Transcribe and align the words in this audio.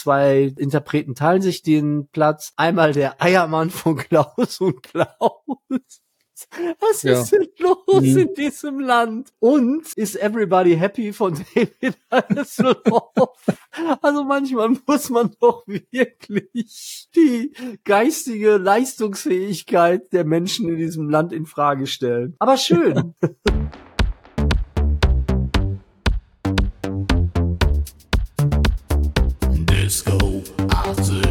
zwei 0.00 0.52
Interpreten 0.56 1.14
teilen 1.14 1.42
sich 1.42 1.62
den 1.62 2.08
Platz. 2.08 2.52
Einmal 2.56 2.92
der 2.92 3.22
Eiermann 3.22 3.70
von 3.70 3.96
Klaus 4.08 4.60
und 4.60 4.82
Klaus. 4.82 6.02
Was 6.78 7.02
ja. 7.02 7.20
ist 7.20 7.32
denn 7.32 7.46
los 7.58 8.00
mhm. 8.00 8.18
in 8.18 8.34
diesem 8.34 8.80
Land? 8.80 9.30
Und 9.40 9.92
ist 9.94 10.16
Everybody 10.16 10.76
Happy 10.76 11.12
von 11.12 11.34
David 11.54 11.98
Hasselhoff? 12.10 13.36
Also 14.00 14.24
manchmal 14.24 14.70
muss 14.86 15.10
man 15.10 15.34
doch 15.38 15.64
wirklich 15.66 17.08
die 17.14 17.52
geistige 17.84 18.56
Leistungsfähigkeit 18.56 20.12
der 20.12 20.24
Menschen 20.24 20.68
in 20.70 20.76
diesem 20.76 21.10
Land 21.10 21.32
in 21.32 21.46
Frage 21.46 21.86
stellen. 21.86 22.36
Aber 22.38 22.56
schön. 22.56 23.14
go 30.10 30.42
say. 31.04 31.29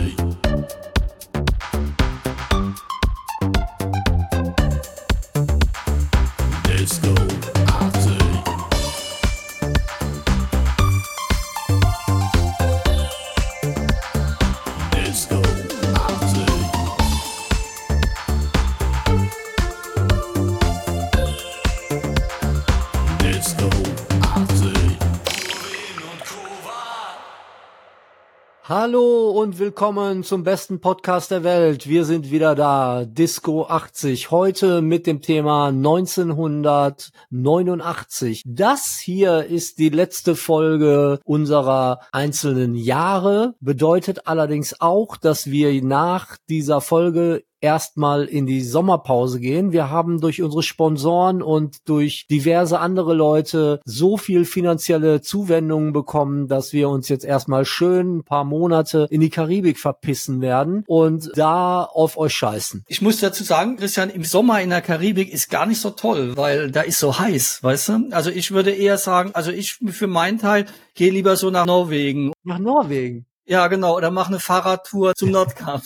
Hallo 28.82 29.32
und 29.32 29.60
willkommen 29.60 30.24
zum 30.24 30.46
besten 30.46 30.80
Podcast 30.80 31.32
der 31.32 31.44
Welt. 31.44 31.90
Wir 31.90 32.06
sind 32.06 32.32
wieder 32.32 32.56
da, 32.56 33.04
Disco 33.04 33.66
80, 33.66 34.32
heute 34.32 34.82
mit 34.82 35.05
dem 35.05 35.21
Thema 35.21 35.68
1989. 35.68 38.41
Das 38.46 38.98
hier 38.98 39.44
ist 39.44 39.80
die 39.80 39.90
letzte 39.90 40.38
Folge 40.38 41.20
unserer 41.26 41.99
einzelnen 42.13 42.74
Jahre, 42.74 43.54
bedeutet 43.60 44.27
allerdings 44.27 44.80
auch, 44.80 45.18
dass 45.18 45.48
wir 45.48 45.84
nach 45.84 46.38
dieser 46.48 46.80
Folge 46.80 47.43
erstmal 47.62 48.26
in 48.26 48.46
die 48.46 48.62
Sommerpause 48.62 49.40
gehen. 49.40 49.71
Wir 49.71 49.90
haben 49.90 50.20
durch 50.20 50.41
unsere 50.41 50.63
Sponsoren 50.63 51.41
und 51.41 51.88
durch 51.88 52.27
diverse 52.29 52.79
andere 52.79 53.13
Leute 53.13 53.79
so 53.85 54.18
viel 54.18 54.46
finanzielle 54.46 55.21
Zuwendungen 55.21 55.93
bekommen, 55.93 56.48
dass 56.48 56.74
wir 56.74 56.90
uns 56.90 57.10
jetzt 57.10 57.26
erstmal 57.26 57.65
schön 57.65 58.18
ein 58.18 58.24
paar 58.24 58.43
Monate 58.43 59.07
in 59.10 59.21
die 59.21 59.30
Karibik 59.30 59.80
verpissen 59.80 60.41
werden 60.41 60.84
und 60.87 61.32
da 61.35 61.84
auf 61.84 62.18
euch 62.18 62.34
scheißen. 62.34 62.84
Ich 62.87 63.02
muss 63.02 63.20
dazu 63.20 63.43
sagen, 63.43 63.77
Christian, 63.77 64.09
im 64.09 64.24
Sommer 64.24 64.62
in 64.62 64.69
der 64.69 64.81
Karibik 64.81 65.31
ist 65.31 65.50
gar 65.50 65.66
nicht 65.66 65.81
so 65.81 65.90
toll, 65.90 66.38
weil 66.38 66.72
da 66.72 66.81
ist 66.81 67.00
so 67.00 67.19
heiß, 67.19 67.63
weißt 67.63 67.90
du? 67.90 68.09
Also 68.12 68.30
ich 68.30 68.52
würde 68.52 68.72
eher 68.72 68.97
sagen, 68.97 69.31
also 69.34 69.52
ich 69.52 69.80
für 69.88 70.07
meinen 70.07 70.40
Teil 70.40 70.66
gehe 70.94 71.12
lieber 71.12 71.35
so 71.35 71.50
nach 71.50 71.66
Norwegen. 71.66 72.31
Nach 72.44 72.59
Norwegen? 72.59 73.25
Ja, 73.50 73.68
genau. 73.68 73.97
Oder 73.97 74.12
mach 74.12 74.28
eine 74.28 74.40
Fahrradtour 74.40 75.16
zum 75.16 75.31
Nordkap. 75.31 75.81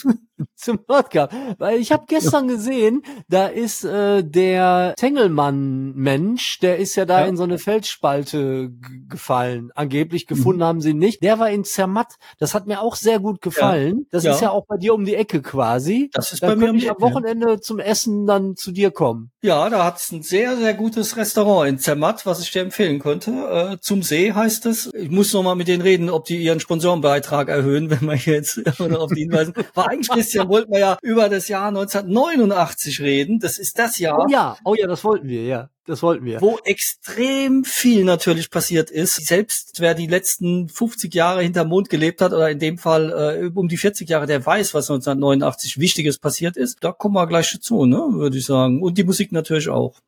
zum 0.56 0.80
Nordkap. 0.88 1.34
Weil 1.58 1.80
ich 1.80 1.92
habe 1.92 2.06
gestern 2.08 2.48
gesehen, 2.48 3.04
da 3.28 3.48
ist 3.48 3.84
äh, 3.84 4.24
der 4.24 4.94
Tengelmann-Mensch, 4.98 6.60
der 6.60 6.78
ist 6.78 6.96
ja 6.96 7.06
da 7.06 7.22
ja. 7.22 7.28
in 7.28 7.38
so 7.38 7.44
eine 7.44 7.58
Felsspalte 7.58 8.72
gefallen. 9.10 9.72
Angeblich 9.76 10.28
gefunden 10.28 10.60
mhm. 10.60 10.66
haben 10.66 10.82
sie 10.82 10.92
ihn 10.92 11.00
nicht. 11.00 11.24
Der 11.24 11.40
war 11.40 11.50
in 11.50 11.64
Zermatt. 11.64 12.16
Das 12.40 12.54
hat 12.54 12.68
mir 12.68 12.82
auch 12.82 12.96
sehr 12.96 13.20
gut 13.20 13.42
gefallen. 13.42 14.00
Ja. 14.00 14.06
Das 14.12 14.24
ja. 14.24 14.34
ist 14.34 14.42
ja 14.42 14.52
auch 14.52 14.66
bei 14.66 14.78
dir 14.78 14.94
um 14.94 15.06
die 15.06 15.16
Ecke 15.16 15.42
quasi. 15.42 16.10
Das 16.14 16.34
ist 16.34 16.44
da 16.44 16.48
bei 16.48 16.56
mir 16.56 16.70
um 16.70 16.78
die 16.78 16.88
Ecke. 16.88 16.96
am 16.96 17.02
Wochenende 17.02 17.60
zum 17.62 17.80
Essen 17.80 18.26
dann 18.26 18.56
zu 18.56 18.72
dir 18.72 18.92
kommen. 18.92 19.32
Ja, 19.42 19.70
da 19.70 19.84
hat's 19.84 20.12
ein 20.12 20.24
sehr, 20.24 20.56
sehr 20.58 20.74
gutes 20.74 21.18
Restaurant 21.18 21.70
in 21.70 21.80
Zermatt, 21.80 22.26
was 22.26 22.42
ich 22.42 22.52
dir 22.52 22.62
empfehlen 22.62 23.00
könnte. 23.00 23.32
Äh, 23.32 23.78
zum 23.82 24.04
See 24.04 24.32
heißt 24.32 24.66
es. 24.66 24.90
Ich 24.94 25.10
muss 25.10 25.34
noch 25.34 25.44
mal 25.44 25.56
mit 25.56 25.68
denen 25.68 25.82
reden, 25.82 26.10
ob 26.10 26.26
die 26.26 26.38
ihren 26.38 26.60
Sponsorenbeitrag 26.60 27.50
erhöhen, 27.50 27.90
wenn 27.90 28.08
wir 28.08 28.16
jetzt 28.16 28.60
oder 28.80 29.02
auf 29.02 29.12
die 29.12 29.22
hinweisen. 29.22 29.54
War 29.74 29.90
eigentlich 29.90 30.30
Christian, 30.34 30.50
wollten 30.50 30.72
wir 30.72 30.80
ja 30.80 30.98
über 31.02 31.30
das 31.30 31.48
Jahr 31.48 31.68
1989 31.68 33.00
reden. 33.02 33.40
Das 33.40 33.58
ist 33.58 33.78
das 33.80 34.00
Jahr. 34.00 34.26
Oh 34.26 34.32
ja, 34.32 34.58
oh 34.64 34.76
ja, 34.76 34.88
das 34.88 35.04
wollten 35.04 35.28
wir, 35.28 35.44
ja. 35.44 35.70
Das 35.86 36.02
wollten 36.02 36.24
wir. 36.24 36.40
Wo 36.40 36.60
extrem 36.64 37.66
viel 37.66 38.06
natürlich 38.06 38.50
passiert 38.50 38.90
ist. 38.90 39.16
Selbst 39.16 39.82
wer 39.82 39.94
die 39.94 40.08
letzten 40.08 40.70
50 40.70 41.14
Jahre 41.14 41.42
hinterm 41.42 41.68
Mond 41.68 41.90
gelebt 41.90 42.22
hat 42.22 42.32
oder 42.32 42.50
in 42.50 42.60
dem 42.60 42.78
Fall 42.78 43.12
äh, 43.12 43.52
um 43.54 43.68
die 43.68 43.76
40 43.76 44.08
Jahre, 44.10 44.26
der 44.26 44.46
weiß, 44.46 44.74
was 44.74 44.90
1989 44.90 45.80
Wichtiges 45.80 46.20
passiert 46.20 46.56
ist. 46.56 46.78
Da 46.82 46.94
kommen 46.94 47.16
wir 47.16 47.28
gleich 47.28 47.52
dazu, 47.52 47.86
ne, 47.86 48.02
würde 48.12 48.38
ich 48.38 48.46
sagen. 48.46 48.82
Und 48.82 48.98
die 48.98 49.04
Musik 49.04 49.34
natürlich 49.34 49.68
auch. 49.68 50.00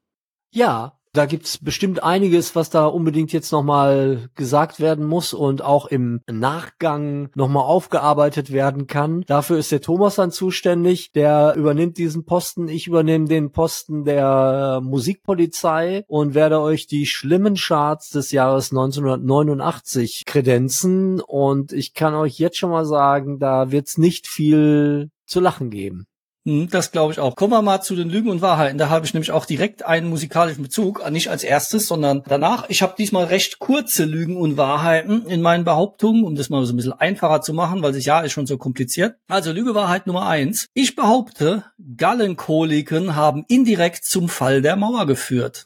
Ja, 0.52 0.98
da 1.16 1.26
gibt's 1.26 1.58
bestimmt 1.58 2.04
einiges, 2.04 2.56
was 2.56 2.70
da 2.70 2.86
unbedingt 2.86 3.32
jetzt 3.34 3.52
nochmal 3.52 4.30
gesagt 4.36 4.80
werden 4.80 5.06
muss 5.06 5.34
und 5.34 5.62
auch 5.64 5.86
im 5.88 6.22
Nachgang 6.30 7.30
nochmal 7.36 7.64
aufgearbeitet 7.64 8.52
werden 8.52 8.88
kann. 8.88 9.24
Dafür 9.28 9.58
ist 9.58 9.72
der 9.72 9.82
Thomas 9.82 10.16
dann 10.16 10.32
zuständig. 10.32 11.12
Der 11.14 11.56
übernimmt 11.56 11.98
diesen 11.98 12.26
Posten. 12.26 12.68
Ich 12.68 12.88
übernehme 12.88 13.26
den 13.26 13.52
Posten 13.52 14.04
der 14.04 14.82
Musikpolizei 14.84 16.04
und 16.08 16.34
werde 16.34 16.60
euch 16.60 16.88
die 16.88 17.06
schlimmen 17.06 17.56
Charts 17.56 18.10
des 18.10 18.32
Jahres 18.32 18.72
1989 18.72 20.24
kredenzen. 20.26 21.22
Und 21.22 21.72
ich 21.72 21.94
kann 21.94 22.14
euch 22.16 22.40
jetzt 22.40 22.58
schon 22.58 22.72
mal 22.72 22.86
sagen, 22.86 23.40
da 23.40 23.72
wird's 23.72 23.98
nicht 23.98 24.28
viel 24.28 25.10
zu 25.26 25.40
lachen 25.40 25.70
geben. 25.70 26.08
Hm, 26.48 26.70
das 26.70 26.92
glaube 26.92 27.12
ich 27.12 27.20
auch. 27.20 27.36
Kommen 27.36 27.54
wir 27.54 27.64
mal 27.64 27.82
zu 27.82 27.96
den 27.96 28.08
Lügen 28.08 28.30
und 28.30 28.42
Wahrheiten. 28.42 28.78
Da 28.78 28.90
habe 28.90 29.04
ich 29.04 29.16
nämlich 29.16 29.32
auch 29.32 29.46
direkt 29.46 29.84
einen 29.84 30.10
musikalischen 30.10 30.62
Bezug, 30.62 31.02
äh, 31.04 31.10
nicht 31.10 31.32
als 31.32 31.44
erstes, 31.44 31.88
sondern 31.88 32.22
danach. 32.28 32.70
Ich 32.70 32.84
habe 32.84 32.94
diesmal 32.96 33.26
recht 33.26 33.58
kurze 33.58 34.06
Lügen 34.06 34.38
und 34.38 34.56
Wahrheiten 34.56 35.26
in 35.26 35.42
meinen 35.42 35.64
Behauptungen, 35.64 36.24
um 36.24 36.36
das 36.36 36.50
mal 36.50 36.64
so 36.66 36.74
ein 36.74 36.76
bisschen 36.76 36.94
einfacher 36.94 37.42
zu 37.42 37.54
machen, 37.54 37.82
weil 37.82 37.94
das 37.94 38.06
Jahr 38.06 38.24
ist 38.24 38.34
schon 38.34 38.46
so 38.46 38.60
kompliziert. 38.60 39.16
Also 39.28 39.52
Lüge 39.52 39.74
Wahrheit 39.74 40.06
Nummer 40.06 40.28
eins. 40.28 40.68
Ich 40.76 40.96
behaupte, 40.96 41.66
Gallenkoliken 41.98 43.16
haben 43.16 43.46
indirekt 43.48 44.06
zum 44.06 44.30
Fall 44.30 44.62
der 44.62 44.76
Mauer 44.76 45.08
geführt. 45.08 45.66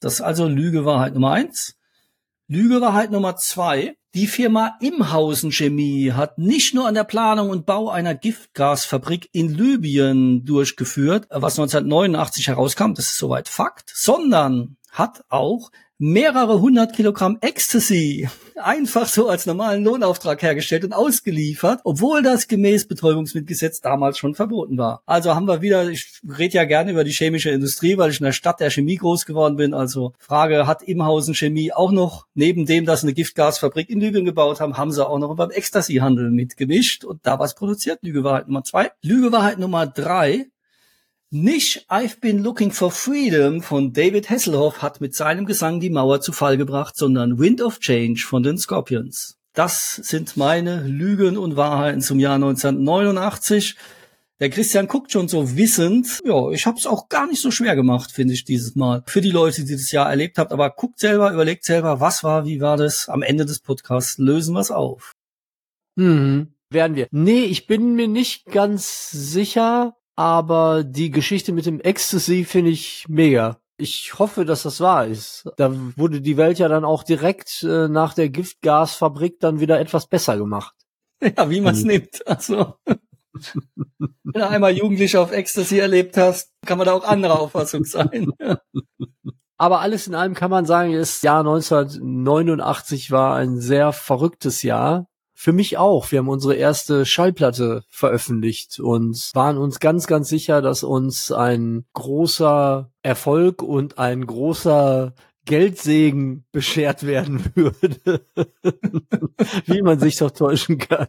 Das 0.00 0.14
ist 0.14 0.20
also 0.20 0.48
Lüge 0.48 0.84
Wahrheit 0.84 1.14
Nummer 1.14 1.30
eins. 1.30 1.76
Lüge 2.48 2.80
Wahrheit 2.80 3.12
Nummer 3.12 3.36
zwei. 3.36 3.97
Die 4.14 4.26
Firma 4.26 4.78
Imhausen 4.80 5.52
Chemie 5.52 6.12
hat 6.12 6.38
nicht 6.38 6.74
nur 6.74 6.88
an 6.88 6.94
der 6.94 7.04
Planung 7.04 7.50
und 7.50 7.66
Bau 7.66 7.90
einer 7.90 8.14
Giftgasfabrik 8.14 9.28
in 9.32 9.52
Libyen 9.52 10.46
durchgeführt, 10.46 11.26
was 11.28 11.58
1989 11.58 12.48
herauskam, 12.48 12.94
das 12.94 13.10
ist 13.10 13.18
soweit 13.18 13.48
Fakt, 13.48 13.92
sondern 13.94 14.78
hat 14.90 15.24
auch 15.28 15.70
mehrere 15.98 16.60
hundert 16.60 16.94
Kilogramm 16.94 17.38
Ecstasy 17.40 18.28
einfach 18.56 19.06
so 19.06 19.28
als 19.28 19.46
normalen 19.46 19.84
Lohnauftrag 19.84 20.42
hergestellt 20.42 20.84
und 20.84 20.92
ausgeliefert, 20.92 21.80
obwohl 21.84 22.22
das 22.22 22.48
gemäß 22.48 22.86
Betäubungsmittelgesetz 22.86 23.80
damals 23.80 24.18
schon 24.18 24.34
verboten 24.34 24.78
war. 24.78 25.02
Also 25.06 25.34
haben 25.34 25.46
wir 25.46 25.62
wieder, 25.62 25.88
ich 25.88 26.20
rede 26.38 26.54
ja 26.54 26.64
gerne 26.64 26.92
über 26.92 27.04
die 27.04 27.12
chemische 27.12 27.50
Industrie, 27.50 27.98
weil 27.98 28.10
ich 28.10 28.20
in 28.20 28.24
der 28.24 28.32
Stadt 28.32 28.60
der 28.60 28.70
Chemie 28.70 28.96
groß 28.96 29.26
geworden 29.26 29.56
bin. 29.56 29.74
Also 29.74 30.12
Frage, 30.18 30.66
hat 30.66 30.82
Imhausen 30.82 31.34
Chemie 31.34 31.72
auch 31.72 31.92
noch, 31.92 32.26
neben 32.34 32.66
dem, 32.66 32.84
dass 32.84 33.00
sie 33.00 33.08
eine 33.08 33.14
Giftgasfabrik 33.14 33.90
in 33.90 34.00
Lügen 34.00 34.24
gebaut 34.24 34.60
haben, 34.60 34.76
haben 34.76 34.92
sie 34.92 35.06
auch 35.06 35.18
noch 35.18 35.34
beim 35.36 35.50
Ecstasy-Handel 35.50 36.30
mitgemischt 36.30 37.04
und 37.04 37.20
da 37.24 37.38
was 37.38 37.54
produziert. 37.54 38.00
Lügewahrheit 38.02 38.48
Nummer 38.48 38.64
zwei. 38.64 38.90
Lügewahrheit 39.02 39.58
Nummer 39.58 39.86
drei. 39.86 40.46
Nicht 41.30 41.84
I've 41.90 42.20
Been 42.20 42.42
Looking 42.42 42.72
for 42.72 42.90
Freedom 42.90 43.60
von 43.60 43.92
David 43.92 44.30
Hasselhoff 44.30 44.80
hat 44.80 45.02
mit 45.02 45.14
seinem 45.14 45.44
Gesang 45.44 45.78
die 45.78 45.90
Mauer 45.90 46.22
zu 46.22 46.32
Fall 46.32 46.56
gebracht, 46.56 46.96
sondern 46.96 47.38
Wind 47.38 47.60
of 47.60 47.80
Change 47.80 48.24
von 48.26 48.42
den 48.42 48.56
Scorpions. 48.56 49.36
Das 49.52 49.96
sind 49.96 50.38
meine 50.38 50.80
Lügen 50.86 51.36
und 51.36 51.54
Wahrheiten 51.54 52.00
zum 52.00 52.18
Jahr 52.18 52.36
1989. 52.36 53.76
Der 54.40 54.48
Christian 54.48 54.88
guckt 54.88 55.12
schon 55.12 55.28
so 55.28 55.54
wissend. 55.54 56.18
Ja, 56.24 56.50
ich 56.50 56.64
habe 56.64 56.78
es 56.78 56.86
auch 56.86 57.10
gar 57.10 57.26
nicht 57.26 57.42
so 57.42 57.50
schwer 57.50 57.76
gemacht, 57.76 58.10
finde 58.10 58.32
ich, 58.32 58.46
dieses 58.46 58.74
Mal. 58.74 59.02
Für 59.06 59.20
die 59.20 59.30
Leute, 59.30 59.66
die 59.66 59.74
das 59.74 59.92
Jahr 59.92 60.08
erlebt 60.08 60.38
habt. 60.38 60.50
Aber 60.50 60.70
guckt 60.70 60.98
selber, 60.98 61.30
überlegt 61.30 61.64
selber, 61.64 62.00
was 62.00 62.24
war, 62.24 62.46
wie 62.46 62.62
war 62.62 62.78
das. 62.78 63.10
Am 63.10 63.20
Ende 63.20 63.44
des 63.44 63.60
Podcasts 63.60 64.16
lösen 64.16 64.54
wir 64.54 64.60
es 64.60 64.70
auf. 64.70 65.12
Hm, 65.98 66.54
werden 66.70 66.96
wir. 66.96 67.06
Nee, 67.10 67.44
ich 67.44 67.66
bin 67.66 67.96
mir 67.96 68.08
nicht 68.08 68.46
ganz 68.46 69.10
sicher, 69.10 69.97
aber 70.18 70.82
die 70.82 71.12
Geschichte 71.12 71.52
mit 71.52 71.64
dem 71.64 71.78
Ecstasy 71.78 72.44
finde 72.44 72.72
ich 72.72 73.06
mega. 73.08 73.60
Ich 73.76 74.18
hoffe, 74.18 74.44
dass 74.44 74.64
das 74.64 74.80
wahr 74.80 75.06
ist. 75.06 75.48
Da 75.56 75.72
wurde 75.96 76.20
die 76.20 76.36
Welt 76.36 76.58
ja 76.58 76.66
dann 76.66 76.84
auch 76.84 77.04
direkt 77.04 77.62
äh, 77.62 77.86
nach 77.86 78.14
der 78.14 78.28
Giftgasfabrik 78.28 79.38
dann 79.38 79.60
wieder 79.60 79.78
etwas 79.78 80.08
besser 80.08 80.36
gemacht. 80.36 80.74
Ja, 81.36 81.50
wie 81.50 81.60
man 81.60 81.74
es 81.74 81.82
mhm. 81.82 81.88
nimmt. 81.88 82.26
Also, 82.26 82.74
wenn 82.84 84.32
du 84.32 84.48
einmal 84.48 84.76
Jugendliche 84.76 85.20
auf 85.20 85.30
Ecstasy 85.30 85.78
erlebt 85.78 86.16
hast, 86.16 86.50
kann 86.66 86.78
man 86.78 86.86
da 86.86 86.94
auch 86.94 87.04
anderer 87.04 87.38
Auffassung 87.38 87.84
sein. 87.84 88.32
Aber 89.56 89.80
alles 89.80 90.08
in 90.08 90.16
allem 90.16 90.34
kann 90.34 90.50
man 90.50 90.66
sagen, 90.66 90.94
das 90.94 91.22
Jahr 91.22 91.40
1989 91.40 93.12
war 93.12 93.36
ein 93.36 93.60
sehr 93.60 93.92
verrücktes 93.92 94.62
Jahr 94.62 95.06
Für 95.40 95.52
mich 95.52 95.78
auch. 95.78 96.10
Wir 96.10 96.18
haben 96.18 96.28
unsere 96.28 96.56
erste 96.56 97.06
Schallplatte 97.06 97.84
veröffentlicht 97.88 98.80
und 98.80 99.30
waren 99.34 99.56
uns 99.56 99.78
ganz, 99.78 100.08
ganz 100.08 100.28
sicher, 100.28 100.62
dass 100.62 100.82
uns 100.82 101.30
ein 101.30 101.84
großer 101.92 102.90
Erfolg 103.02 103.62
und 103.62 103.98
ein 103.98 104.26
großer 104.26 105.14
Geldsegen 105.44 106.44
beschert 106.50 107.06
werden 107.06 107.44
würde. 107.54 108.26
Wie 109.66 109.80
man 109.80 110.00
sich 110.00 110.16
doch 110.16 110.32
täuschen 110.32 110.78
kann. 110.78 111.06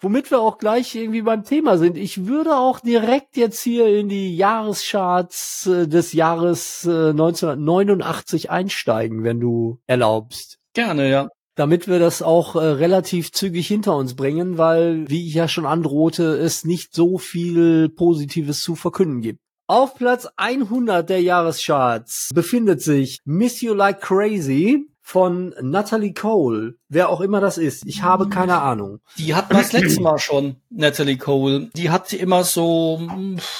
Womit 0.00 0.32
wir 0.32 0.40
auch 0.40 0.58
gleich 0.58 0.96
irgendwie 0.96 1.22
beim 1.22 1.44
Thema 1.44 1.78
sind. 1.78 1.96
Ich 1.96 2.26
würde 2.26 2.56
auch 2.56 2.80
direkt 2.80 3.36
jetzt 3.36 3.62
hier 3.62 3.86
in 3.86 4.08
die 4.08 4.36
Jahrescharts 4.36 5.68
äh, 5.68 5.86
des 5.86 6.14
Jahres 6.14 6.84
äh, 6.84 7.10
1989 7.10 8.50
einsteigen, 8.50 9.22
wenn 9.22 9.38
du 9.38 9.78
erlaubst. 9.86 10.58
Gerne, 10.74 11.08
ja 11.08 11.28
damit 11.56 11.88
wir 11.88 11.98
das 11.98 12.22
auch 12.22 12.54
äh, 12.54 12.58
relativ 12.58 13.32
zügig 13.32 13.66
hinter 13.66 13.96
uns 13.96 14.14
bringen, 14.14 14.58
weil, 14.58 15.08
wie 15.08 15.26
ich 15.26 15.34
ja 15.34 15.48
schon 15.48 15.66
androhte, 15.66 16.36
es 16.36 16.64
nicht 16.64 16.94
so 16.94 17.18
viel 17.18 17.88
Positives 17.88 18.60
zu 18.60 18.76
verkünden 18.76 19.22
gibt. 19.22 19.40
Auf 19.66 19.96
Platz 19.96 20.28
100 20.36 21.10
der 21.10 21.20
Jahrescharts 21.20 22.30
befindet 22.32 22.82
sich 22.82 23.18
Miss 23.24 23.60
You 23.62 23.74
Like 23.74 24.00
Crazy 24.00 24.86
von 25.02 25.54
Natalie 25.60 26.12
Cole. 26.12 26.74
Wer 26.88 27.08
auch 27.08 27.20
immer 27.20 27.40
das 27.40 27.58
ist. 27.58 27.84
Ich 27.86 28.02
habe 28.02 28.28
keine 28.28 28.60
Ahnung. 28.60 29.00
Die 29.18 29.34
hat 29.34 29.52
das 29.52 29.72
letzte 29.72 30.02
Mal 30.02 30.18
schon, 30.18 30.56
Natalie 30.70 31.16
Cole. 31.16 31.70
Die 31.74 31.90
hat 31.90 32.12
immer 32.12 32.44
so, 32.44 33.08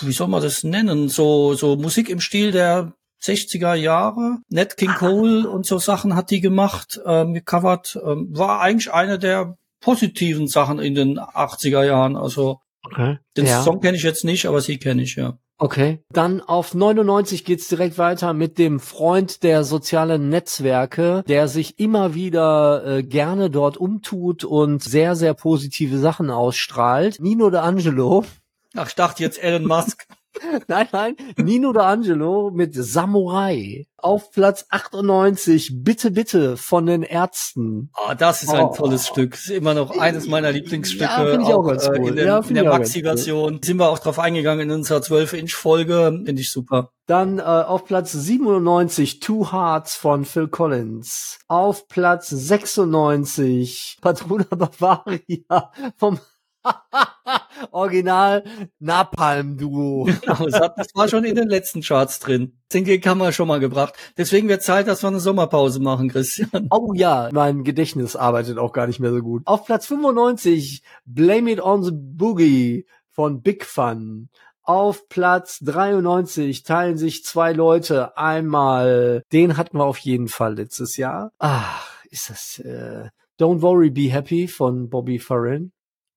wie 0.03 0.13
soll 0.13 0.29
man 0.29 0.43
das 0.43 0.63
nennen? 0.65 1.09
So, 1.09 1.55
so 1.55 1.77
Musik 1.77 2.09
im 2.09 2.21
Stil 2.21 2.53
der 2.53 2.93
60er 3.27 3.75
Jahre. 3.75 4.39
Nat 4.49 4.77
King 4.77 4.95
Cole 4.95 5.49
und 5.49 5.67
so 5.67 5.79
Sachen 5.79 6.15
hat 6.15 6.31
die 6.31 6.41
gemacht, 6.41 7.01
ähm, 7.05 7.35
gecovert. 7.35 7.99
Ähm, 8.05 8.29
war 8.31 8.61
eigentlich 8.61 8.93
eine 8.93 9.19
der 9.19 9.57
positiven 9.81 10.49
Sachen 10.49 10.79
in 10.79 10.95
den 10.95 11.19
80er 11.19 11.85
Jahren. 11.85 12.17
Also 12.17 12.61
okay. 12.85 13.19
den 13.37 13.47
ja. 13.47 13.63
Song 13.63 13.81
kenne 13.81 13.97
ich 13.97 14.03
jetzt 14.03 14.25
nicht, 14.25 14.47
aber 14.47 14.61
sie 14.61 14.79
kenne 14.79 15.03
ich, 15.03 15.17
ja. 15.17 15.39
Okay. 15.59 16.01
Dann 16.11 16.43
auf 16.43 16.75
99 16.75 17.45
geht's 17.45 17.69
direkt 17.69 17.97
weiter 17.97 18.35
mit 18.35 18.59
dem 18.59 18.79
Freund 18.79 19.43
der 19.43 19.65
sozialen 19.65 20.29
Netzwerke, 20.29 21.25
der 21.29 21.49
sich 21.49 21.79
immer 21.79 22.15
wieder 22.15 22.85
äh, 22.85 23.03
gerne 23.03 23.49
dort 23.49 23.79
umtut 23.79 24.45
und 24.45 24.83
sehr, 24.83 25.17
sehr 25.17 25.33
positive 25.33 25.99
Sachen 25.99 26.31
ausstrahlt. 26.31 27.21
Nino 27.21 27.47
D'Angelo. 27.47 28.27
Ach, 28.75 28.89
ich 28.89 28.95
dachte 28.95 29.23
jetzt 29.23 29.43
Elon 29.43 29.67
Musk. 29.67 30.07
nein, 30.69 30.89
nein, 30.93 31.17
Nino 31.37 31.71
D'Angelo 31.71 32.51
mit 32.51 32.75
Samurai. 32.75 33.87
Auf 33.97 34.31
Platz 34.31 34.67
98, 34.71 35.83
Bitte, 35.83 36.11
bitte 36.11 36.57
von 36.57 36.87
den 36.87 37.03
Ärzten. 37.03 37.91
Oh, 37.97 38.13
das 38.17 38.43
ist 38.43 38.51
ein 38.51 38.67
oh. 38.67 38.75
tolles 38.75 39.09
Stück. 39.09 39.35
Ist 39.35 39.51
immer 39.51 39.75
noch 39.75 39.99
eines 39.99 40.29
meiner 40.29 40.53
Lieblingsstücke. 40.53 41.05
Ja, 41.05 41.25
finde 41.25 41.43
ich 41.43 41.49
auch, 41.49 41.65
auch 41.65 41.69
ganz 41.69 41.87
äh, 41.87 41.91
cool. 41.99 42.11
In, 42.11 42.17
den, 42.17 42.27
ja, 42.27 42.39
in 42.39 42.55
der 42.55 42.65
Maxi-Version 42.65 43.55
cool. 43.55 43.61
sind 43.65 43.79
wir 43.79 43.89
auch 43.89 43.99
drauf 43.99 44.19
eingegangen 44.19 44.69
in 44.69 44.77
unserer 44.77 45.01
12-Inch-Folge. 45.01 46.23
Finde 46.25 46.41
ich 46.41 46.51
super. 46.51 46.93
Dann 47.07 47.39
äh, 47.39 47.43
auf 47.43 47.85
Platz 47.85 48.13
97 48.13 49.21
Two 49.21 49.53
Hearts 49.53 49.97
von 49.97 50.25
Phil 50.25 50.49
Collins. 50.49 51.39
Auf 51.49 51.89
Platz 51.89 52.29
96 52.29 53.99
Patrona 54.01 54.45
Bavaria 54.45 55.73
vom 55.97 56.21
Original 57.71 58.45
Napalm-Duo. 58.79 60.05
Genau, 60.05 60.47
das 60.47 60.95
war 60.95 61.09
schon 61.09 61.25
in 61.25 61.35
den 61.35 61.49
letzten 61.49 61.83
Charts 61.83 62.19
drin. 62.21 62.59
Den 62.73 62.85
Gig 62.85 63.07
haben 63.07 63.19
wir 63.19 63.33
schon 63.33 63.49
mal 63.49 63.61
gebracht. 63.61 63.95
Deswegen 64.17 64.49
wird 64.49 64.63
Zeit, 64.63 64.89
dass 64.89 65.03
wir 65.03 65.09
eine 65.09 65.21
Sommerpause 65.21 65.81
machen, 65.81 66.09
Christian. 66.09 66.69
Oh 66.71 66.93
ja, 66.95 67.29
mein 67.33 67.65
Gedächtnis 67.65 68.17
arbeitet 68.17 68.59
auch 68.59 68.73
gar 68.73 68.87
nicht 68.87 69.01
mehr 69.01 69.13
so 69.13 69.21
gut. 69.21 69.43
Auf 69.47 69.65
Platz 69.65 69.87
95 69.87 70.83
Blame 71.05 71.53
It 71.53 71.61
on 71.61 71.83
the 71.83 71.93
Boogie 71.93 72.87
von 73.11 73.41
Big 73.41 73.65
Fun. 73.65 74.29
Auf 74.63 75.09
Platz 75.09 75.61
93 75.61 76.65
teilen 76.65 76.99
sich 76.99 77.25
zwei 77.25 77.53
Leute. 77.53 78.17
Einmal, 78.19 79.23
den 79.33 79.57
hatten 79.57 79.79
wir 79.79 79.85
auf 79.85 79.99
jeden 79.99 80.29
Fall 80.29 80.57
letztes 80.57 80.97
Jahr. 80.97 81.31
Ach, 81.39 81.87
ist 82.11 82.31
das 82.31 82.59
äh, 82.59 83.09
Don't 83.39 83.63
Worry, 83.63 83.91
Be 83.91 84.11
Happy 84.11 84.49
von 84.49 84.89
Bobby 84.89 85.19
Farren 85.19 85.73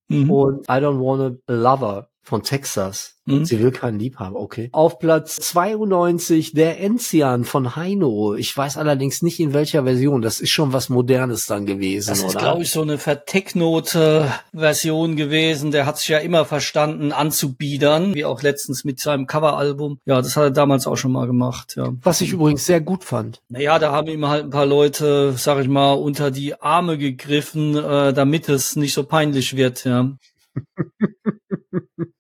mhm. 0.09 0.29
und 0.29 0.61
I 0.67 0.73
Don't 0.73 1.00
Wanna 1.00 1.38
a 1.47 1.53
Lover 1.53 2.08
von 2.30 2.44
Texas. 2.44 3.16
Mhm. 3.26 3.46
Sie 3.46 3.60
will 3.60 3.72
keinen 3.72 4.00
Liebhaber, 4.00 4.40
okay. 4.40 4.70
Auf 4.72 5.00
Platz 5.00 5.36
92 5.36 6.54
der 6.54 6.80
Enzian 6.80 7.44
von 7.44 7.76
Heino. 7.76 8.36
Ich 8.36 8.56
weiß 8.56 8.78
allerdings 8.78 9.22
nicht 9.22 9.40
in 9.40 9.54
welcher 9.54 9.84
Version. 9.84 10.22
Das 10.22 10.40
ist 10.40 10.50
schon 10.50 10.74
was 10.74 10.90
Modernes 10.90 11.46
dann 11.46 11.66
gewesen, 11.66 12.10
Das 12.10 12.24
ist, 12.24 12.38
glaube 12.38 12.64
ich, 12.64 12.72
so 12.72 12.81
eine 12.81 12.98
vertechnote 12.98 14.31
Version 14.54 15.16
gewesen. 15.16 15.72
Der 15.72 15.86
hat 15.86 15.98
sich 15.98 16.10
ja 16.10 16.20
immer 16.20 16.46
verstanden 16.46 17.12
anzubiedern, 17.12 18.14
wie 18.16 18.26
auch 18.26 18.42
letztens 18.42 18.84
mit 18.84 19.00
seinem 19.00 19.28
Coveralbum. 19.28 20.00
Ja, 20.06 20.22
das 20.22 20.36
hat 20.36 20.44
er 20.44 20.52
damals 20.52 20.88
auch 20.88 20.98
schon 20.98 21.12
mal 21.12 21.28
gemacht, 21.28 21.76
ja. 21.76 21.94
Was 22.02 22.22
ich 22.22 22.31
übrigens 22.31 22.66
sehr 22.66 22.81
gut 22.81 23.04
fand. 23.04 23.42
Naja, 23.50 23.80
da 23.80 23.92
haben 23.92 24.08
ihm 24.08 24.28
halt 24.28 24.46
ein 24.46 24.50
paar 24.50 24.66
Leute, 24.66 25.34
sag 25.38 25.60
ich 25.60 25.68
mal, 25.68 25.94
unter 25.94 26.31
die 26.31 26.60
Arme 26.62 26.98
gegriffen, 26.98 27.76
äh, 27.76 28.14
damit 28.14 28.50
es 28.50 28.76
nicht 28.76 28.94
so 28.94 29.04
peinlich 29.04 29.56
wird, 29.56 29.86
ja. 29.86 30.12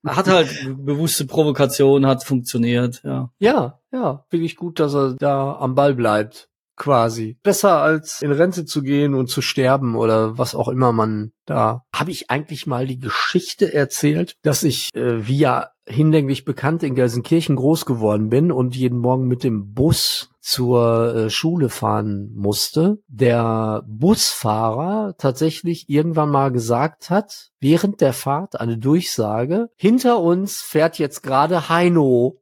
Hat 0.05 0.27
halt 0.27 0.49
bewusste 0.85 1.25
Provokation, 1.25 2.05
hat 2.05 2.23
funktioniert, 2.23 3.01
ja. 3.03 3.31
Ja, 3.39 3.79
ja, 3.91 4.25
wirklich 4.29 4.55
gut, 4.55 4.79
dass 4.79 4.93
er 4.93 5.15
da 5.15 5.53
am 5.57 5.75
Ball 5.75 5.93
bleibt. 5.93 6.48
Quasi. 6.79 7.37
Besser 7.43 7.81
als 7.81 8.21
in 8.21 8.31
Rente 8.31 8.63
zu 8.63 8.81
gehen 8.81 9.13
und 9.13 9.27
zu 9.27 9.41
sterben 9.41 9.97
oder 9.97 10.37
was 10.37 10.55
auch 10.55 10.69
immer 10.69 10.93
man 10.93 11.33
da. 11.45 11.83
Habe 11.93 12.11
ich 12.11 12.31
eigentlich 12.31 12.67
mal 12.67 12.87
die 12.87 12.99
Geschichte 12.99 13.73
erzählt, 13.73 14.37
dass 14.43 14.63
ich 14.63 14.89
äh, 14.95 15.27
via 15.27 15.71
hinlänglich 15.85 16.45
bekannt 16.45 16.81
in 16.83 16.95
Gelsenkirchen 16.95 17.57
groß 17.57 17.85
geworden 17.85 18.29
bin 18.29 18.49
und 18.53 18.77
jeden 18.77 18.99
Morgen 18.99 19.27
mit 19.27 19.43
dem 19.43 19.73
Bus 19.73 20.29
zur 20.39 21.15
äh, 21.15 21.29
Schule 21.29 21.67
fahren 21.67 22.31
musste, 22.33 22.99
der 23.09 23.83
Busfahrer 23.85 25.15
tatsächlich 25.17 25.89
irgendwann 25.89 26.29
mal 26.29 26.49
gesagt 26.49 27.09
hat, 27.09 27.49
während 27.59 27.99
der 27.99 28.13
Fahrt 28.13 28.57
eine 28.57 28.77
Durchsage, 28.77 29.69
hinter 29.75 30.19
uns 30.21 30.61
fährt 30.61 30.97
jetzt 30.97 31.23
gerade 31.23 31.67
Heino. 31.67 32.39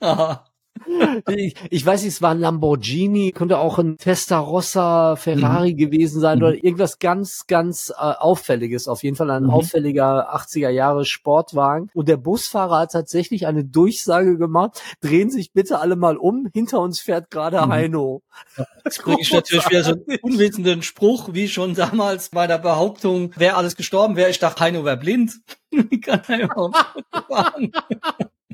ich, 1.28 1.54
ich, 1.70 1.86
weiß 1.86 2.02
nicht, 2.02 2.14
es 2.14 2.22
war 2.22 2.30
ein 2.30 2.40
Lamborghini, 2.40 3.32
könnte 3.32 3.58
auch 3.58 3.78
ein 3.78 3.96
Testarossa 3.96 5.16
Ferrari 5.16 5.72
mhm. 5.72 5.76
gewesen 5.76 6.20
sein 6.20 6.38
mhm. 6.38 6.44
oder 6.44 6.54
irgendwas 6.54 6.98
ganz, 6.98 7.46
ganz 7.46 7.90
äh, 7.90 7.94
Auffälliges. 8.00 8.88
Auf 8.88 9.02
jeden 9.02 9.16
Fall 9.16 9.30
ein 9.30 9.44
mhm. 9.44 9.50
auffälliger 9.50 10.34
80er 10.34 10.70
Jahre 10.70 11.04
Sportwagen. 11.04 11.90
Und 11.94 12.08
der 12.08 12.16
Busfahrer 12.16 12.80
hat 12.80 12.92
tatsächlich 12.92 13.46
eine 13.46 13.64
Durchsage 13.64 14.38
gemacht, 14.38 14.82
drehen 15.00 15.30
sich 15.30 15.52
bitte 15.52 15.78
alle 15.78 15.96
mal 15.96 16.16
um, 16.16 16.48
hinter 16.52 16.80
uns 16.80 17.00
fährt 17.00 17.30
gerade 17.30 17.60
mhm. 17.64 17.72
Heino. 17.72 18.22
Jetzt 18.84 19.02
kriege 19.02 19.20
ich 19.20 19.32
natürlich 19.32 19.68
wieder 19.68 19.84
so 19.84 19.92
einen 19.92 20.18
unwissenden 20.22 20.82
Spruch, 20.82 21.30
wie 21.32 21.48
schon 21.48 21.74
damals 21.74 22.30
bei 22.30 22.46
der 22.46 22.58
Behauptung, 22.58 23.32
wer 23.36 23.56
alles 23.56 23.76
gestorben 23.76 24.16
wäre. 24.16 24.30
Ich 24.30 24.38
dachte, 24.38 24.60
Heino 24.60 24.84
wäre 24.84 24.96
blind. 24.96 25.40
Kann 26.02 26.40
überhaupt 26.40 26.76
fahren? 27.28 27.72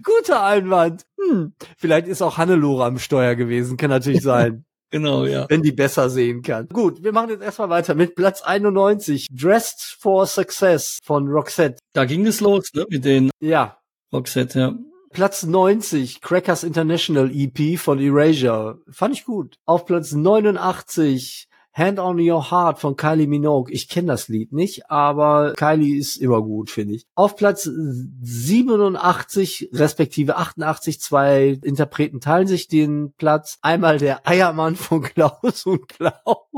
Guter 0.03 0.45
Einwand. 0.45 1.05
Hm. 1.21 1.53
Vielleicht 1.77 2.07
ist 2.07 2.23
auch 2.23 2.37
Hannelore 2.37 2.85
am 2.85 2.99
Steuer 2.99 3.35
gewesen. 3.35 3.77
Kann 3.77 3.91
natürlich 3.91 4.23
sein. 4.23 4.65
Genau, 4.91 5.27
ja. 5.27 5.45
Wenn 5.51 5.61
die 5.61 5.73
besser 5.73 6.09
sehen 6.09 6.41
kann. 6.41 6.67
Gut, 6.69 7.05
wir 7.05 7.13
machen 7.13 7.29
jetzt 7.29 7.43
erstmal 7.43 7.69
weiter 7.69 7.95
mit 7.95 8.15
Platz 8.15 8.41
91. 8.41 9.27
Dressed 9.31 9.99
for 10.01 10.27
Success 10.27 10.99
von 11.05 11.29
Roxette. 11.29 11.77
Da 11.93 12.07
ging 12.07 12.27
es 12.27 12.41
los, 12.41 12.73
ne? 12.73 12.87
Mit 12.89 13.05
den 13.05 13.31
ja. 13.39 13.77
Roxette, 14.11 14.59
ja. 14.59 14.75
Platz 15.11 15.43
90, 15.43 16.21
Crackers 16.21 16.65
International 16.65 17.31
EP 17.33 17.79
von 17.79 17.99
Erasure. 17.99 18.81
Fand 18.91 19.15
ich 19.15 19.25
gut. 19.25 19.57
Auf 19.67 19.85
Platz 19.85 20.13
89, 20.13 21.48
Hand 21.79 21.99
on 22.01 22.19
Your 22.19 22.51
Heart 22.51 22.81
von 22.81 22.97
Kylie 22.97 23.29
Minogue. 23.29 23.73
Ich 23.73 23.89
kenne 23.89 24.09
das 24.09 24.27
Lied 24.29 24.53
nicht, 24.53 24.91
aber 24.91 25.55
Kylie 25.57 25.97
ist 25.97 26.17
immer 26.17 26.43
gut, 26.43 26.71
finde 26.71 26.97
ich. 26.97 27.07
Auf 27.15 27.37
Platz 27.37 27.63
87 27.63 29.71
respektive 29.73 30.37
88 30.37 31.01
zwei 31.01 31.61
Interpreten 31.63 32.21
teilen 32.21 32.49
sich 32.49 32.67
den 32.67 33.13
Platz. 33.17 33.59
Einmal 33.63 33.99
der 33.99 34.27
Eiermann 34.27 34.75
von 34.77 35.03
Klaus 35.03 35.67
und 35.67 35.89
Klaus. 35.89 36.49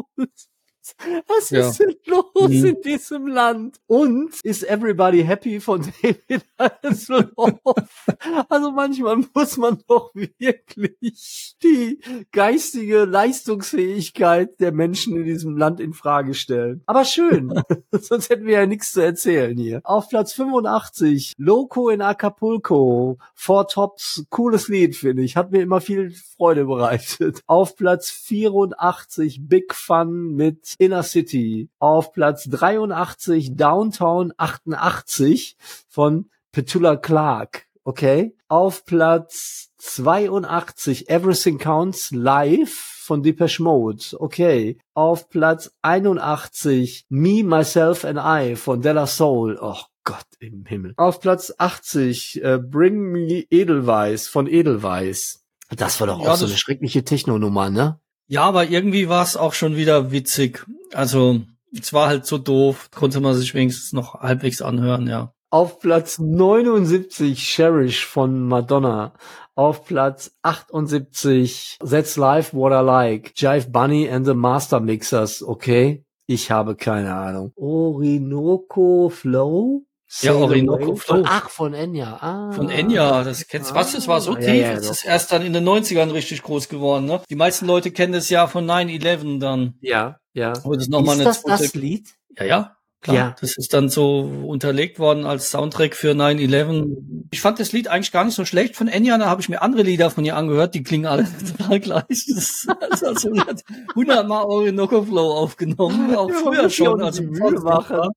Was 1.26 1.50
ja. 1.50 1.68
ist 1.68 1.80
denn 1.80 1.94
los 2.06 2.50
mhm. 2.50 2.64
in 2.66 2.82
diesem 2.82 3.26
Land? 3.26 3.80
Und 3.86 4.40
ist 4.42 4.68
Everybody 4.68 5.22
Happy 5.22 5.60
von 5.60 5.82
David 6.02 6.44
Hasselhoff? 6.58 8.06
also 8.48 8.70
manchmal 8.72 9.24
muss 9.34 9.56
man 9.56 9.78
doch 9.86 10.14
wirklich 10.14 11.56
die 11.62 11.98
geistige 12.32 13.04
Leistungsfähigkeit 13.04 14.60
der 14.60 14.72
Menschen 14.72 15.16
in 15.16 15.24
diesem 15.24 15.56
Land 15.56 15.80
in 15.80 15.92
Frage 15.92 16.34
stellen. 16.34 16.82
Aber 16.86 17.04
schön. 17.04 17.52
Sonst 17.92 18.30
hätten 18.30 18.46
wir 18.46 18.60
ja 18.60 18.66
nichts 18.66 18.92
zu 18.92 19.00
erzählen 19.00 19.56
hier. 19.56 19.80
Auf 19.84 20.08
Platz 20.08 20.32
85, 20.32 21.34
Loco 21.38 21.88
in 21.88 22.02
Acapulco. 22.02 23.18
Four 23.34 23.68
Tops, 23.68 24.24
cooles 24.30 24.68
Lied, 24.68 24.96
finde 24.96 25.22
ich. 25.22 25.36
Hat 25.36 25.50
mir 25.50 25.62
immer 25.62 25.80
viel 25.80 26.12
Freude 26.36 26.64
bereitet. 26.64 27.42
Auf 27.46 27.76
Platz 27.76 28.10
84, 28.10 29.40
Big 29.42 29.74
Fun 29.74 30.34
mit 30.34 30.74
Inner 30.80 31.02
City. 31.02 31.68
Auf 31.78 32.12
Platz 32.12 32.48
83 32.48 33.54
Downtown 33.56 34.32
88 34.36 35.56
von 35.88 36.30
Petula 36.52 36.96
Clark. 36.96 37.66
Okay. 37.84 38.34
Auf 38.48 38.84
Platz 38.84 39.70
82 39.78 41.08
Everything 41.08 41.58
Counts 41.58 42.10
Live 42.10 42.72
von 43.04 43.22
Depeche 43.22 43.62
Mode. 43.62 44.04
Okay. 44.18 44.78
Auf 44.94 45.28
Platz 45.28 45.72
81 45.82 47.06
Me, 47.08 47.42
Myself 47.44 48.04
and 48.04 48.18
I 48.18 48.56
von 48.56 48.82
Della 48.82 49.06
Soul. 49.06 49.58
Oh 49.60 49.78
Gott 50.04 50.26
im 50.40 50.64
Himmel. 50.64 50.94
Auf 50.96 51.20
Platz 51.20 51.52
80 51.58 52.42
äh, 52.42 52.58
Bring 52.58 53.12
Me 53.12 53.44
Edelweiss 53.50 54.28
von 54.28 54.46
Edelweiss. 54.46 55.44
Das 55.70 56.00
war 56.00 56.06
doch 56.06 56.20
Ja, 56.22 56.32
auch 56.32 56.36
so 56.36 56.46
eine 56.46 56.56
schreckliche 56.56 57.04
Techno-Nummer, 57.04 57.70
ne? 57.70 58.00
Ja, 58.30 58.44
aber 58.44 58.68
irgendwie 58.68 59.08
war 59.08 59.24
es 59.24 59.36
auch 59.36 59.54
schon 59.54 59.74
wieder 59.74 60.12
witzig. 60.12 60.64
Also, 60.92 61.40
es 61.76 61.92
war 61.92 62.06
halt 62.06 62.26
so 62.26 62.38
doof, 62.38 62.88
konnte 62.94 63.20
man 63.20 63.34
sich 63.34 63.54
wenigstens 63.54 63.92
noch 63.92 64.20
halbwegs 64.20 64.62
anhören, 64.62 65.08
ja. 65.08 65.34
Auf 65.50 65.80
Platz 65.80 66.20
79 66.20 67.36
Cherish 67.36 68.06
von 68.06 68.46
Madonna. 68.46 69.14
Auf 69.56 69.84
Platz 69.84 70.30
78 70.42 71.78
That's 71.80 72.16
Life 72.16 72.56
What 72.56 72.70
I 72.70 72.84
Like. 72.86 73.32
Jive 73.34 73.68
Bunny 73.68 74.08
and 74.08 74.24
the 74.24 74.34
Master 74.34 74.78
Mixers. 74.78 75.42
Okay. 75.42 76.04
Ich 76.28 76.52
habe 76.52 76.76
keine 76.76 77.12
Ahnung. 77.12 77.52
Orinoco 77.56 79.08
Flow? 79.08 79.82
Ja, 80.22 80.34
Orinoco? 80.34 80.96
Flow. 80.96 81.22
Ach, 81.24 81.48
von 81.50 81.72
Enya. 81.72 82.18
Ah. 82.20 82.52
Von 82.52 82.68
Enya, 82.68 83.22
das 83.22 83.46
kennst 83.46 83.70
du. 83.70 83.74
Was, 83.74 83.92
das 83.92 84.08
war 84.08 84.20
so 84.20 84.32
Ah, 84.32 84.36
tief, 84.36 84.46
ja, 84.48 84.54
ja, 84.54 84.72
es 84.72 84.82
doch. 84.86 84.90
ist 84.92 85.04
erst 85.04 85.32
dann 85.32 85.42
in 85.42 85.52
den 85.52 85.64
90ern 85.68 86.12
richtig 86.12 86.42
groß 86.42 86.68
geworden, 86.68 87.04
ne? 87.06 87.20
Die 87.30 87.36
meisten 87.36 87.66
Leute 87.66 87.90
kennen 87.92 88.12
das 88.12 88.28
ja 88.28 88.46
von 88.48 88.66
9-11 88.68 89.38
dann. 89.38 89.74
Ja, 89.80 90.18
ja. 90.32 90.52
Wo 90.64 90.74
das 90.74 90.88
nochmal 90.88 91.14
Ist 91.20 91.20
eine 91.20 91.30
das 91.30 91.60
das 91.60 91.74
Lied? 91.74 92.08
Ja, 92.38 92.44
ja. 92.44 92.76
Klar, 93.02 93.16
Ja. 93.16 93.36
das 93.40 93.56
ist 93.56 93.72
dann 93.72 93.88
so 93.88 94.20
unterlegt 94.46 94.98
worden 94.98 95.24
als 95.24 95.50
Soundtrack 95.50 95.94
für 95.96 96.12
9-11. 96.12 97.28
Ich 97.30 97.40
fand 97.40 97.58
das 97.58 97.72
Lied 97.72 97.88
eigentlich 97.88 98.12
gar 98.12 98.24
nicht 98.24 98.34
so 98.34 98.44
schlecht 98.44 98.76
von 98.76 98.88
Enya, 98.88 99.16
da 99.16 99.26
habe 99.26 99.40
ich 99.40 99.48
mir 99.48 99.62
andere 99.62 99.82
Lieder 99.84 100.10
von 100.10 100.22
ihr 100.24 100.36
angehört, 100.36 100.74
die 100.74 100.82
klingen 100.82 101.06
alle 101.06 101.24
total 101.56 101.80
gleich. 101.80 102.04
Das 102.08 102.26
ist 102.26 102.68
also, 102.68 103.14
sie 103.32 103.40
hat 103.40 103.62
hundertmal 103.94 104.44
Orinoco 104.44 105.02
Flow 105.02 105.32
aufgenommen, 105.32 106.14
auch 106.14 106.28
Ja, 106.28 106.34
früher 106.42 106.68
schon. 106.68 107.00
Also 107.00 107.22
Mühe 107.22 107.52
machen. 107.60 108.10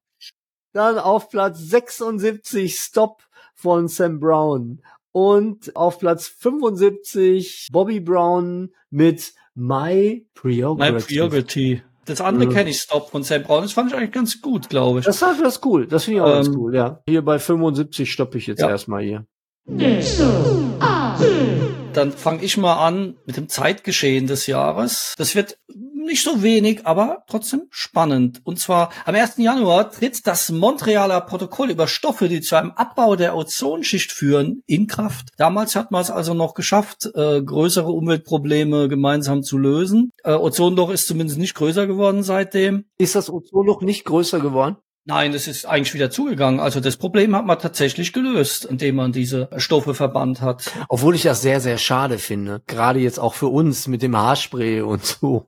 Dann 0.74 0.98
auf 0.98 1.30
Platz 1.30 1.60
76 1.60 2.76
Stop 2.78 3.24
von 3.56 3.88
Sam 3.88 4.20
Brown. 4.20 4.82
Und 5.12 5.76
auf 5.76 6.00
Platz 6.00 6.28
75 6.28 7.70
Bobby 7.72 8.00
Brown 8.00 8.72
mit 8.90 9.34
My 9.54 10.26
Prerogative. 10.34 10.94
My 10.94 11.02
Priority. 11.30 11.82
Das 12.06 12.20
andere 12.20 12.50
Mhm. 12.50 12.54
kenne 12.54 12.70
ich, 12.72 12.80
Stop 12.80 13.12
von 13.12 13.24
Sam 13.24 13.44
Brown. 13.44 13.62
Das 13.62 13.74
fand 13.74 13.92
ich 13.92 13.96
eigentlich 13.98 14.12
ganz 14.12 14.42
gut, 14.42 14.68
glaube 14.70 15.00
ich. 15.00 15.06
Das 15.06 15.22
war 15.22 15.36
das 15.40 15.58
ist 15.58 15.66
cool. 15.66 15.86
Das 15.88 16.06
finde 16.06 16.18
ich 16.18 16.22
auch 16.22 16.34
ganz 16.34 16.48
Ähm, 16.48 16.56
cool, 16.58 16.76
ja. 16.76 17.02
Hier 17.08 17.24
bei 17.24 17.38
75 17.40 18.12
stoppe 18.12 18.40
ich 18.40 18.48
jetzt 18.48 18.60
Ja. 18.62 18.70
erstmal 18.70 19.04
hier. 19.04 19.26
Dann 21.94 22.12
fange 22.12 22.44
ich 22.44 22.58
mal 22.58 22.86
an 22.86 23.16
mit 23.26 23.38
dem 23.38 23.48
Zeitgeschehen 23.48 24.26
des 24.28 24.48
Jahres. 24.48 25.14
Das 25.18 25.36
wird 25.36 25.58
nicht 26.06 26.24
so 26.24 26.44
wenig, 26.44 26.86
aber 26.86 27.24
trotzdem 27.28 27.68
spannend. 27.70 28.42
Und 28.44 28.60
zwar 28.60 28.92
am 29.06 29.16
1. 29.16 29.38
Januar 29.38 29.92
tritt 29.92 30.26
das 30.28 30.52
Montrealer 30.52 31.22
Protokoll 31.22 31.72
über 31.72 31.88
Stoffe, 31.88 32.30
die 32.30 32.42
zu 32.42 32.56
einem 32.56 32.72
Abbau 32.72 33.16
der 33.16 33.36
Ozonschicht 33.36 34.12
führen, 34.12 34.62
in 34.66 34.88
Kraft. 34.88 35.30
Damals 35.38 35.76
hat 35.76 35.92
man 35.92 36.02
es 36.02 36.12
also 36.12 36.34
noch 36.34 36.54
geschafft, 36.54 37.10
äh, 37.16 37.42
größere 37.42 37.92
Umweltprobleme 37.92 38.88
gemeinsam 38.88 39.44
zu 39.44 39.58
lösen. 39.58 40.12
Äh, 40.24 40.34
Ozonloch 40.34 40.90
ist 40.90 41.08
zumindest 41.08 41.40
nicht 41.40 41.56
größer 41.56 41.88
geworden 41.88 42.24
seitdem. 42.24 42.86
Ist 42.98 43.16
das 43.16 43.30
Ozonloch 43.30 43.82
nicht 43.82 44.06
größer 44.06 44.40
geworden? 44.40 44.78
Nein, 45.06 45.34
es 45.34 45.48
ist 45.50 45.66
eigentlich 45.66 45.94
wieder 45.94 46.10
zugegangen. 46.10 46.62
Also 46.62 46.80
das 46.80 46.96
Problem 46.96 47.36
hat 47.36 47.46
man 47.46 47.60
tatsächlich 47.60 48.14
gelöst, 48.14 48.64
indem 48.64 48.96
man 48.96 49.12
diese 49.12 49.50
Stoffe 49.58 49.94
verbannt 49.94 50.40
hat. 50.40 50.72
Obwohl 50.88 51.16
ich 51.16 51.24
das 51.24 51.42
sehr, 51.42 51.60
sehr 51.60 51.78
schade 51.78 52.18
finde. 52.20 52.62
Gerade 52.68 53.00
jetzt 53.00 53.20
auch 53.20 53.34
für 53.34 53.48
uns 53.48 53.88
mit 53.88 54.02
dem 54.02 54.16
Haarspray 54.16 54.80
und 54.82 55.06
so. 55.06 55.48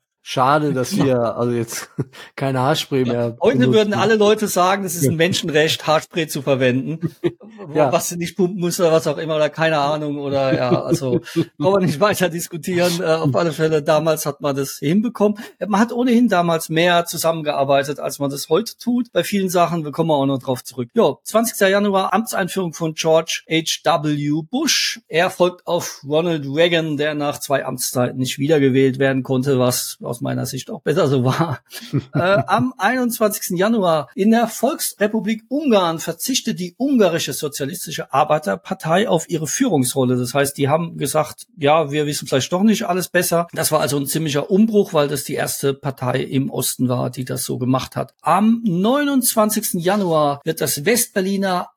Schade, 0.23 0.73
dass 0.73 0.95
wir 0.95 1.35
also 1.35 1.51
jetzt 1.51 1.89
keine 2.35 2.59
Haarspray 2.59 3.05
mehr. 3.05 3.37
Heute 3.41 3.57
benutzen. 3.57 3.73
würden 3.73 3.93
alle 3.95 4.15
Leute 4.15 4.47
sagen, 4.47 4.83
es 4.83 4.95
ist 4.95 5.07
ein 5.07 5.15
Menschenrecht, 5.15 5.87
Haarspray 5.87 6.27
zu 6.27 6.41
verwenden. 6.41 7.11
Ja. 7.75 7.91
Was 7.91 8.09
du 8.09 8.15
nicht 8.15 8.35
pumpen 8.35 8.59
musst 8.59 8.79
oder 8.79 8.91
was 8.91 9.05
auch 9.05 9.17
immer 9.17 9.35
oder 9.35 9.49
keine 9.49 9.77
Ahnung 9.77 10.17
oder 10.17 10.53
ja, 10.55 10.81
also 10.81 11.19
kann 11.19 11.45
man 11.57 11.83
nicht 11.83 11.99
weiter 11.99 12.27
diskutieren. 12.27 13.01
Äh, 13.01 13.05
auf 13.05 13.35
alle 13.35 13.51
Fälle, 13.51 13.83
damals 13.83 14.25
hat 14.25 14.41
man 14.41 14.55
das 14.55 14.77
hinbekommen. 14.79 15.37
Man 15.65 15.79
hat 15.79 15.93
ohnehin 15.93 16.27
damals 16.27 16.69
mehr 16.69 17.05
zusammengearbeitet, 17.05 17.99
als 17.99 18.17
man 18.19 18.31
das 18.31 18.49
heute 18.49 18.77
tut. 18.77 19.11
Bei 19.11 19.23
vielen 19.23 19.49
Sachen, 19.49 19.83
wir 19.85 19.91
kommen 19.91 20.09
auch 20.09 20.25
noch 20.25 20.39
drauf 20.39 20.63
zurück. 20.63 20.89
Jo, 20.95 21.19
20. 21.23 21.69
Januar, 21.69 22.13
Amtseinführung 22.13 22.73
von 22.73 22.93
George 22.95 23.43
H.W. 23.47 24.41
Bush. 24.49 25.01
Er 25.07 25.29
folgt 25.29 25.67
auf 25.67 26.01
Ronald 26.07 26.45
Reagan, 26.47 26.97
der 26.97 27.13
nach 27.13 27.39
zwei 27.39 27.63
Amtszeiten 27.63 28.17
nicht 28.17 28.39
wiedergewählt 28.39 28.97
werden 28.97 29.21
konnte, 29.23 29.59
was 29.59 29.97
aus 30.11 30.21
meiner 30.21 30.45
Sicht 30.45 30.69
auch 30.69 30.81
besser 30.81 31.07
so 31.07 31.23
war. 31.23 31.61
äh, 32.13 32.19
am 32.19 32.73
21. 32.77 33.57
Januar 33.57 34.09
in 34.13 34.31
der 34.31 34.47
Volksrepublik 34.47 35.45
Ungarn 35.47 35.99
verzichtet 35.99 36.59
die 36.59 36.75
ungarische 36.77 37.33
Sozialistische 37.33 38.13
Arbeiterpartei 38.13 39.07
auf 39.07 39.29
ihre 39.29 39.47
Führungsrolle. 39.47 40.17
Das 40.17 40.33
heißt, 40.33 40.57
die 40.57 40.69
haben 40.69 40.97
gesagt, 40.97 41.47
ja, 41.57 41.91
wir 41.91 42.05
wissen 42.05 42.27
vielleicht 42.27 42.51
doch 42.51 42.63
nicht 42.63 42.83
alles 42.83 43.07
besser. 43.07 43.47
Das 43.53 43.71
war 43.71 43.79
also 43.79 43.97
ein 43.97 44.05
ziemlicher 44.05 44.51
Umbruch, 44.51 44.93
weil 44.93 45.07
das 45.07 45.23
die 45.23 45.35
erste 45.35 45.73
Partei 45.73 46.21
im 46.21 46.49
Osten 46.49 46.89
war, 46.89 47.09
die 47.09 47.25
das 47.25 47.43
so 47.43 47.57
gemacht 47.57 47.95
hat. 47.95 48.13
Am 48.21 48.61
29. 48.65 49.81
Januar 49.83 50.41
wird 50.43 50.59
das 50.59 50.85
Westberliner 50.85 51.69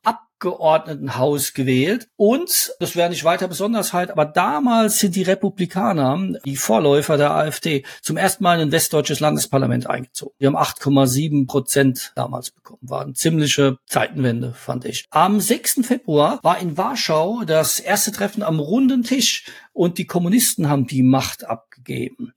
Abgeordnetenhaus 0.44 1.54
gewählt. 1.54 2.08
Und, 2.16 2.72
das 2.80 2.96
wäre 2.96 3.08
nicht 3.08 3.24
weiter 3.24 3.48
Besonderheit, 3.48 4.10
aber 4.10 4.26
damals 4.26 4.98
sind 4.98 5.16
die 5.16 5.22
Republikaner, 5.22 6.38
die 6.44 6.56
Vorläufer 6.56 7.16
der 7.16 7.32
AfD, 7.32 7.84
zum 8.02 8.16
ersten 8.16 8.44
Mal 8.44 8.60
in 8.60 8.68
ein 8.68 8.72
westdeutsches 8.72 9.20
Landesparlament 9.20 9.88
eingezogen. 9.88 10.34
Die 10.40 10.46
haben 10.46 10.56
8,7 10.56 11.46
Prozent 11.46 12.12
damals 12.14 12.50
bekommen. 12.50 12.80
War 12.82 13.02
eine 13.02 13.14
ziemliche 13.14 13.78
Zeitenwende, 13.86 14.52
fand 14.52 14.84
ich. 14.84 15.06
Am 15.10 15.40
6. 15.40 15.80
Februar 15.82 16.40
war 16.42 16.58
in 16.58 16.76
Warschau 16.76 17.44
das 17.46 17.78
erste 17.78 18.12
Treffen 18.12 18.42
am 18.42 18.60
runden 18.60 19.02
Tisch 19.02 19.46
und 19.72 19.98
die 19.98 20.06
Kommunisten 20.06 20.68
haben 20.68 20.86
die 20.86 21.02
Macht 21.02 21.44
abgegeben. 21.44 21.73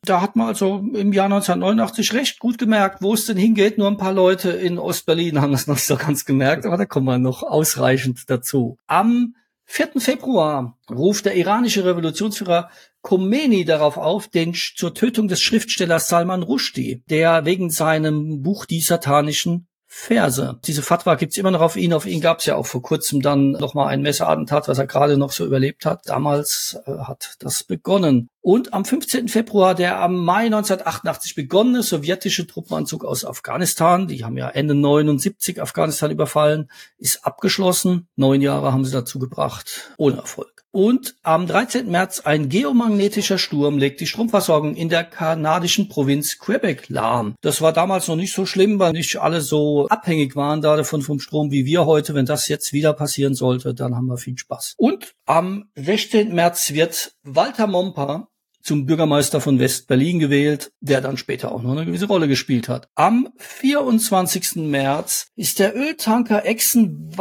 Da 0.04 0.22
hat 0.22 0.36
man 0.36 0.48
also 0.48 0.78
im 0.94 1.14
Jahr 1.14 1.26
1989 1.26 2.14
recht 2.14 2.40
gut 2.40 2.58
gemerkt, 2.58 3.02
wo 3.02 3.14
es 3.14 3.26
denn 3.26 3.38
hingeht. 3.38 3.78
Nur 3.78 3.88
ein 3.88 3.98
paar 3.98 4.14
Leute 4.14 4.52
in 4.52 4.80
Ostberlin 4.80 5.42
haben 5.42 5.52
das 5.52 5.68
noch 5.68 5.76
nicht 5.76 5.86
so 5.86 5.96
ganz 5.96 6.26
gemerkt, 6.26 6.66
aber 6.66 6.78
da 6.78 6.86
kommen 6.86 7.06
wir 7.06 7.18
noch 7.18 7.44
ausreichend 7.44 8.30
dazu. 8.30 8.78
Am 8.88 9.36
4. 9.66 10.00
Februar 10.00 10.78
ruft 10.90 11.26
der 11.26 11.36
iranische 11.36 11.84
Revolutionsführer 11.84 12.70
Khomeini 13.02 13.66
darauf 13.66 13.98
auf, 13.98 14.28
den 14.28 14.54
zur 14.54 14.94
Tötung 14.94 15.28
des 15.28 15.42
Schriftstellers 15.42 16.08
Salman 16.08 16.44
Rushdie, 16.44 17.04
der 17.10 17.46
wegen 17.46 17.70
seinem 17.70 18.42
Buch 18.42 18.66
Die 18.66 18.82
satanischen 18.82 19.68
Verse. 20.00 20.60
Diese 20.64 20.84
Fatwa 20.84 21.16
gibt's 21.16 21.38
immer 21.38 21.50
noch 21.50 21.60
auf 21.60 21.76
ihn. 21.76 21.92
Auf 21.92 22.06
ihn 22.06 22.22
gab's 22.22 22.46
ja 22.46 22.56
auch 22.56 22.68
vor 22.68 22.84
kurzem 22.84 23.20
dann 23.24 23.52
nochmal 23.54 23.88
ein 23.88 24.04
Messerattentat, 24.04 24.68
was 24.68 24.78
er 24.78 24.86
gerade 24.86 25.18
noch 25.18 25.32
so 25.32 25.44
überlebt 25.44 25.88
hat. 25.88 26.08
Damals 26.08 26.78
äh, 26.86 27.00
hat 27.00 27.36
das 27.40 27.64
begonnen. 27.64 28.30
Und 28.42 28.76
am 28.76 28.86
15. 28.86 29.28
Februar 29.28 29.74
der 29.74 30.00
am 30.00 30.24
Mai 30.24 30.46
1988 30.46 31.34
begonnene 31.34 31.82
sowjetische 31.82 32.46
Truppenanzug 32.46 33.04
aus 33.04 33.26
Afghanistan, 33.26 34.08
die 34.08 34.24
haben 34.24 34.38
ja 34.38 34.50
Ende 34.50 34.76
79 34.76 35.60
Afghanistan 35.60 36.12
überfallen, 36.12 36.70
ist 37.00 37.26
abgeschlossen. 37.26 38.08
Neun 38.16 38.42
Jahre 38.42 38.74
haben 38.74 38.86
sie 38.86 38.92
dazu 38.92 39.18
gebracht, 39.18 39.92
ohne 39.98 40.18
Erfolg. 40.18 40.57
Und 40.72 41.16
am 41.24 41.48
13. 41.48 41.90
März 41.90 42.22
ein 42.22 42.50
geomagnetischer 42.50 43.38
Sturm 43.38 43.78
legt 43.78 44.00
die 44.00 44.08
Stromversorgung 44.08 44.76
in 44.76 44.90
der 44.90 45.04
kanadischen 45.04 45.90
Provinz 45.90 46.38
Quebec 46.38 46.90
lahm. 46.90 47.36
Das 47.42 47.62
war 47.62 47.74
damals 47.74 48.08
noch 48.08 48.16
nicht 48.16 48.34
so 48.34 48.46
schlimm, 48.46 48.78
weil 48.80 48.94
nicht 48.94 49.18
alle 49.18 49.42
so 49.42 49.88
abhängig 49.88 50.36
waren 50.36 50.62
davon 50.62 51.02
vom 51.02 51.20
Strom 51.20 51.52
wie 51.52 51.66
wir 51.66 51.86
heute. 51.86 52.14
Wenn 52.14 52.26
das 52.26 52.48
jetzt 52.48 52.74
wieder 52.74 52.94
passieren 52.94 53.34
sollte, 53.34 53.74
dann 53.74 53.96
haben 53.96 54.08
wir 54.08 54.18
viel 54.18 54.38
Spaß. 54.38 54.76
Und 54.78 55.14
am 55.26 55.70
16. 55.76 56.34
März 56.34 56.74
wird 56.74 57.14
Walter 57.24 57.68
Momper 57.68 58.28
zum 58.62 58.86
Bürgermeister 58.86 59.40
von 59.40 59.60
West-Berlin 59.60 60.20
gewählt, 60.20 60.74
der 60.82 61.00
dann 61.00 61.16
später 61.16 61.54
auch 61.54 61.64
noch 61.64 61.72
eine 61.72 61.86
gewisse 61.86 62.08
Rolle 62.08 62.28
gespielt 62.28 62.68
hat. 62.68 62.90
Am 62.96 63.30
24. 63.38 64.58
März 64.58 65.28
ist 65.38 65.60
der 65.60 65.74
Öltanker 65.76 66.46
Exxon 66.46 67.12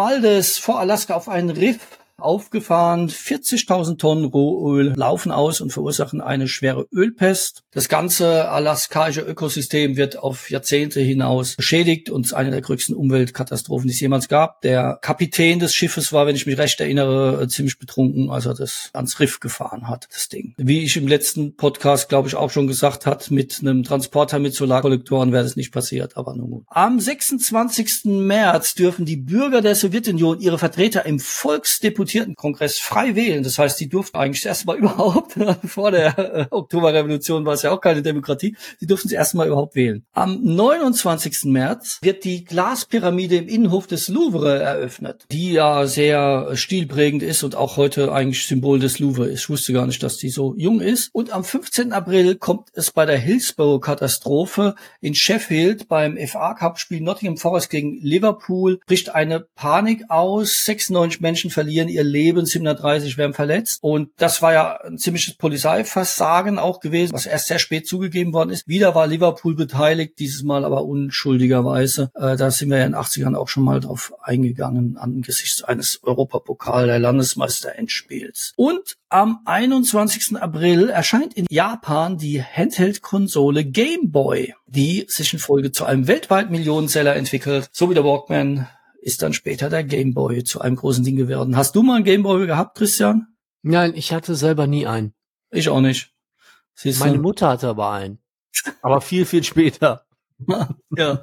vor 0.61 0.81
Alaska 0.81 1.15
auf 1.15 1.29
einen 1.29 1.51
Riff 1.51 1.79
aufgefahren. 2.19 3.09
40.000 3.09 3.99
Tonnen 3.99 4.25
Rohöl 4.25 4.95
laufen 4.97 5.33
aus 5.33 5.61
und 5.61 5.73
verursachen 5.73 6.21
eine 6.21 6.49
schwere 6.49 6.87
Ölpest. 6.93 7.63
Das 7.73 7.89
ganze 7.89 8.49
alaskaische 8.49 9.21
Ökosystem 9.21 9.97
wird 9.97 10.19
auf 10.19 10.51
Jahrzehnte 10.51 11.01
hinaus 11.01 11.57
beschädigt 11.57 12.11
und 12.11 12.27
ist 12.27 12.33
eine 12.33 12.51
der 12.51 12.63
größten 12.63 12.95
Umweltkatastrophen, 12.95 13.89
die 13.89 13.95
es 13.95 14.01
jemals 14.01 14.29
gab. 14.29 14.61
Der 14.63 14.99
Kapitän 15.03 15.59
des 15.59 15.75
Schiffes 15.75 16.13
war, 16.13 16.27
wenn 16.27 16.37
ich 16.37 16.47
mich 16.47 16.59
recht 16.59 16.81
erinnere, 16.81 17.47
ziemlich 17.49 17.79
betrunken, 17.79 18.31
als 18.31 18.47
er 18.47 18.55
das 18.55 18.91
ans 18.93 19.21
Riff 19.21 19.41
gefahren 19.41 19.89
hat, 19.89 20.09
das 20.13 20.29
Ding. 20.29 20.55
Wie 20.57 20.83
ich 20.83 20.97
im 20.97 21.07
letzten 21.07 21.57
Podcast, 21.57 22.09
glaube 22.09 22.29
ich, 22.29 22.35
auch 22.35 22.51
schon 22.51 22.67
gesagt 22.67 23.07
hat, 23.07 23.31
mit 23.31 23.59
einem 23.61 23.83
Transporter 23.83 24.39
mit 24.39 24.55
Solarkollektoren 24.55 25.33
wäre 25.33 25.45
das 25.45 25.57
nicht 25.57 25.73
passiert, 25.73 26.17
aber 26.17 26.35
nun 26.35 26.51
gut. 26.51 26.65
Am 26.69 26.99
26. 26.99 28.05
März 28.05 28.75
dürfen 28.75 29.05
die 29.05 29.17
Bürger 29.17 29.61
der 29.61 29.75
Sowjetunion 29.75 30.41
ihre 30.41 30.59
Vertreter 30.59 31.05
im 31.07 31.19
Volksdeputiertenkongress 32.07 32.79
frei 32.79 33.15
wählen. 33.15 33.43
Das 33.43 33.59
heißt, 33.59 33.79
die 33.81 33.89
durften 33.89 34.17
eigentlich 34.17 34.47
erstmal 34.47 34.77
überhaupt, 34.79 35.35
vor 35.65 35.91
der 35.91 36.19
äh, 36.19 36.47
Oktoberrevolution 36.51 37.45
war 37.45 37.55
es 37.55 37.63
ja 37.63 37.73
auch 37.73 37.81
keine 37.81 38.03
Demokratie, 38.03 38.57
die 38.81 38.87
durften 38.87 39.09
sie 39.09 39.15
erstmal 39.15 39.49
überhaupt 39.49 39.75
wählen. 39.75 40.05
Am 40.13 40.41
29. 40.43 41.45
März 41.45 41.99
wird 42.03 42.25
die 42.25 42.45
Glaspyramide 42.45 43.37
im 43.37 43.49
Innenhof 43.49 43.87
des 43.87 44.09
Louvre 44.09 44.59
eröffnet, 44.61 45.27
die 45.31 45.53
ja 45.53 45.87
sehr 45.87 46.51
stilprägend 46.55 47.23
ist 47.23 47.43
und 47.43 47.55
auch 47.55 47.77
heute 47.77 48.13
eigentlich 48.13 48.47
Symbol 48.47 48.79
des 48.79 48.99
Louvre 48.99 49.27
ist. 49.29 49.41
Ich 49.41 49.51
wusste 49.51 49.73
gar 49.73 49.87
nicht, 49.87 50.03
dass 50.03 50.17
die 50.19 50.31
so 50.31 50.55
jung 50.57 50.81
ist. 50.81 51.11
Und 51.13 51.33
am 51.33 51.45
15. 51.45 51.93
April 51.93 52.37
kommt 52.37 52.69
es 52.75 52.91
bei 52.91 53.07
der 53.07 53.19
Hillsborough-Katastrophe 53.19 54.75
in 55.01 55.15
Sheffield 55.15 55.89
beim 55.89 56.17
FA 56.27 56.55
Cup-Spiel 56.55 57.01
Nottingham 57.01 57.37
Forest 57.37 57.71
gegen 57.71 57.99
Liverpool 58.01 58.81
bricht 58.87 59.15
eine 59.15 59.41
Panik 59.41 60.05
aus. 60.09 60.65
96 60.65 61.21
Menschen 61.21 61.51
verlieren 61.51 61.89
ihr 61.97 62.05
Leben, 62.05 62.47
730 62.47 63.19
werden 63.19 63.35
verletzt. 63.35 63.83
Und 63.83 64.11
das 64.17 64.43
war 64.43 64.53
ja 64.53 64.81
ein 64.83 64.99
ziemliches 64.99 65.35
Polizeiversagen 65.35 66.59
auch 66.59 66.81
gewesen, 66.81 67.13
was 67.13 67.27
erst 67.27 67.49
sehr 67.49 67.59
spät 67.59 67.89
zugegeben 67.89 68.33
worden 68.33 68.51
ist. 68.51 68.69
Wieder 68.69 68.95
war 68.95 69.07
Liverpool 69.07 69.57
beteiligt, 69.57 70.19
dieses 70.19 70.43
Mal 70.45 70.65
aber 70.65 70.85
unschuldigerweise. 70.85 72.11
Äh, 72.15 72.37
da 72.37 72.51
sind 72.51 72.71
wir 72.71 72.79
ja 72.79 72.87
in 72.87 72.93
den 72.93 73.01
80ern 73.01 73.35
auch 73.35 73.49
schon 73.49 73.65
mal 73.65 73.81
drauf 73.81 74.13
eingegangen 74.23 74.97
angesichts 74.97 75.63
eines 75.65 76.01
Europapokal 76.03 76.87
der 76.87 76.99
Landesmeister-Endspiels. 76.99 78.53
Und 78.57 78.97
am 79.09 79.41
21. 79.45 80.37
April 80.37 80.91
erscheint 80.91 81.35
in 81.35 81.47
Japan 81.49 82.19
die 82.19 82.43
Handheld-Konsole 82.43 83.65
Game 83.65 84.11
Boy, 84.11 84.55
die 84.67 85.07
sich 85.09 85.33
in 85.33 85.39
Folge 85.39 85.73
zu 85.73 85.85
einem 85.85 86.07
weltweit 86.07 86.51
Millionenseller 86.51 87.17
entwickelt. 87.17 87.69
So 87.73 87.89
wie 87.89 87.95
der 87.95 88.05
Walkman 88.05 88.69
ist 89.07 89.23
dann 89.23 89.33
später 89.33 89.71
der 89.71 89.85
Game 89.85 90.15
Boy 90.15 90.43
zu 90.43 90.61
einem 90.61 90.75
großen 90.75 91.05
Ding 91.05 91.15
geworden. 91.15 91.57
Hast 91.57 91.77
du 91.77 91.85
mal 91.85 91.95
einen 91.95 92.05
Game 92.05 92.25
Boy 92.25 92.45
gehabt, 92.45 92.77
Christian? 92.77 93.29
Nein, 93.63 93.95
ich 93.95 94.13
hatte 94.13 94.35
selber 94.35 94.67
nie 94.67 94.89
einen. 94.89 95.15
Ich 95.53 95.69
auch 95.69 95.81
nicht. 95.81 96.13
Siehst 96.75 96.99
Meine 96.99 97.19
Mutter 97.19 97.49
hatte 97.49 97.69
aber 97.69 97.93
einen. 97.93 98.19
Aber 98.83 99.01
viel, 99.01 99.25
viel 99.25 99.45
später. 99.45 100.06
Ja, 100.97 101.23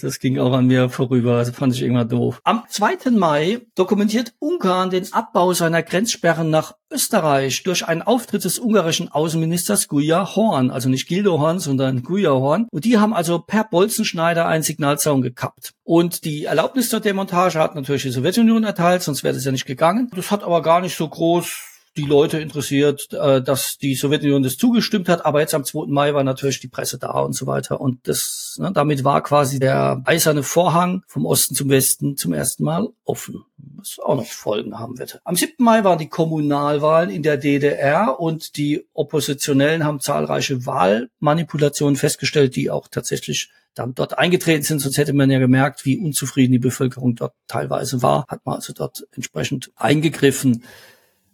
das 0.00 0.18
ging 0.18 0.38
auch 0.38 0.52
an 0.52 0.66
mir 0.66 0.88
vorüber. 0.88 1.38
Das 1.38 1.50
fand 1.50 1.74
ich 1.74 1.82
irgendwann 1.82 2.08
doof. 2.08 2.40
Am 2.44 2.64
2. 2.68 3.10
Mai 3.10 3.60
dokumentiert 3.74 4.34
Ungarn 4.38 4.90
den 4.90 5.12
Abbau 5.12 5.52
seiner 5.52 5.82
Grenzsperren 5.82 6.50
nach 6.50 6.74
Österreich 6.92 7.62
durch 7.62 7.86
einen 7.86 8.02
Auftritt 8.02 8.44
des 8.44 8.58
ungarischen 8.58 9.08
Außenministers 9.08 9.86
Guya 9.86 10.34
Horn, 10.34 10.70
also 10.70 10.88
nicht 10.88 11.06
Gildo 11.06 11.38
Horn, 11.38 11.60
sondern 11.60 12.02
Guya 12.02 12.32
Horn. 12.32 12.66
Und 12.72 12.84
die 12.84 12.98
haben 12.98 13.14
also 13.14 13.38
per 13.38 13.64
Bolzenschneider 13.64 14.46
einen 14.46 14.64
Signalzaun 14.64 15.22
gekappt. 15.22 15.72
Und 15.84 16.24
die 16.24 16.44
Erlaubnis 16.44 16.88
zur 16.88 17.00
Demontage 17.00 17.58
hat 17.58 17.76
natürlich 17.76 18.02
die 18.02 18.10
Sowjetunion 18.10 18.64
erteilt, 18.64 19.02
sonst 19.02 19.22
wäre 19.22 19.34
das 19.34 19.44
ja 19.44 19.52
nicht 19.52 19.66
gegangen. 19.66 20.10
Das 20.14 20.30
hat 20.30 20.42
aber 20.42 20.62
gar 20.62 20.80
nicht 20.80 20.96
so 20.96 21.08
groß 21.08 21.69
die 22.00 22.06
Leute 22.06 22.38
interessiert, 22.38 23.12
äh, 23.12 23.42
dass 23.42 23.76
die 23.76 23.94
Sowjetunion 23.94 24.42
das 24.42 24.56
zugestimmt 24.56 25.08
hat. 25.08 25.26
Aber 25.26 25.40
jetzt 25.40 25.54
am 25.54 25.64
2. 25.64 25.86
Mai 25.88 26.14
war 26.14 26.24
natürlich 26.24 26.60
die 26.60 26.68
Presse 26.68 26.98
da 26.98 27.10
und 27.20 27.34
so 27.34 27.46
weiter. 27.46 27.80
Und 27.80 28.08
das, 28.08 28.56
ne, 28.58 28.72
damit 28.72 29.04
war 29.04 29.22
quasi 29.22 29.58
der 29.58 30.00
eiserne 30.06 30.42
Vorhang 30.42 31.02
vom 31.06 31.26
Osten 31.26 31.54
zum 31.54 31.68
Westen 31.68 32.16
zum 32.16 32.32
ersten 32.32 32.64
Mal 32.64 32.88
offen. 33.04 33.44
Was 33.76 33.98
auch 34.02 34.16
noch 34.16 34.26
Folgen 34.26 34.78
haben 34.78 34.98
wird. 34.98 35.20
Am 35.24 35.36
7. 35.36 35.54
Mai 35.58 35.84
waren 35.84 35.98
die 35.98 36.08
Kommunalwahlen 36.08 37.10
in 37.10 37.22
der 37.22 37.36
DDR 37.36 38.18
und 38.18 38.56
die 38.56 38.86
Oppositionellen 38.94 39.84
haben 39.84 40.00
zahlreiche 40.00 40.64
Wahlmanipulationen 40.64 41.96
festgestellt, 41.96 42.56
die 42.56 42.70
auch 42.70 42.88
tatsächlich 42.88 43.50
dann 43.74 43.94
dort 43.94 44.18
eingetreten 44.18 44.62
sind. 44.62 44.80
Sonst 44.80 44.96
hätte 44.96 45.12
man 45.12 45.30
ja 45.30 45.38
gemerkt, 45.38 45.84
wie 45.84 45.98
unzufrieden 45.98 46.52
die 46.52 46.58
Bevölkerung 46.58 47.14
dort 47.14 47.34
teilweise 47.46 48.02
war. 48.02 48.24
Hat 48.28 48.44
man 48.46 48.56
also 48.56 48.72
dort 48.72 49.06
entsprechend 49.12 49.70
eingegriffen. 49.76 50.64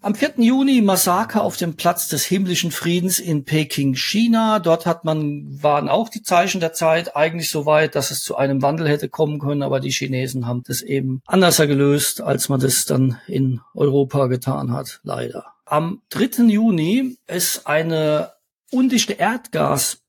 Am 0.07 0.14
4. 0.14 0.35
Juni 0.37 0.83
Massaker 0.83 1.42
auf 1.42 1.57
dem 1.57 1.75
Platz 1.75 2.07
des 2.07 2.25
himmlischen 2.25 2.71
Friedens 2.71 3.19
in 3.19 3.45
Peking, 3.45 3.97
China. 3.97 4.61
Dort 4.61 4.87
hat 4.87 5.05
man, 5.05 5.61
waren 5.61 5.88
auch 5.88 6.09
die 6.09 6.23
Zeichen 6.23 6.61
der 6.61 6.73
Zeit 6.73 7.16
eigentlich 7.16 7.51
so 7.51 7.66
weit, 7.66 7.97
dass 7.97 8.12
es 8.12 8.23
zu 8.23 8.37
einem 8.37 8.62
Wandel 8.62 8.88
hätte 8.88 9.09
kommen 9.09 9.40
können, 9.40 9.64
aber 9.64 9.81
die 9.81 9.90
Chinesen 9.90 10.47
haben 10.47 10.62
das 10.64 10.81
eben 10.81 11.23
anders 11.27 11.57
gelöst, 11.57 12.21
als 12.21 12.49
man 12.49 12.61
das 12.61 12.85
dann 12.85 13.19
in 13.27 13.61
Europa 13.75 14.29
getan 14.29 14.71
hat, 14.71 15.01
leider. 15.03 15.47
Am 15.64 16.03
3. 16.11 16.45
Juni 16.45 17.16
ist 17.27 17.66
eine 17.66 18.31
undichte 18.71 19.19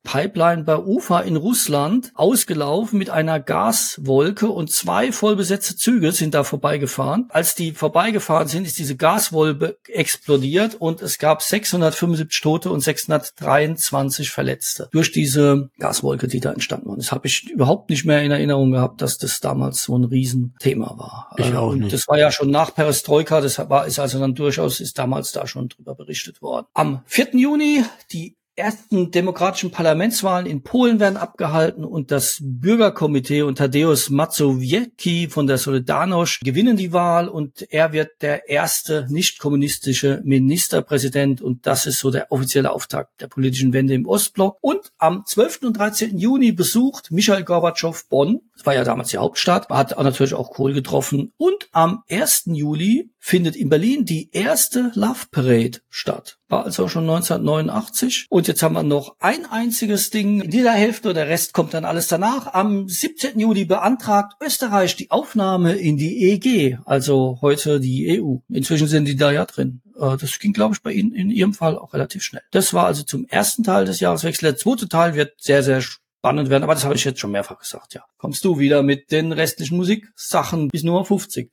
Erdgaspipeline 0.08 0.64
bei 0.64 0.78
Ufa 0.78 1.20
in 1.20 1.36
Russland 1.36 2.12
ausgelaufen 2.16 2.98
mit 2.98 3.10
einer 3.10 3.40
Gaswolke 3.40 4.48
und 4.48 4.72
zwei 4.72 5.12
vollbesetzte 5.12 5.76
Züge 5.76 6.12
sind 6.12 6.34
da 6.34 6.44
vorbeigefahren. 6.44 7.28
Als 7.30 7.56
die 7.56 7.74
vorbeigefahren 7.74 8.48
sind, 8.48 8.66
ist 8.66 8.80
diese 8.80 8.96
Gaswolke 8.96 9.78
explodiert 9.88 10.76
und 10.76 11.02
es 11.02 11.18
gab 11.18 11.42
675 11.42 12.42
Tote 12.42 12.70
und 12.70 12.80
623 12.80 14.32
Verletzte 14.32 14.90
durch 14.92 15.12
diese 15.12 15.70
Gaswolke, 15.78 16.28
die 16.28 16.40
da 16.40 16.54
entstanden 16.54 16.90
war. 16.90 16.98
Das 16.98 17.12
habe 17.12 17.28
ich 17.28 17.50
überhaupt 17.50 17.90
nicht 17.90 18.06
mehr 18.06 18.24
in 18.24 18.32
Erinnerung 18.32 18.72
gehabt, 18.72 19.02
dass 19.02 19.18
das 19.18 19.40
damals 19.40 19.84
so 19.84 19.98
ein 19.98 20.06
Riesenthema 20.06 20.98
war. 20.98 21.32
Ich 21.38 21.54
auch 21.54 21.72
und 21.72 21.80
nicht. 21.80 21.94
Das 21.94 22.08
war 22.08 22.18
ja 22.18 22.32
schon 22.32 22.50
nach 22.50 22.74
Perestroika, 22.74 23.42
das 23.42 23.58
war, 23.70 23.86
ist 23.86 24.00
also 24.00 24.20
dann 24.20 24.36
durchaus, 24.36 24.80
ist 24.80 24.98
damals 24.98 25.32
da 25.32 25.48
schon 25.48 25.70
drüber 25.70 25.96
berichtet 25.96 26.42
worden. 26.42 26.68
Am 26.74 27.02
4. 27.06 27.36
Juni 27.36 27.84
die 28.12 28.38
ersten 28.58 29.12
demokratischen 29.12 29.72
Parlamentswahlen 29.98 30.46
in 30.46 30.62
Polen 30.62 31.00
werden 31.00 31.18
abgehalten 31.18 31.84
und 31.84 32.12
das 32.12 32.38
Bürgerkomitee 32.40 33.42
und 33.42 33.58
Tadeusz 33.58 34.12
Mazowiecki 34.12 35.28
von 35.28 35.48
der 35.48 35.58
Solidarność 35.58 36.42
gewinnen 36.44 36.78
die 36.78 36.94
Wahl 36.94 37.28
und 37.28 37.66
er 37.72 37.94
wird 37.94 38.22
der 38.22 38.48
erste 38.48 39.08
nicht 39.10 39.40
kommunistische 39.40 40.22
Ministerpräsident 40.24 41.42
und 41.42 41.66
das 41.66 41.88
ist 41.88 41.98
so 41.98 42.12
der 42.12 42.32
offizielle 42.32 42.74
Auftakt 42.74 43.20
der 43.22 43.28
politischen 43.28 43.74
Wende 43.74 43.96
im 43.96 44.06
Ostblock. 44.06 44.60
Und 44.62 44.92
am 45.00 45.24
12. 45.26 45.64
und 45.64 45.78
13. 45.80 46.20
Juni 46.20 46.52
besucht 46.52 47.10
Michael 47.10 47.44
Gorbatschow 47.44 48.08
Bonn. 48.08 48.42
Das 48.56 48.68
war 48.68 48.76
ja 48.76 48.84
damals 48.84 49.10
die 49.10 49.18
Hauptstadt, 49.18 49.68
hat 49.70 49.98
natürlich 49.98 50.36
auch 50.36 50.52
Kohl 50.52 50.74
getroffen. 50.74 51.34
Und 51.38 51.70
am 51.72 52.04
1. 52.08 52.44
Juli 52.54 53.10
findet 53.28 53.56
in 53.56 53.70
Berlin 53.70 54.06
die 54.06 54.30
erste 54.32 54.92
Love 54.94 55.26
Parade 55.32 55.80
statt. 55.90 56.38
War 56.48 56.64
also 56.64 56.88
schon 56.88 57.04
1989. 57.04 58.28
Und 58.30 58.48
jetzt 58.48 58.64
haben 58.64 58.74
wir 58.74 58.84
noch 58.84 59.18
ein 59.20 59.46
Ding 59.82 60.42
in 60.42 60.50
dieser 60.50 60.72
Hälfte, 60.72 61.14
der 61.14 61.28
Rest 61.28 61.54
kommt 61.54 61.74
dann 61.74 61.86
alles 61.86 62.08
danach. 62.08 62.54
Am 62.54 62.88
17. 62.88 63.40
Juli 63.40 63.66
beantragt 63.66 64.34
Österreich 64.42 64.96
die 64.96 65.12
Aufnahme 65.12 65.76
in 65.76 65.98
die 65.98 66.32
EG, 66.32 66.78
also 66.86 67.40
heute 67.42 67.80
die 67.80 68.20
EU. 68.22 68.38
Inzwischen 68.50 68.88
sind 68.88 69.06
die 69.06 69.16
da 69.16 69.32
ja 69.32 69.46
drin. 69.46 69.82
Äh, 69.96 70.18
Das 70.18 70.40
ging, 70.40 70.54
glaube 70.54 70.76
ich, 70.76 70.82
bei 70.82 70.92
Ihnen 70.92 71.14
in 71.14 71.30
Ihrem 71.30 71.54
Fall 71.54 71.78
auch 71.78 71.94
relativ 71.94 72.24
schnell. 72.24 72.44
Das 72.52 72.74
war 72.74 72.86
also 72.86 73.04
zum 73.04 73.26
ersten 73.28 73.64
Teil 73.64 73.86
des 73.86 74.00
Jahreswechsels. 74.00 74.42
Der 74.42 74.58
zweite 74.58 74.88
Teil 74.90 75.16
wird 75.16 75.34
sehr, 75.38 75.64
sehr 75.64 75.82
spannend 75.82 76.50
werden, 76.50 76.64
aber 76.64 76.74
das 76.74 76.84
habe 76.84 76.96
ich 76.96 77.06
jetzt 77.06 77.20
schon 77.20 77.32
mehrfach 77.32 77.60
gesagt, 77.60 77.94
ja. 77.94 78.04
Kommst 78.18 78.44
du 78.46 78.60
wieder 78.60 78.84
mit 78.84 79.12
den 79.12 79.32
restlichen 79.32 79.78
Musiksachen 79.78 80.70
bis 80.70 80.84
Nummer 80.84 81.06
50? 81.06 81.52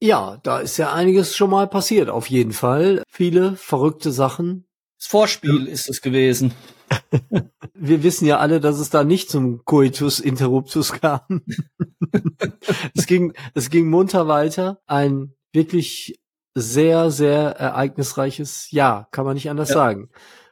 Ja, 0.00 0.38
da 0.42 0.60
ist 0.60 0.76
ja 0.76 0.92
einiges 0.92 1.36
schon 1.36 1.50
mal 1.50 1.66
passiert, 1.66 2.10
auf 2.10 2.28
jeden 2.28 2.52
Fall. 2.52 3.02
Viele 3.08 3.56
verrückte 3.56 4.12
Sachen. 4.12 4.66
Das 4.98 5.06
Vorspiel 5.06 5.66
ist 5.66 5.88
es 5.88 6.00
gewesen. 6.00 6.52
Wir 7.74 8.02
wissen 8.02 8.26
ja 8.26 8.38
alle, 8.38 8.60
dass 8.60 8.78
es 8.78 8.90
da 8.90 9.04
nicht 9.04 9.30
zum 9.30 9.64
Coitus 9.64 10.20
Interruptus 10.20 10.92
kam. 10.92 11.20
es 12.94 13.06
ging, 13.06 13.32
es 13.54 13.70
ging 13.70 13.88
munter 13.88 14.28
weiter. 14.28 14.78
Ein 14.86 15.34
wirklich 15.52 16.20
sehr, 16.54 17.10
sehr 17.10 17.56
ereignisreiches 17.56 18.70
Jahr, 18.70 19.08
kann 19.10 19.24
man 19.24 19.34
nicht 19.34 19.50
anders 19.50 19.70
Ja. 19.70 19.74
sagen. 19.74 20.10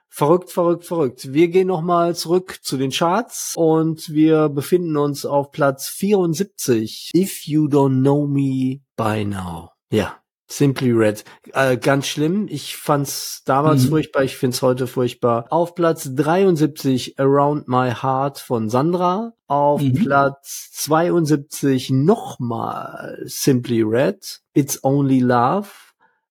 Verrückt, 0.09 0.51
verrückt, 0.51 0.85
verrückt. 0.85 1.33
Wir 1.33 1.49
gehen 1.49 1.69
nochmal 1.69 2.15
zurück 2.15 2.59
zu 2.63 2.77
den 2.77 2.91
Charts 2.91 3.55
und 3.57 4.13
wir 4.13 4.51
befinden 4.51 4.97
uns 4.99 5.25
auf 5.25 5.53
Platz 5.53 5.89
74. 5.89 7.13
If 7.15 7.47
you 7.47 7.65
don't 7.65 8.01
know 8.03 8.27
me 8.27 8.81
by 8.97 9.25
now. 9.25 9.71
Ja. 9.91 10.22
Simply 10.49 10.93
Red. 10.93 11.25
Äh, 11.55 11.79
ganz 11.79 12.07
schlimm. 12.07 12.47
Ich 12.51 12.77
fand's 12.77 13.43
damals 13.47 13.85
Mhm. 13.85 13.89
furchtbar. 13.91 14.23
Ich 14.25 14.37
find's 14.37 14.61
heute 14.61 14.87
furchtbar. 14.87 15.47
Auf 15.51 15.75
Platz 15.75 16.11
73 16.15 17.19
Around 17.19 17.69
My 17.69 17.91
Heart 17.91 18.39
von 18.39 18.69
Sandra. 18.69 19.33
Auf 19.47 19.81
Mhm. 19.81 19.95
Platz 19.95 20.71
72 20.73 21.91
nochmal 21.91 23.19
Simply 23.25 23.83
Red. 23.83 24.41
It's 24.53 24.83
Only 24.85 25.21
Love. 25.21 25.69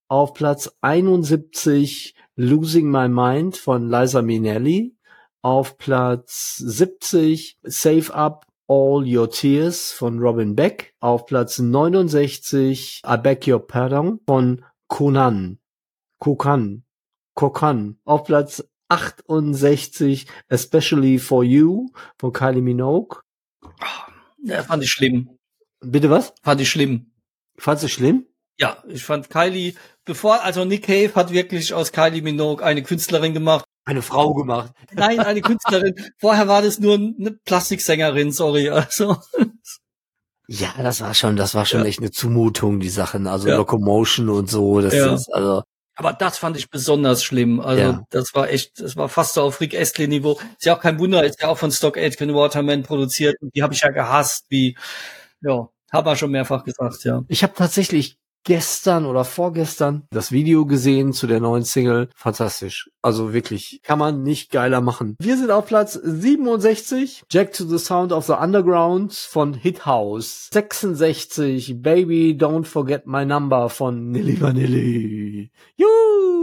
Auf 0.08 0.34
Platz 0.34 0.70
71 0.82 2.16
Losing 2.36 2.90
My 2.92 3.08
Mind 3.08 3.58
von 3.58 3.90
Liza 3.90 4.22
Minnelli. 4.22 4.96
Auf 5.42 5.78
Platz 5.80 6.58
70 6.58 7.58
Save 7.64 8.14
Up 8.14 8.46
All 8.74 9.06
Your 9.06 9.30
Tears 9.30 9.92
von 9.92 10.20
Robin 10.20 10.56
Beck. 10.56 10.94
Auf 11.02 11.26
Platz 11.26 11.60
69 11.60 13.02
I 13.06 13.18
Beg 13.18 13.46
Your 13.46 13.68
Pardon 13.68 14.22
von 14.26 14.64
Conan. 14.88 15.60
Kokan. 16.20 16.86
Kokan. 17.36 18.00
Auf 18.06 18.24
Platz 18.24 18.64
68 18.88 20.26
Especially 20.48 21.20
for 21.20 21.44
You 21.44 21.90
von 22.18 22.32
Kylie 22.32 22.62
Minogue. 22.62 23.20
Ja, 24.42 24.64
fand 24.64 24.84
ich 24.84 24.90
schlimm. 24.90 25.38
Bitte 25.82 26.10
was? 26.10 26.34
Fand 26.42 26.62
ich 26.62 26.70
schlimm. 26.70 27.12
Fandst 27.58 27.84
du 27.84 27.90
schlimm? 27.90 28.26
Ja, 28.58 28.82
ich 28.88 29.04
fand 29.04 29.30
Kylie, 29.30 29.74
bevor, 30.06 30.44
also 30.44 30.64
Nick 30.64 30.84
Cave 30.84 31.14
hat 31.16 31.34
wirklich 31.34 31.74
aus 31.74 31.92
Kylie 31.92 32.22
Minogue 32.22 32.64
eine 32.64 32.84
Künstlerin 32.84 33.34
gemacht. 33.34 33.66
Eine 33.86 34.02
Frau 34.02 34.34
gemacht. 34.34 34.72
Nein, 34.94 35.20
eine 35.20 35.42
Künstlerin. 35.42 35.96
Vorher 36.20 36.48
war 36.48 36.62
das 36.62 36.80
nur 36.80 36.96
eine 36.96 37.32
Plastiksängerin, 37.46 38.32
sorry. 38.32 38.70
Also. 38.70 39.18
Ja, 40.48 40.74
das 40.78 41.02
war 41.02 41.14
schon, 41.14 41.36
das 41.36 41.56
war 41.56 41.66
schon 41.66 41.82
Ja. 41.82 41.86
echt 41.86 42.00
eine 42.00 42.12
Zumutung, 42.12 42.80
die 42.80 42.90
Sachen, 42.90 43.26
also 43.28 43.48
Ja. 43.48 43.56
Locomotion 43.58 44.30
und 44.30 44.50
so, 44.50 44.82
das 44.82 44.94
Ja. 44.94 45.14
ist, 45.14 45.34
also, 45.34 45.64
Aber 45.96 46.14
das 46.14 46.38
fand 46.38 46.58
ich 46.58 46.70
besonders 46.70 47.24
schlimm. 47.24 47.60
Also 47.60 48.00
das 48.10 48.34
war 48.34 48.50
echt, 48.50 48.80
das 48.80 48.96
war 48.96 49.08
fast 49.10 49.34
so 49.36 49.44
auf 49.44 49.60
Rick 49.62 49.76
Astley 49.76 50.08
Niveau. 50.08 50.40
Ist 50.58 50.66
ja 50.66 50.76
auch 50.76 50.82
kein 50.82 50.98
Wunder, 51.00 51.24
ist 51.24 51.42
ja 51.42 51.50
auch 51.50 51.58
von 51.58 51.72
Stock 51.72 51.98
Aitken 51.98 52.34
Waterman 52.34 52.84
produziert. 52.84 53.36
Und 53.42 53.54
die 53.56 53.62
habe 53.62 53.74
ich 53.74 53.82
ja 53.82 53.90
gehasst, 53.90 54.46
wie, 54.50 54.78
ja, 55.42 55.70
habe 55.92 56.10
wir 56.10 56.16
schon 56.16 56.32
mehrfach 56.32 56.64
gesagt, 56.64 57.04
ja. 57.04 57.24
ich 57.28 57.44
habe 57.44 57.54
tatsächlich 57.56 58.18
gestern 58.44 59.06
oder 59.06 59.24
vorgestern 59.24 60.04
das 60.12 60.32
Video 60.32 60.66
gesehen 60.66 61.14
zu 61.14 61.28
der 61.28 61.40
neuen 61.40 61.64
Single. 61.64 62.10
Fantastisch. 62.16 62.90
Also 63.02 63.34
wirklich, 63.34 63.82
kann 63.84 64.00
man 64.00 64.24
nicht 64.24 64.52
geiler 64.52 64.82
machen. 64.82 65.16
Wir 65.20 65.38
sind 65.38 65.52
auf 65.52 65.66
Platz 65.66 65.94
67. 65.94 67.24
Jack 67.30 67.54
to 67.54 67.66
the 67.66 67.78
Sound 67.78 68.12
of 68.12 68.26
the 68.26 68.34
Underground 68.34 69.14
von 69.14 69.54
Hit 69.54 69.86
House. 69.86 70.50
66. 70.54 71.82
Baby 71.82 72.38
Don't 72.40 72.66
Forget 72.66 73.08
My 73.08 73.26
Number 73.26 73.70
von 73.70 74.10
Nilly 74.12 74.40
Vanilli. 74.40 75.52
Juhu! 75.76 76.41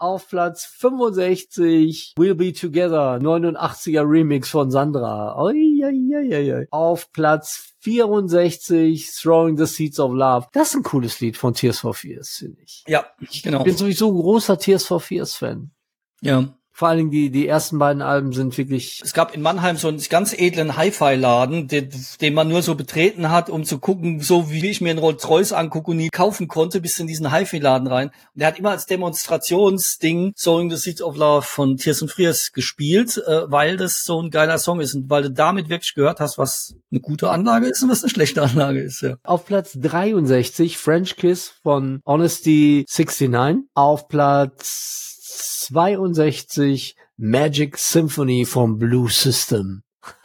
Auf 0.00 0.28
Platz 0.28 0.64
65 0.64 2.14
We'll 2.16 2.34
Be 2.34 2.54
Together, 2.54 3.18
89er 3.20 4.10
Remix 4.10 4.48
von 4.48 4.70
Sandra. 4.70 5.38
Oi, 5.38 5.84
oi, 5.84 6.16
oi, 6.16 6.54
oi. 6.54 6.66
Auf 6.70 7.12
Platz 7.12 7.74
64 7.80 9.10
Throwing 9.12 9.58
the 9.58 9.66
Seeds 9.66 10.00
of 10.00 10.14
Love. 10.14 10.46
Das 10.52 10.70
ist 10.70 10.76
ein 10.76 10.82
cooles 10.84 11.20
Lied 11.20 11.36
von 11.36 11.52
Tears 11.52 11.80
for 11.80 11.92
Fears, 11.92 12.30
finde 12.30 12.62
ich. 12.62 12.82
Ja, 12.88 13.04
genau. 13.42 13.58
Ich 13.58 13.64
bin 13.64 13.76
sowieso 13.76 14.10
ein 14.10 14.14
großer 14.14 14.58
Tears 14.58 14.86
for 14.86 15.00
Fears 15.00 15.34
Fan. 15.34 15.70
Ja. 16.22 16.48
Vor 16.80 16.88
allen 16.88 16.96
Dingen 16.96 17.10
die, 17.10 17.28
die 17.28 17.46
ersten 17.46 17.78
beiden 17.78 18.00
Alben 18.00 18.32
sind 18.32 18.56
wirklich 18.56 19.02
Es 19.04 19.12
gab 19.12 19.34
in 19.34 19.42
Mannheim 19.42 19.76
so 19.76 19.88
einen 19.88 20.02
ganz 20.08 20.32
edlen 20.32 20.78
Hi-Fi-Laden, 20.78 21.68
den, 21.68 21.90
den 22.22 22.32
man 22.32 22.48
nur 22.48 22.62
so 22.62 22.74
betreten 22.74 23.30
hat, 23.30 23.50
um 23.50 23.64
zu 23.64 23.78
gucken, 23.78 24.22
so 24.22 24.50
wie 24.50 24.66
ich 24.66 24.80
mir 24.80 24.88
einen 24.88 24.98
Rolls-Royce 24.98 25.52
angucke 25.52 25.90
und 25.90 25.98
nie 25.98 26.08
kaufen 26.08 26.48
konnte, 26.48 26.80
bis 26.80 26.98
in 26.98 27.06
diesen 27.06 27.30
Hi-Fi-Laden 27.30 27.86
rein. 27.86 28.08
Und 28.08 28.40
der 28.40 28.46
hat 28.46 28.58
immer 28.58 28.70
als 28.70 28.86
Demonstrationsding 28.86 30.32
Sowing 30.34 30.70
the 30.70 30.76
Seeds 30.78 31.02
of 31.02 31.18
Love 31.18 31.42
von 31.42 31.76
Tears 31.76 32.00
and 32.00 32.10
Friers 32.10 32.50
gespielt, 32.52 33.22
äh, 33.26 33.42
weil 33.52 33.76
das 33.76 34.04
so 34.04 34.22
ein 34.22 34.30
geiler 34.30 34.56
Song 34.56 34.80
ist 34.80 34.94
und 34.94 35.10
weil 35.10 35.24
du 35.24 35.30
damit 35.32 35.68
wirklich 35.68 35.94
gehört 35.94 36.18
hast, 36.18 36.38
was 36.38 36.76
eine 36.90 37.00
gute 37.00 37.28
Anlage 37.28 37.66
ist 37.66 37.82
und 37.82 37.90
was 37.90 38.02
eine 38.02 38.08
schlechte 38.08 38.40
Anlage 38.40 38.80
ist. 38.80 39.02
Ja. 39.02 39.16
Auf 39.22 39.44
Platz 39.44 39.76
63 39.78 40.78
French 40.78 41.16
Kiss 41.16 41.52
von 41.62 42.00
Honesty 42.06 42.86
69. 42.88 43.68
Auf 43.74 44.08
Platz 44.08 45.10
62 45.40 46.96
Magic 47.16 47.78
Symphony 47.78 48.44
vom 48.44 48.78
Blue 48.78 49.10
System. 49.10 49.82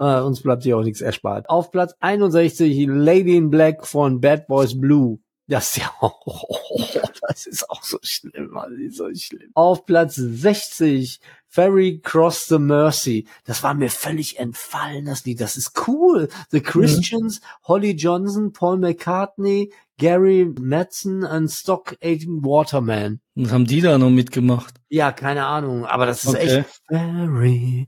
äh, 0.00 0.20
uns 0.20 0.42
bleibt 0.42 0.62
hier 0.62 0.76
auch 0.76 0.82
nichts 0.82 1.00
erspart. 1.00 1.48
Auf 1.48 1.70
Platz 1.70 1.94
61 2.00 2.86
Lady 2.88 3.36
in 3.36 3.50
Black 3.50 3.86
von 3.86 4.20
Bad 4.20 4.46
Boys 4.46 4.78
Blue. 4.78 5.18
Das 5.46 5.76
ist 5.76 5.82
ja, 5.82 5.92
das 7.28 7.46
ist 7.46 7.68
auch 7.68 7.82
so 7.82 7.98
schlimm, 8.00 8.58
ist 8.78 8.96
so 8.96 9.14
schlimm. 9.14 9.50
Auf 9.52 9.84
Platz 9.84 10.14
60 10.14 11.20
Ferry 11.48 12.00
Cross 12.02 12.46
the 12.46 12.58
Mercy. 12.58 13.28
Das 13.44 13.62
war 13.62 13.74
mir 13.74 13.90
völlig 13.90 14.38
entfallen, 14.38 15.04
das 15.04 15.26
Lied. 15.26 15.42
Das 15.42 15.58
ist 15.58 15.86
cool. 15.86 16.28
The 16.50 16.62
Christians, 16.62 17.42
Holly 17.64 17.92
Johnson, 17.92 18.52
Paul 18.52 18.78
McCartney, 18.78 19.70
Gary 19.98 20.52
Madsen 20.60 21.24
und 21.24 21.48
Stock 21.50 21.96
Aitken 22.02 22.44
Waterman. 22.44 23.20
Und 23.36 23.50
haben 23.52 23.64
die 23.64 23.80
da 23.80 23.96
noch 23.98 24.10
mitgemacht? 24.10 24.74
Ja, 24.88 25.12
keine 25.12 25.46
Ahnung, 25.46 25.84
aber 25.86 26.06
das 26.06 26.24
ist 26.24 26.30
Okay. 26.30 26.58
echt 26.58 26.68
the 26.88 26.96
Mercy. 26.96 27.86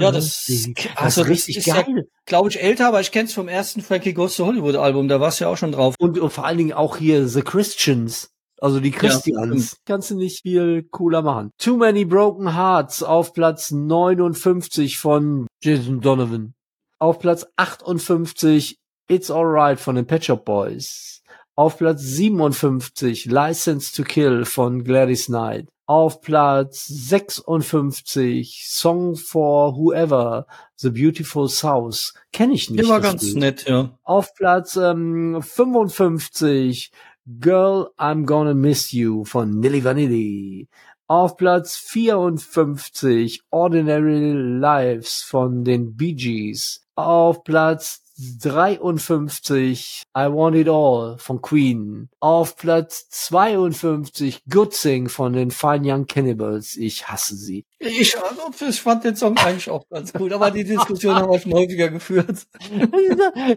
Ja, 0.00 0.10
das- 0.10 0.46
das 0.46 0.86
also 0.96 1.22
ist 1.22 1.28
richtig 1.28 1.56
ist 1.58 1.66
ja- 1.66 1.82
geil. 1.82 2.08
Glaube 2.26 2.48
ich 2.50 2.62
älter, 2.62 2.88
aber 2.88 3.00
ich 3.00 3.10
kenne 3.12 3.24
es 3.26 3.34
vom 3.34 3.48
ersten 3.48 3.80
Frankie 3.82 4.12
Goes 4.14 4.36
to 4.36 4.46
Hollywood 4.46 4.76
Album, 4.76 5.08
da 5.08 5.20
war's 5.20 5.38
ja 5.38 5.48
auch 5.48 5.56
schon 5.56 5.72
drauf. 5.72 5.94
Und, 5.98 6.18
und 6.18 6.30
vor 6.32 6.44
allen 6.46 6.58
Dingen 6.58 6.72
auch 6.72 6.96
hier 6.96 7.26
The 7.28 7.42
Christians. 7.42 8.30
Also 8.60 8.78
die 8.78 8.92
Christians. 8.92 9.78
Kannst 9.86 10.10
du 10.12 10.16
nicht 10.16 10.42
viel 10.42 10.84
cooler 10.90 11.22
machen. 11.22 11.50
Too 11.58 11.76
Many 11.76 12.04
Broken 12.04 12.54
Hearts 12.54 13.02
auf 13.02 13.32
Platz 13.32 13.72
59 13.72 14.98
von 14.98 15.46
Jason 15.62 16.00
Donovan. 16.00 16.54
Auf 17.00 17.18
Platz 17.18 17.44
58 17.56 18.78
It's 19.08 19.30
Alright 19.30 19.80
von 19.80 19.96
den 19.96 20.06
Pet 20.06 20.24
Shop 20.24 20.44
Boys. 20.44 21.22
Auf 21.54 21.78
Platz 21.78 22.00
57 22.02 23.26
License 23.26 23.94
to 23.94 24.04
Kill 24.04 24.44
von 24.44 24.84
Gladys 24.84 25.26
Knight. 25.26 25.68
Auf 25.86 26.22
Platz 26.22 26.86
56 26.86 28.64
Song 28.66 29.16
for 29.16 29.76
Whoever, 29.76 30.46
The 30.76 30.90
Beautiful 30.90 31.48
South. 31.48 32.14
Kenne 32.32 32.54
ich 32.54 32.70
nicht. 32.70 32.82
Der 32.82 32.88
war 32.88 33.00
ganz 33.00 33.22
Lied. 33.22 33.36
nett, 33.36 33.68
ja. 33.68 33.90
Auf 34.02 34.34
Platz 34.34 34.76
ähm, 34.76 35.42
55 35.42 36.90
Girl, 37.26 37.90
I'm 37.98 38.24
Gonna 38.24 38.54
Miss 38.54 38.92
You 38.92 39.24
von 39.24 39.60
Nilly 39.60 39.84
Vanilli. 39.84 40.68
Auf 41.06 41.36
Platz 41.36 41.76
54 41.76 43.42
Ordinary 43.50 44.32
Lives 44.32 45.22
von 45.22 45.64
den 45.64 45.94
Bee 45.96 46.14
Gees. 46.14 46.86
Auf 46.94 47.44
Platz 47.44 48.02
53 48.38 50.02
I 50.16 50.26
Want 50.28 50.56
It 50.56 50.68
All 50.68 51.16
von 51.18 51.40
Queen. 51.40 52.08
Auf 52.20 52.56
Platz 52.56 53.08
52 53.08 54.42
Good 54.50 54.72
Thing 54.72 55.08
von 55.08 55.32
den 55.32 55.50
Fine 55.50 55.92
Young 55.92 56.06
Cannibals. 56.06 56.76
Ich 56.76 57.08
hasse 57.08 57.36
sie. 57.36 57.64
Ich, 57.78 58.16
also, 58.16 58.66
ich 58.68 58.80
fand 58.80 59.04
den 59.04 59.16
Song 59.16 59.36
eigentlich 59.38 59.70
auch 59.70 59.88
ganz 59.88 60.12
gut, 60.12 60.32
aber 60.32 60.50
die 60.50 60.64
Diskussion 60.64 61.14
haben 61.14 61.30
wir 61.30 61.40
schon 61.40 61.52
häufiger 61.54 61.88
geführt. 61.88 62.46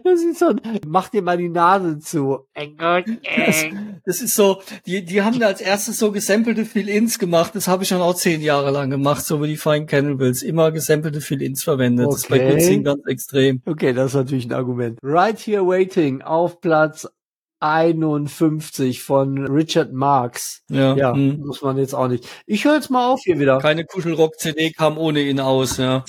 Das 0.04 0.20
ist 0.22 0.38
so, 0.38 0.54
mach 0.86 1.08
dir 1.08 1.22
mal 1.22 1.36
die 1.36 1.48
Nase 1.48 1.98
zu. 1.98 2.46
Das, 2.54 3.64
das 4.04 4.20
ist 4.20 4.34
so, 4.34 4.62
die, 4.86 5.04
die 5.04 5.22
haben 5.22 5.38
da 5.38 5.46
als 5.46 5.60
erstes 5.60 5.98
so 5.98 6.10
gesampelte 6.10 6.64
Fill-Ins 6.64 7.18
gemacht. 7.18 7.54
Das 7.54 7.68
habe 7.68 7.82
ich 7.82 7.88
schon 7.88 8.00
auch 8.00 8.14
zehn 8.14 8.40
Jahre 8.40 8.70
lang 8.70 8.90
gemacht, 8.90 9.24
so 9.24 9.42
wie 9.42 9.48
die 9.48 9.56
Fine 9.56 9.86
Cannibals. 9.86 10.42
Immer 10.42 10.72
gesampelte 10.72 11.20
Fill-Ins 11.20 11.62
verwendet. 11.62 12.06
Das 12.06 12.16
ist 12.16 12.28
bei 12.28 12.36
Okay. 12.36 12.50
Good 12.50 12.60
Thing 12.60 12.84
ganz 12.84 13.06
extrem. 13.06 13.62
Okay, 13.64 13.92
das 13.92 14.06
ist 14.08 14.14
natürlich 14.14 14.46
ein 14.46 14.52
Argument. 14.56 14.98
Right 15.02 15.38
Here 15.38 15.66
Waiting 15.66 16.22
auf 16.22 16.60
Platz 16.60 17.08
51 17.60 19.02
von 19.02 19.46
Richard 19.46 19.92
Marx. 19.92 20.62
Ja. 20.68 20.94
Ja, 20.96 21.14
hm. 21.14 21.40
muss 21.40 21.62
man 21.62 21.78
jetzt 21.78 21.94
auch 21.94 22.08
nicht. 22.08 22.28
Ich 22.46 22.64
höre 22.64 22.74
jetzt 22.74 22.90
mal 22.90 23.08
auf 23.08 23.20
hier 23.24 23.38
wieder. 23.38 23.58
Keine 23.58 23.84
Kuschelrock-CD 23.84 24.72
kam 24.72 24.98
ohne 24.98 25.20
ihn 25.20 25.40
aus, 25.40 25.78
ja. 25.78 26.04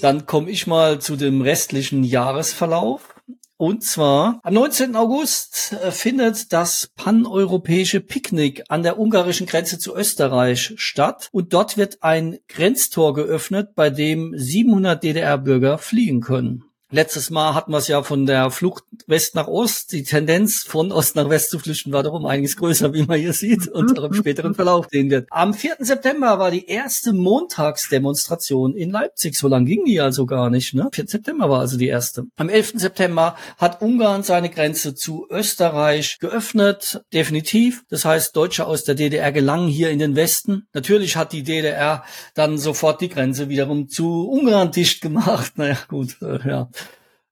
Dann 0.00 0.26
komme 0.26 0.50
ich 0.50 0.66
mal 0.66 1.00
zu 1.00 1.16
dem 1.16 1.42
restlichen 1.42 2.04
Jahresverlauf. 2.04 3.15
Und 3.58 3.82
zwar 3.82 4.40
am 4.42 4.52
19. 4.52 4.96
August 4.96 5.72
äh, 5.72 5.90
findet 5.90 6.52
das 6.52 6.90
paneuropäische 6.94 8.00
Picknick 8.00 8.64
an 8.68 8.82
der 8.82 8.98
ungarischen 8.98 9.46
Grenze 9.46 9.78
zu 9.78 9.96
Österreich 9.96 10.74
statt. 10.76 11.28
Und 11.32 11.54
dort 11.54 11.78
wird 11.78 12.02
ein 12.02 12.38
Grenztor 12.48 13.14
geöffnet, 13.14 13.74
bei 13.74 13.88
dem 13.88 14.34
700 14.36 15.02
DDR-Bürger 15.02 15.78
fliegen 15.78 16.20
können. 16.20 16.64
Letztes 16.96 17.28
Mal 17.28 17.54
hatten 17.54 17.72
wir 17.72 17.76
es 17.76 17.88
ja 17.88 18.02
von 18.02 18.24
der 18.24 18.50
Flucht 18.50 18.84
West 19.06 19.34
nach 19.34 19.48
Ost. 19.48 19.92
Die 19.92 20.02
Tendenz 20.02 20.62
von 20.62 20.92
Ost 20.92 21.14
nach 21.14 21.28
West 21.28 21.50
zu 21.50 21.58
flüchten 21.58 21.92
war 21.92 22.02
doch 22.02 22.14
um 22.14 22.24
einiges 22.24 22.56
größer, 22.56 22.94
wie 22.94 23.02
man 23.02 23.20
hier 23.20 23.34
sieht 23.34 23.68
und 23.68 23.98
auch 23.98 24.04
im 24.04 24.14
späteren 24.14 24.54
Verlauf 24.54 24.86
sehen 24.90 25.10
wird. 25.10 25.28
Am 25.30 25.52
4. 25.52 25.76
September 25.80 26.38
war 26.38 26.50
die 26.50 26.64
erste 26.64 27.12
Montagsdemonstration 27.12 28.74
in 28.74 28.92
Leipzig. 28.92 29.36
So 29.36 29.46
lang 29.46 29.66
ging 29.66 29.84
die 29.84 30.00
also 30.00 30.24
gar 30.24 30.48
nicht. 30.48 30.72
Ne? 30.72 30.88
4. 30.90 31.06
September 31.06 31.50
war 31.50 31.60
also 31.60 31.76
die 31.76 31.88
erste. 31.88 32.24
Am 32.36 32.48
11. 32.48 32.72
September 32.76 33.36
hat 33.58 33.82
Ungarn 33.82 34.22
seine 34.22 34.48
Grenze 34.48 34.94
zu 34.94 35.26
Österreich 35.28 36.16
geöffnet. 36.18 37.02
Definitiv. 37.12 37.84
Das 37.90 38.06
heißt, 38.06 38.34
Deutsche 38.34 38.66
aus 38.66 38.84
der 38.84 38.94
DDR 38.94 39.32
gelangen 39.32 39.68
hier 39.68 39.90
in 39.90 39.98
den 39.98 40.16
Westen. 40.16 40.66
Natürlich 40.72 41.16
hat 41.16 41.34
die 41.34 41.42
DDR 41.42 42.04
dann 42.32 42.56
sofort 42.56 43.02
die 43.02 43.10
Grenze 43.10 43.50
wiederum 43.50 43.90
zu 43.90 44.26
Ungarn 44.30 44.70
dicht 44.70 45.02
gemacht. 45.02 45.52
Naja, 45.58 45.78
gut, 45.88 46.16
äh, 46.22 46.38
ja 46.48 46.68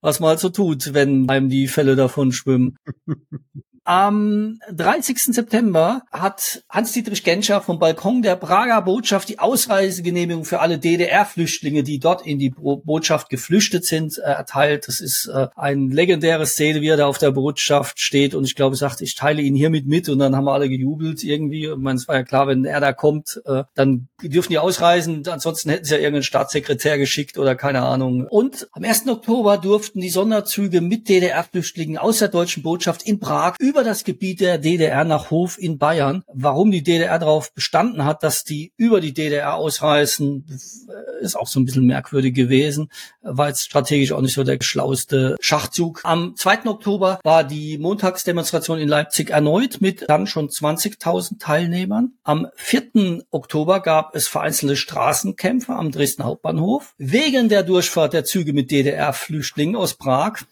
was 0.05 0.21
man 0.21 0.29
halt 0.29 0.41
so 0.41 0.51
tut, 0.51 0.93
wenn 0.93 1.31
einem 1.31 1.49
die 1.49 1.67
Fälle 1.67 1.97
davon 1.97 2.31
schwimmen. 2.31 2.77
Am 3.87 4.61
30. 4.73 5.35
September 5.35 6.05
hat 6.11 6.65
Hans-Dietrich 6.71 7.23
Genscher 7.23 7.61
vom 7.61 7.79
Balkon 7.79 8.23
der 8.23 8.35
Prager 8.35 8.81
Botschaft 8.81 9.29
die 9.29 9.39
Ausreisegenehmigung 9.39 10.47
für 10.47 10.61
alle 10.61 10.79
DDR-Flüchtlinge, 10.79 11.83
die 11.83 11.99
dort 11.99 12.27
in 12.27 12.39
die 12.39 12.49
Botschaft 12.49 13.29
geflüchtet 13.29 13.85
sind, 13.85 14.17
äh, 14.17 14.23
erteilt. 14.23 14.89
Das 14.89 15.01
ist 15.01 15.27
äh, 15.27 15.49
ein 15.55 15.91
legendäre 15.91 16.47
Szene, 16.47 16.81
wie 16.81 16.89
er 16.89 16.97
da 16.97 17.07
auf 17.07 17.19
der 17.19 17.33
Botschaft 17.33 18.01
steht 18.01 18.35
und 18.35 18.45
ich 18.45 18.55
glaube, 18.55 18.75
sagt, 18.75 19.03
ich 19.03 19.17
teile 19.17 19.43
ihn 19.43 19.55
hiermit 19.55 19.87
mit 19.87 20.09
und 20.09 20.19
dann 20.19 20.35
haben 20.35 20.47
wir 20.47 20.55
alle 20.55 20.71
gejubelt 20.71 21.23
irgendwie. 21.23 21.67
Ich 21.67 21.77
meine, 21.77 21.99
es 21.99 22.09
war 22.09 22.15
ja 22.15 22.23
klar, 22.23 22.49
wenn 22.49 22.65
er 22.65 22.81
da 22.81 22.95
kommt, 22.95 23.43
äh, 23.45 23.65
dann 23.75 24.09
dürfen 24.23 24.49
die 24.49 24.59
ausreisen, 24.59 25.29
ansonsten 25.29 25.69
hätten 25.69 25.85
sie 25.85 25.93
ja 25.93 26.01
irgendeinen 26.01 26.23
Staatssekretär 26.23 26.97
geschickt 26.97 27.37
oder 27.37 27.55
keine 27.55 27.83
Ahnung. 27.83 28.27
Und 28.31 28.67
am 28.73 28.83
1. 28.83 29.09
Oktober 29.09 29.59
durften 29.59 30.01
die 30.01 30.09
Sonderzüge 30.09 30.81
mit 30.81 31.11
DDR-Flüchtlingen 31.11 31.99
aus 31.99 32.21
der 32.21 32.29
deutschen 32.29 32.63
Botschaft 32.63 33.03
in 33.03 33.21
Prag 33.21 33.57
über 33.75 33.83
das 33.83 34.05
Gebiet 34.05 34.39
der 34.39 34.59
DDR 34.59 35.03
nach 35.03 35.33
Hof 35.33 35.59
in 35.59 35.79
Bayern. 35.79 36.23
Warum 36.33 36.71
die 36.71 36.85
DDR 36.85 37.19
darauf 37.19 37.53
bestanden 37.53 38.05
hat, 38.05 38.23
dass 38.23 38.45
die 38.45 38.73
über 38.77 39.01
die 39.01 39.13
DDR 39.13 39.57
ausreisen, 39.57 40.47
ist 41.21 41.35
auch 41.35 41.49
so 41.49 41.59
ein 41.59 41.65
bisschen 41.65 41.85
merkwürdig 41.85 42.35
gewesen, 42.35 42.89
war 43.23 43.49
jetzt 43.49 43.65
strategisch 43.65 44.13
auch 44.13 44.21
nicht 44.21 44.35
so 44.35 44.45
der 44.45 44.59
schlauste 44.61 45.35
Schachzug. 45.41 46.03
Am 46.05 46.37
2. 46.37 46.67
Oktober 46.67 47.19
war 47.25 47.43
die 47.43 47.77
Montagsdemonstration 47.79 48.79
in 48.79 48.87
Leipzig 48.87 49.31
erneut 49.31 49.81
mit 49.81 50.09
dann 50.09 50.29
schon 50.29 50.51
20.000 50.51 51.41
Teilnehmern. 51.41 52.13
Am 52.23 52.47
4. 52.55 53.25
Oktober 53.33 53.81
gab 53.81 54.15
es 54.15 54.29
vereinzelte 54.29 54.77
Straßenkämpfe 54.77 55.73
am 55.73 55.91
Dresdner 55.91 56.27
Hauptbahnhof 56.27 56.95
wegen 56.97 57.49
der 57.49 57.65
Durchfahrt 57.65 58.13
der 58.13 58.25
Züge 58.25 58.53
mit 58.53 58.71
DDR-Flüchtlingen 58.71 59.75
aus 59.75 59.95
Prag 59.95 60.43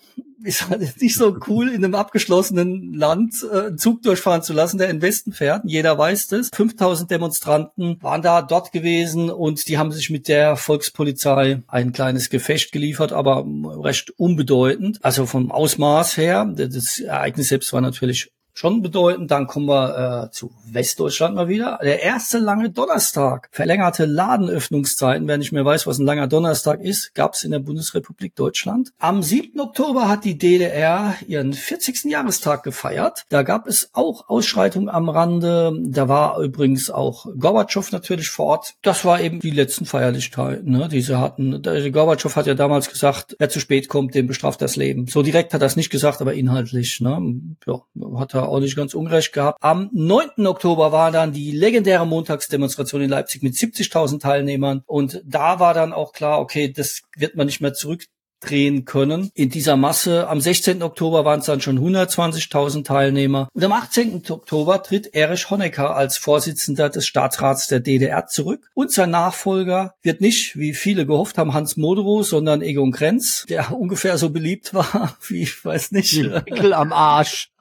ist 0.44 0.68
halt 0.68 1.00
nicht 1.00 1.14
so 1.14 1.36
cool, 1.48 1.68
in 1.68 1.84
einem 1.84 1.94
abgeschlossenen 1.94 2.94
Land 2.94 3.46
äh, 3.50 3.66
einen 3.66 3.78
Zug 3.78 4.02
durchfahren 4.02 4.42
zu 4.42 4.52
lassen, 4.52 4.78
der 4.78 4.90
in 4.90 5.02
Westen 5.02 5.32
fährt. 5.32 5.62
Jeder 5.64 5.96
weiß 5.96 6.28
das. 6.28 6.50
5000 6.54 7.10
Demonstranten 7.10 7.98
waren 8.02 8.22
da 8.22 8.42
dort 8.42 8.72
gewesen 8.72 9.30
und 9.30 9.68
die 9.68 9.78
haben 9.78 9.92
sich 9.92 10.10
mit 10.10 10.28
der 10.28 10.56
Volkspolizei 10.56 11.62
ein 11.66 11.92
kleines 11.92 12.30
Gefecht 12.30 12.72
geliefert, 12.72 13.12
aber 13.12 13.44
recht 13.82 14.10
unbedeutend. 14.18 14.98
Also 15.02 15.26
vom 15.26 15.50
Ausmaß 15.50 16.16
her. 16.16 16.52
Das 16.54 16.98
Ereignis 17.00 17.48
selbst 17.48 17.72
war 17.72 17.80
natürlich 17.80 18.30
schon 18.52 18.82
bedeutend. 18.82 19.30
Dann 19.30 19.46
kommen 19.46 19.66
wir 19.66 20.28
äh, 20.28 20.30
zu 20.30 20.52
Westdeutschland 20.70 21.34
mal 21.34 21.48
wieder. 21.48 21.78
Der 21.82 22.02
erste 22.02 22.38
lange 22.38 22.70
Donnerstag. 22.70 23.48
Verlängerte 23.50 24.04
Ladenöffnungszeiten. 24.04 25.26
Wer 25.26 25.38
nicht 25.38 25.52
mehr 25.52 25.64
weiß, 25.64 25.86
was 25.86 25.98
ein 25.98 26.06
langer 26.06 26.26
Donnerstag 26.26 26.80
ist, 26.80 27.14
gab 27.14 27.34
es 27.34 27.44
in 27.44 27.50
der 27.50 27.58
Bundesrepublik 27.58 28.34
Deutschland. 28.34 28.92
Am 28.98 29.22
7. 29.22 29.58
Oktober 29.60 30.08
hat 30.08 30.24
die 30.24 30.38
DDR 30.38 31.14
ihren 31.26 31.52
40. 31.52 32.04
Jahrestag 32.04 32.62
gefeiert. 32.62 33.24
Da 33.28 33.42
gab 33.42 33.66
es 33.66 33.90
auch 33.92 34.28
Ausschreitungen 34.28 34.88
am 34.88 35.08
Rande. 35.08 35.72
Da 35.84 36.08
war 36.08 36.38
übrigens 36.40 36.90
auch 36.90 37.26
Gorbatschow 37.38 37.90
natürlich 37.92 38.28
vor 38.28 38.46
Ort. 38.46 38.74
Das 38.82 39.04
war 39.04 39.20
eben 39.20 39.40
die 39.40 39.50
letzten 39.50 39.86
Feierlichkeiten, 39.86 40.70
ne, 40.70 40.88
die 40.88 41.00
sie 41.00 41.18
hatten. 41.18 41.62
Der 41.62 41.90
Gorbatschow 41.90 42.34
hat 42.36 42.46
ja 42.46 42.54
damals 42.54 42.90
gesagt, 42.90 43.36
wer 43.38 43.48
zu 43.48 43.60
spät 43.60 43.88
kommt, 43.88 44.14
dem 44.14 44.26
bestraft 44.26 44.60
das 44.60 44.76
Leben. 44.76 45.06
So 45.06 45.22
direkt 45.22 45.54
hat 45.54 45.62
er 45.62 45.66
es 45.66 45.76
nicht 45.76 45.90
gesagt, 45.90 46.20
aber 46.20 46.34
inhaltlich. 46.34 47.00
Ne, 47.00 47.56
ja, 47.66 47.80
hat 48.18 48.34
er 48.34 48.41
auch 48.48 48.60
nicht 48.60 48.76
ganz 48.76 48.94
unrecht 48.94 49.32
gehabt. 49.32 49.58
Am 49.60 49.90
9. 49.92 50.46
Oktober 50.46 50.92
war 50.92 51.10
dann 51.10 51.32
die 51.32 51.52
legendäre 51.52 52.06
Montagsdemonstration 52.06 53.02
in 53.02 53.10
Leipzig 53.10 53.42
mit 53.42 53.54
70.000 53.54 54.20
Teilnehmern 54.20 54.82
und 54.86 55.22
da 55.24 55.60
war 55.60 55.74
dann 55.74 55.92
auch 55.92 56.12
klar, 56.12 56.40
okay, 56.40 56.72
das 56.72 57.02
wird 57.16 57.36
man 57.36 57.46
nicht 57.46 57.60
mehr 57.60 57.74
zurück 57.74 58.04
drehen 58.42 58.84
können. 58.84 59.30
In 59.34 59.50
dieser 59.50 59.76
Masse 59.76 60.28
am 60.28 60.40
16. 60.40 60.82
Oktober 60.82 61.24
waren 61.24 61.40
es 61.40 61.46
dann 61.46 61.60
schon 61.60 61.78
120.000 61.78 62.84
Teilnehmer. 62.84 63.48
Und 63.52 63.64
am 63.64 63.72
18. 63.72 64.22
Oktober 64.28 64.82
tritt 64.82 65.14
Erich 65.14 65.50
Honecker 65.50 65.94
als 65.96 66.18
Vorsitzender 66.18 66.90
des 66.90 67.06
Staatsrats 67.06 67.68
der 67.68 67.80
DDR 67.80 68.26
zurück. 68.26 68.70
Und 68.74 68.90
sein 68.92 69.10
Nachfolger 69.10 69.94
wird 70.02 70.20
nicht, 70.20 70.58
wie 70.58 70.74
viele 70.74 71.06
gehofft 71.06 71.38
haben, 71.38 71.54
Hans 71.54 71.76
Moderow, 71.76 72.26
sondern 72.26 72.62
Egon 72.62 72.92
Krenz, 72.92 73.44
der 73.48 73.72
ungefähr 73.78 74.18
so 74.18 74.30
beliebt 74.30 74.74
war 74.74 75.16
wie, 75.28 75.42
ich 75.42 75.64
weiß 75.64 75.92
nicht. 75.92 76.12
Pickel 76.44 76.74
am 76.74 76.92
Arsch. 76.92 77.51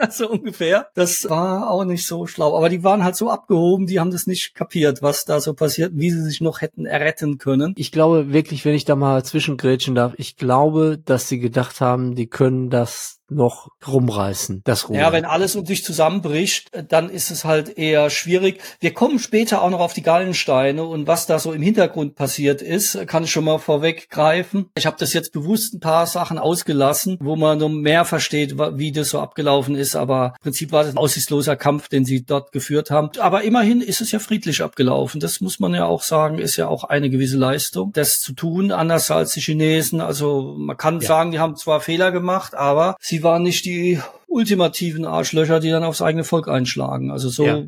So 0.10 0.30
ungefähr. 0.30 0.88
Das 0.94 1.28
war 1.28 1.70
auch 1.70 1.84
nicht 1.84 2.06
so 2.06 2.26
schlau. 2.26 2.56
Aber 2.56 2.68
die 2.68 2.82
waren 2.82 3.04
halt 3.04 3.16
so 3.16 3.30
abgehoben, 3.30 3.86
die 3.86 4.00
haben 4.00 4.10
das 4.10 4.26
nicht 4.26 4.54
kapiert, 4.54 5.02
was 5.02 5.24
da 5.24 5.40
so 5.40 5.54
passiert, 5.54 5.92
wie 5.94 6.10
sie 6.10 6.22
sich 6.22 6.40
noch 6.40 6.60
hätten 6.60 6.86
erretten 6.86 7.38
können. 7.38 7.74
Ich 7.76 7.92
glaube 7.92 8.32
wirklich, 8.32 8.64
wenn 8.64 8.74
ich 8.74 8.84
da 8.84 8.96
mal 8.96 9.24
zwischengrätschen 9.24 9.94
darf, 9.94 10.14
ich 10.16 10.36
glaube, 10.36 10.98
dass 10.98 11.28
sie 11.28 11.38
gedacht 11.38 11.80
haben, 11.80 12.14
die 12.14 12.26
können 12.26 12.70
das 12.70 13.19
noch 13.30 13.68
rumreißen, 13.86 14.62
das 14.64 14.88
Ruder. 14.88 15.00
Ja, 15.00 15.12
wenn 15.12 15.24
alles 15.24 15.56
um 15.56 15.66
sich 15.66 15.84
zusammenbricht, 15.84 16.70
dann 16.88 17.10
ist 17.10 17.30
es 17.30 17.44
halt 17.44 17.78
eher 17.78 18.10
schwierig. 18.10 18.60
Wir 18.80 18.92
kommen 18.92 19.18
später 19.18 19.62
auch 19.62 19.70
noch 19.70 19.80
auf 19.80 19.92
die 19.92 20.02
Gallensteine 20.02 20.84
und 20.84 21.06
was 21.06 21.26
da 21.26 21.38
so 21.38 21.52
im 21.52 21.62
Hintergrund 21.62 22.14
passiert 22.14 22.62
ist, 22.62 23.06
kann 23.06 23.24
ich 23.24 23.30
schon 23.30 23.44
mal 23.44 23.58
vorweggreifen. 23.58 24.70
Ich 24.74 24.86
habe 24.86 24.96
das 24.98 25.12
jetzt 25.12 25.32
bewusst 25.32 25.74
ein 25.74 25.80
paar 25.80 26.06
Sachen 26.06 26.38
ausgelassen, 26.38 27.18
wo 27.20 27.36
man 27.36 27.58
noch 27.58 27.68
mehr 27.68 28.04
versteht, 28.04 28.56
wie 28.58 28.92
das 28.92 29.10
so 29.10 29.20
abgelaufen 29.20 29.74
ist, 29.74 29.96
aber 29.96 30.34
im 30.38 30.42
Prinzip 30.42 30.72
war 30.72 30.84
das 30.84 30.94
ein 30.94 30.98
aussichtsloser 30.98 31.56
Kampf, 31.56 31.88
den 31.88 32.04
sie 32.04 32.24
dort 32.24 32.52
geführt 32.52 32.90
haben. 32.90 33.10
Aber 33.18 33.42
immerhin 33.42 33.80
ist 33.80 34.00
es 34.00 34.12
ja 34.12 34.18
friedlich 34.18 34.62
abgelaufen. 34.62 35.20
Das 35.20 35.40
muss 35.40 35.60
man 35.60 35.74
ja 35.74 35.86
auch 35.86 36.02
sagen, 36.02 36.38
ist 36.38 36.56
ja 36.56 36.68
auch 36.68 36.84
eine 36.84 37.10
gewisse 37.10 37.36
Leistung, 37.36 37.92
das 37.92 38.20
zu 38.20 38.32
tun, 38.32 38.72
anders 38.72 39.10
als 39.10 39.32
die 39.32 39.40
Chinesen. 39.40 40.00
Also 40.00 40.54
man 40.58 40.76
kann 40.76 41.00
ja. 41.00 41.06
sagen, 41.06 41.30
die 41.32 41.38
haben 41.38 41.56
zwar 41.56 41.80
Fehler 41.80 42.12
gemacht, 42.12 42.54
aber 42.54 42.96
sie 43.00 43.19
die 43.20 43.24
waren 43.24 43.42
nicht 43.42 43.66
die 43.66 44.00
ultimativen 44.28 45.04
Arschlöcher, 45.04 45.60
die 45.60 45.68
dann 45.68 45.84
aufs 45.84 46.00
eigene 46.00 46.24
Volk 46.24 46.48
einschlagen. 46.48 47.10
Also 47.10 47.28
so 47.28 47.44
ja 47.44 47.62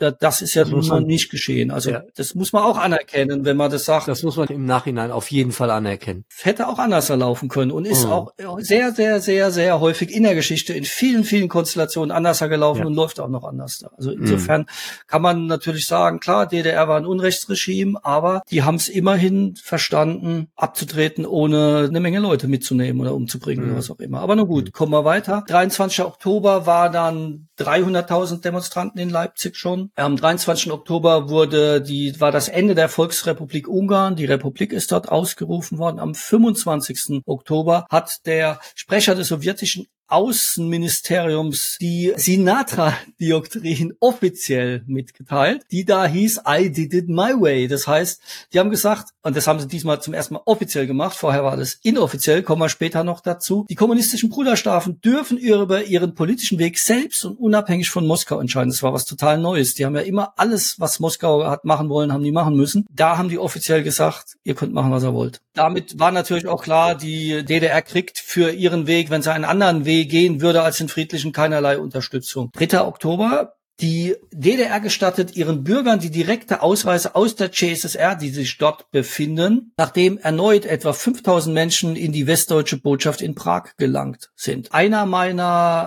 das 0.00 0.42
ist 0.42 0.54
ja 0.54 0.64
das 0.64 0.72
muss 0.72 0.88
man 0.88 1.04
nicht 1.04 1.30
geschehen. 1.30 1.70
Also 1.70 1.90
ja. 1.90 2.02
das 2.16 2.34
muss 2.34 2.52
man 2.52 2.62
auch 2.62 2.78
anerkennen, 2.78 3.44
wenn 3.44 3.56
man 3.56 3.70
das 3.70 3.84
sagt. 3.84 4.08
Das 4.08 4.22
muss 4.22 4.36
man 4.36 4.48
im 4.48 4.64
Nachhinein 4.64 5.10
auf 5.10 5.30
jeden 5.30 5.52
Fall 5.52 5.70
anerkennen. 5.70 6.24
Hätte 6.40 6.68
auch 6.68 6.78
anders 6.78 7.10
erlaufen 7.10 7.48
können 7.48 7.70
und 7.70 7.84
ist 7.84 8.06
mhm. 8.06 8.12
auch 8.12 8.32
sehr, 8.58 8.92
sehr, 8.92 9.20
sehr, 9.20 9.50
sehr 9.50 9.80
häufig 9.80 10.10
in 10.10 10.22
der 10.22 10.34
Geschichte 10.34 10.72
in 10.72 10.84
vielen, 10.84 11.24
vielen 11.24 11.48
Konstellationen 11.48 12.10
anders 12.10 12.38
gelaufen 12.38 12.80
ja. 12.80 12.86
und 12.86 12.94
läuft 12.94 13.20
auch 13.20 13.28
noch 13.28 13.44
anders. 13.44 13.84
Also 13.96 14.10
mhm. 14.10 14.22
insofern 14.22 14.62
mhm. 14.62 14.66
kann 15.06 15.22
man 15.22 15.46
natürlich 15.46 15.86
sagen, 15.86 16.20
klar, 16.20 16.46
DDR 16.46 16.88
war 16.88 16.96
ein 16.96 17.06
Unrechtsregime, 17.06 17.98
aber 18.04 18.42
die 18.50 18.62
haben 18.62 18.76
es 18.76 18.88
immerhin 18.88 19.56
verstanden, 19.56 20.48
abzutreten, 20.56 21.26
ohne 21.26 21.86
eine 21.88 22.00
Menge 22.00 22.20
Leute 22.20 22.48
mitzunehmen 22.48 23.00
oder 23.00 23.14
umzubringen 23.14 23.64
mhm. 23.64 23.70
oder 23.70 23.78
was 23.78 23.90
auch 23.90 24.00
immer. 24.00 24.20
Aber 24.20 24.36
nur 24.36 24.46
gut, 24.46 24.66
mhm. 24.66 24.72
kommen 24.72 24.92
wir 24.92 25.04
weiter. 25.04 25.44
23. 25.48 26.04
Oktober 26.04 26.66
war 26.66 26.90
dann 26.90 27.48
300.000 27.58 28.42
Demonstranten 28.42 29.00
in 29.00 29.10
Leipzig 29.10 29.56
schon. 29.56 29.87
Am 29.96 30.16
23. 30.16 30.72
Oktober 30.72 31.28
wurde 31.28 31.80
die, 31.80 32.20
war 32.20 32.32
das 32.32 32.48
Ende 32.48 32.74
der 32.74 32.88
Volksrepublik 32.88 33.68
Ungarn. 33.68 34.16
Die 34.16 34.24
Republik 34.24 34.72
ist 34.72 34.92
dort 34.92 35.08
ausgerufen 35.08 35.78
worden. 35.78 35.98
Am 35.98 36.14
25. 36.14 37.22
Oktober 37.26 37.86
hat 37.90 38.26
der 38.26 38.60
Sprecher 38.74 39.14
des 39.14 39.28
sowjetischen 39.28 39.86
Außenministeriums 40.08 41.76
die 41.80 42.12
Sinatra-Doktrin 42.16 43.94
offiziell 44.00 44.82
mitgeteilt, 44.86 45.62
die 45.70 45.84
da 45.84 46.06
hieß, 46.06 46.42
I 46.48 46.70
did 46.70 46.94
it 46.94 47.08
my 47.08 47.32
way. 47.38 47.68
Das 47.68 47.86
heißt, 47.86 48.20
die 48.52 48.58
haben 48.58 48.70
gesagt, 48.70 49.10
und 49.22 49.36
das 49.36 49.46
haben 49.46 49.60
sie 49.60 49.68
diesmal 49.68 50.00
zum 50.00 50.14
ersten 50.14 50.34
Mal 50.34 50.42
offiziell 50.46 50.86
gemacht, 50.86 51.16
vorher 51.16 51.44
war 51.44 51.56
das 51.56 51.74
inoffiziell, 51.82 52.42
kommen 52.42 52.62
wir 52.62 52.68
später 52.68 53.04
noch 53.04 53.20
dazu, 53.20 53.66
die 53.68 53.74
kommunistischen 53.74 54.30
Bruderstaaten 54.30 55.00
dürfen 55.00 55.38
über 55.38 55.84
ihren 55.84 56.14
politischen 56.14 56.58
Weg 56.58 56.78
selbst 56.78 57.24
und 57.24 57.38
unabhängig 57.38 57.90
von 57.90 58.06
Moskau 58.06 58.40
entscheiden. 58.40 58.70
Das 58.70 58.82
war 58.82 58.92
was 58.92 59.04
total 59.04 59.38
Neues. 59.38 59.74
Die 59.74 59.84
haben 59.84 59.94
ja 59.94 60.02
immer 60.02 60.32
alles, 60.36 60.80
was 60.80 61.00
Moskau 61.00 61.44
hat 61.44 61.64
machen 61.64 61.88
wollen, 61.88 62.12
haben 62.12 62.24
die 62.24 62.32
machen 62.32 62.56
müssen. 62.56 62.86
Da 62.90 63.18
haben 63.18 63.28
die 63.28 63.38
offiziell 63.38 63.82
gesagt, 63.82 64.36
ihr 64.44 64.54
könnt 64.54 64.72
machen, 64.72 64.90
was 64.90 65.04
ihr 65.04 65.14
wollt. 65.14 65.40
Damit 65.58 65.98
war 65.98 66.12
natürlich 66.12 66.46
auch 66.46 66.62
klar, 66.62 66.94
die 66.94 67.44
DDR 67.44 67.82
kriegt 67.82 68.18
für 68.18 68.52
ihren 68.52 68.86
Weg, 68.86 69.10
wenn 69.10 69.22
sie 69.22 69.32
einen 69.32 69.44
anderen 69.44 69.84
Weg 69.84 70.08
gehen 70.08 70.40
würde 70.40 70.62
als 70.62 70.78
den 70.78 70.88
friedlichen 70.88 71.32
keinerlei 71.32 71.80
Unterstützung. 71.80 72.52
3. 72.54 72.82
Oktober 72.82 73.57
die 73.80 74.16
DDR 74.32 74.80
gestattet 74.80 75.36
ihren 75.36 75.62
Bürgern 75.62 76.00
die 76.00 76.10
direkte 76.10 76.62
Ausreise 76.62 77.14
aus 77.14 77.36
der 77.36 77.52
CSSR, 77.52 78.16
die 78.16 78.30
sich 78.30 78.58
dort 78.58 78.90
befinden, 78.90 79.72
nachdem 79.76 80.18
erneut 80.18 80.66
etwa 80.66 80.92
5000 80.92 81.54
Menschen 81.54 81.94
in 81.94 82.10
die 82.10 82.26
westdeutsche 82.26 82.78
Botschaft 82.78 83.22
in 83.22 83.36
Prag 83.36 83.76
gelangt 83.76 84.30
sind. 84.34 84.74
Einer 84.74 85.06
meiner 85.06 85.44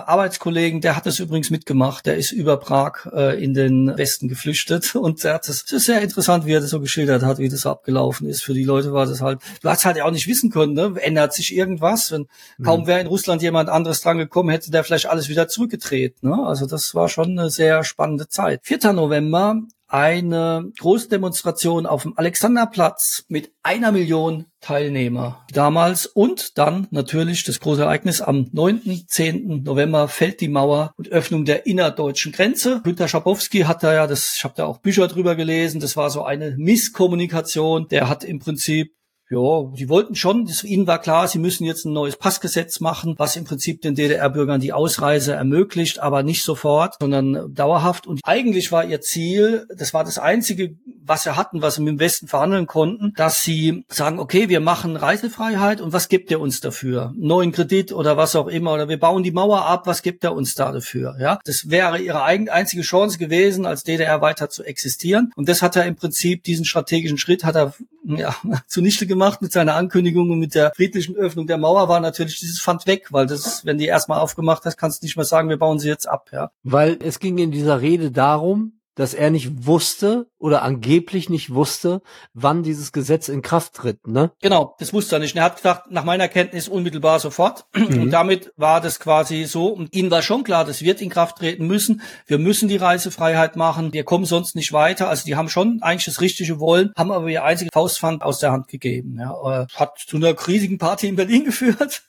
Arbeitskollegen, 0.08 0.80
der 0.80 0.96
hat 0.96 1.06
es 1.06 1.18
übrigens 1.18 1.50
mitgemacht, 1.50 2.06
der 2.06 2.16
ist 2.16 2.32
über 2.32 2.56
Prag 2.56 3.06
äh, 3.12 3.42
in 3.42 3.52
den 3.52 3.96
Westen 3.98 4.28
geflüchtet 4.28 4.94
und 4.94 5.22
er 5.24 5.34
hat 5.34 5.48
es, 5.48 5.64
es 5.64 5.72
ist 5.72 5.84
sehr 5.84 6.00
interessant, 6.00 6.46
wie 6.46 6.52
er 6.52 6.60
das 6.60 6.70
so 6.70 6.80
geschildert 6.80 7.22
hat, 7.22 7.38
wie 7.38 7.50
das 7.50 7.66
abgelaufen 7.66 8.26
ist. 8.26 8.42
Für 8.42 8.54
die 8.54 8.64
Leute 8.64 8.94
war 8.94 9.04
das 9.04 9.20
halt, 9.20 9.40
du 9.60 9.68
hast 9.68 9.84
halt 9.84 10.00
auch 10.00 10.10
nicht 10.10 10.28
wissen 10.28 10.50
können, 10.50 10.72
ne? 10.72 10.94
ändert 10.98 11.34
sich 11.34 11.54
irgendwas, 11.54 12.10
wenn 12.10 12.26
mhm. 12.56 12.64
kaum 12.64 12.86
wäre 12.86 13.00
in 13.00 13.06
Russland 13.06 13.42
jemand 13.42 13.68
anderes 13.68 14.00
dran 14.00 14.16
gekommen, 14.16 14.48
hätte 14.48 14.70
der 14.70 14.82
vielleicht 14.82 15.06
alles 15.06 15.28
wieder 15.28 15.48
zurückgedreht. 15.48 16.22
Ne? 16.22 16.34
Also 16.46 16.64
das 16.64 16.94
war 16.94 17.10
schon 17.10 17.38
eine 17.38 17.50
sehr 17.50 17.81
spannende 17.84 18.28
Zeit. 18.28 18.60
4. 18.64 18.92
November 18.92 19.62
eine 19.92 20.72
große 20.78 21.10
Demonstration 21.10 21.84
auf 21.84 22.02
dem 22.02 22.16
Alexanderplatz 22.16 23.26
mit 23.28 23.52
einer 23.62 23.92
Million 23.92 24.46
Teilnehmer 24.62 25.44
damals 25.52 26.06
und 26.06 26.56
dann 26.56 26.88
natürlich 26.90 27.44
das 27.44 27.60
große 27.60 27.82
Ereignis 27.82 28.22
am 28.22 28.48
9. 28.52 29.04
10. 29.06 29.62
November 29.64 30.08
fällt 30.08 30.40
die 30.40 30.48
Mauer 30.48 30.94
und 30.96 31.10
Öffnung 31.10 31.44
der 31.44 31.66
innerdeutschen 31.66 32.32
Grenze. 32.32 32.80
Günter 32.82 33.06
Schabowski 33.06 33.60
hat 33.60 33.82
da 33.82 33.92
ja, 33.92 34.06
das, 34.06 34.36
ich 34.38 34.44
habe 34.44 34.54
da 34.56 34.64
auch 34.64 34.78
Bücher 34.78 35.08
drüber 35.08 35.36
gelesen, 35.36 35.78
das 35.78 35.94
war 35.94 36.08
so 36.08 36.24
eine 36.24 36.54
Misskommunikation. 36.56 37.86
Der 37.88 38.08
hat 38.08 38.24
im 38.24 38.38
Prinzip 38.38 38.94
ja, 39.30 39.72
die 39.76 39.88
wollten 39.88 40.14
schon, 40.14 40.48
ihnen 40.62 40.86
war 40.86 41.00
klar, 41.00 41.26
sie 41.26 41.38
müssen 41.38 41.64
jetzt 41.64 41.86
ein 41.86 41.92
neues 41.92 42.16
Passgesetz 42.16 42.80
machen, 42.80 43.14
was 43.16 43.36
im 43.36 43.44
Prinzip 43.44 43.80
den 43.80 43.94
DDR-Bürgern 43.94 44.60
die 44.60 44.72
Ausreise 44.72 45.32
ermöglicht, 45.32 46.00
aber 46.00 46.22
nicht 46.22 46.44
sofort, 46.44 46.96
sondern 47.00 47.54
dauerhaft. 47.54 48.06
Und 48.06 48.20
eigentlich 48.24 48.72
war 48.72 48.84
ihr 48.84 49.00
Ziel, 49.00 49.66
das 49.74 49.94
war 49.94 50.04
das 50.04 50.18
Einzige, 50.18 50.76
was 51.02 51.22
sie 51.22 51.34
hatten, 51.34 51.62
was 51.62 51.76
sie 51.76 51.82
mit 51.82 51.92
dem 51.92 52.00
Westen 52.00 52.28
verhandeln 52.28 52.66
konnten, 52.66 53.14
dass 53.16 53.42
sie 53.42 53.84
sagen, 53.88 54.18
okay, 54.18 54.48
wir 54.48 54.60
machen 54.60 54.96
Reisefreiheit 54.96 55.80
und 55.80 55.92
was 55.92 56.08
gibt 56.08 56.30
ihr 56.30 56.40
uns 56.40 56.60
dafür? 56.60 57.12
Neuen 57.16 57.52
Kredit 57.52 57.92
oder 57.92 58.16
was 58.16 58.36
auch 58.36 58.48
immer, 58.48 58.74
oder 58.74 58.88
wir 58.88 58.98
bauen 58.98 59.22
die 59.22 59.32
Mauer 59.32 59.64
ab, 59.64 59.86
was 59.86 60.02
gibt 60.02 60.24
er 60.24 60.34
uns 60.34 60.54
da 60.54 60.72
dafür? 60.72 61.16
Ja, 61.18 61.38
das 61.44 61.70
wäre 61.70 61.98
ihre 61.98 62.22
einzige 62.22 62.82
Chance 62.82 63.18
gewesen, 63.18 63.64
als 63.64 63.82
DDR 63.82 64.20
weiter 64.20 64.50
zu 64.50 64.62
existieren. 64.62 65.32
Und 65.36 65.48
das 65.48 65.62
hat 65.62 65.76
er 65.76 65.86
im 65.86 65.96
Prinzip, 65.96 66.44
diesen 66.44 66.64
strategischen 66.64 67.18
Schritt 67.18 67.44
hat 67.44 67.56
er 67.56 67.74
ja, 68.04 68.34
zunichte 68.66 69.06
gemacht 69.06 69.42
mit 69.42 69.52
seiner 69.52 69.74
Ankündigung 69.74 70.30
und 70.30 70.38
mit 70.38 70.54
der 70.54 70.72
friedlichen 70.74 71.16
Öffnung 71.16 71.46
der 71.46 71.58
Mauer 71.58 71.88
war 71.88 72.00
natürlich 72.00 72.38
dieses 72.38 72.60
Pfand 72.60 72.86
weg, 72.86 73.08
weil 73.10 73.26
das, 73.26 73.64
wenn 73.64 73.78
die 73.78 73.86
erstmal 73.86 74.20
aufgemacht 74.20 74.64
hast, 74.64 74.76
kannst 74.76 75.02
du 75.02 75.06
nicht 75.06 75.16
mehr 75.16 75.24
sagen, 75.24 75.48
wir 75.48 75.58
bauen 75.58 75.78
sie 75.78 75.88
jetzt 75.88 76.08
ab, 76.08 76.30
ja. 76.32 76.50
Weil 76.62 76.98
es 77.02 77.18
ging 77.18 77.38
in 77.38 77.50
dieser 77.50 77.80
Rede 77.80 78.10
darum, 78.10 78.80
dass 78.94 79.14
er 79.14 79.30
nicht 79.30 79.66
wusste 79.66 80.26
oder 80.38 80.62
angeblich 80.62 81.30
nicht 81.30 81.54
wusste, 81.54 82.02
wann 82.34 82.62
dieses 82.62 82.92
Gesetz 82.92 83.28
in 83.28 83.42
Kraft 83.42 83.74
tritt, 83.74 84.06
ne? 84.06 84.32
Genau, 84.40 84.74
das 84.78 84.92
wusste 84.92 85.16
er 85.16 85.18
nicht. 85.20 85.36
Er 85.36 85.44
hat 85.44 85.56
gesagt, 85.56 85.90
nach 85.90 86.04
meiner 86.04 86.28
Kenntnis 86.28 86.68
unmittelbar 86.68 87.20
sofort. 87.20 87.64
Mhm. 87.82 88.02
Und 88.02 88.10
damit 88.10 88.52
war 88.56 88.80
das 88.80 89.00
quasi 89.00 89.44
so. 89.44 89.66
Und 89.66 89.92
ihnen 89.94 90.10
war 90.10 90.22
schon 90.22 90.44
klar, 90.44 90.64
das 90.64 90.82
wird 90.82 91.02
in 91.02 91.10
Kraft 91.10 91.38
treten 91.38 91.66
müssen. 91.66 92.00
Wir 92.26 92.38
müssen 92.38 92.68
die 92.68 92.76
Reisefreiheit 92.76 93.56
machen. 93.56 93.92
Wir 93.92 94.04
kommen 94.04 94.24
sonst 94.24 94.54
nicht 94.54 94.72
weiter. 94.72 95.08
Also 95.08 95.24
die 95.24 95.34
haben 95.34 95.48
schon 95.48 95.80
eigentlich 95.82 96.04
das 96.04 96.20
richtige 96.20 96.60
Wollen, 96.60 96.92
haben 96.96 97.10
aber 97.10 97.28
ihr 97.28 97.44
einziges 97.44 97.70
Faustpfand 97.72 98.22
aus 98.22 98.38
der 98.38 98.52
Hand 98.52 98.68
gegeben. 98.68 99.18
Ja, 99.18 99.66
hat 99.74 99.98
zu 99.98 100.16
einer 100.16 100.34
riesigen 100.46 100.78
Party 100.78 101.08
in 101.08 101.16
Berlin 101.16 101.44
geführt 101.46 102.02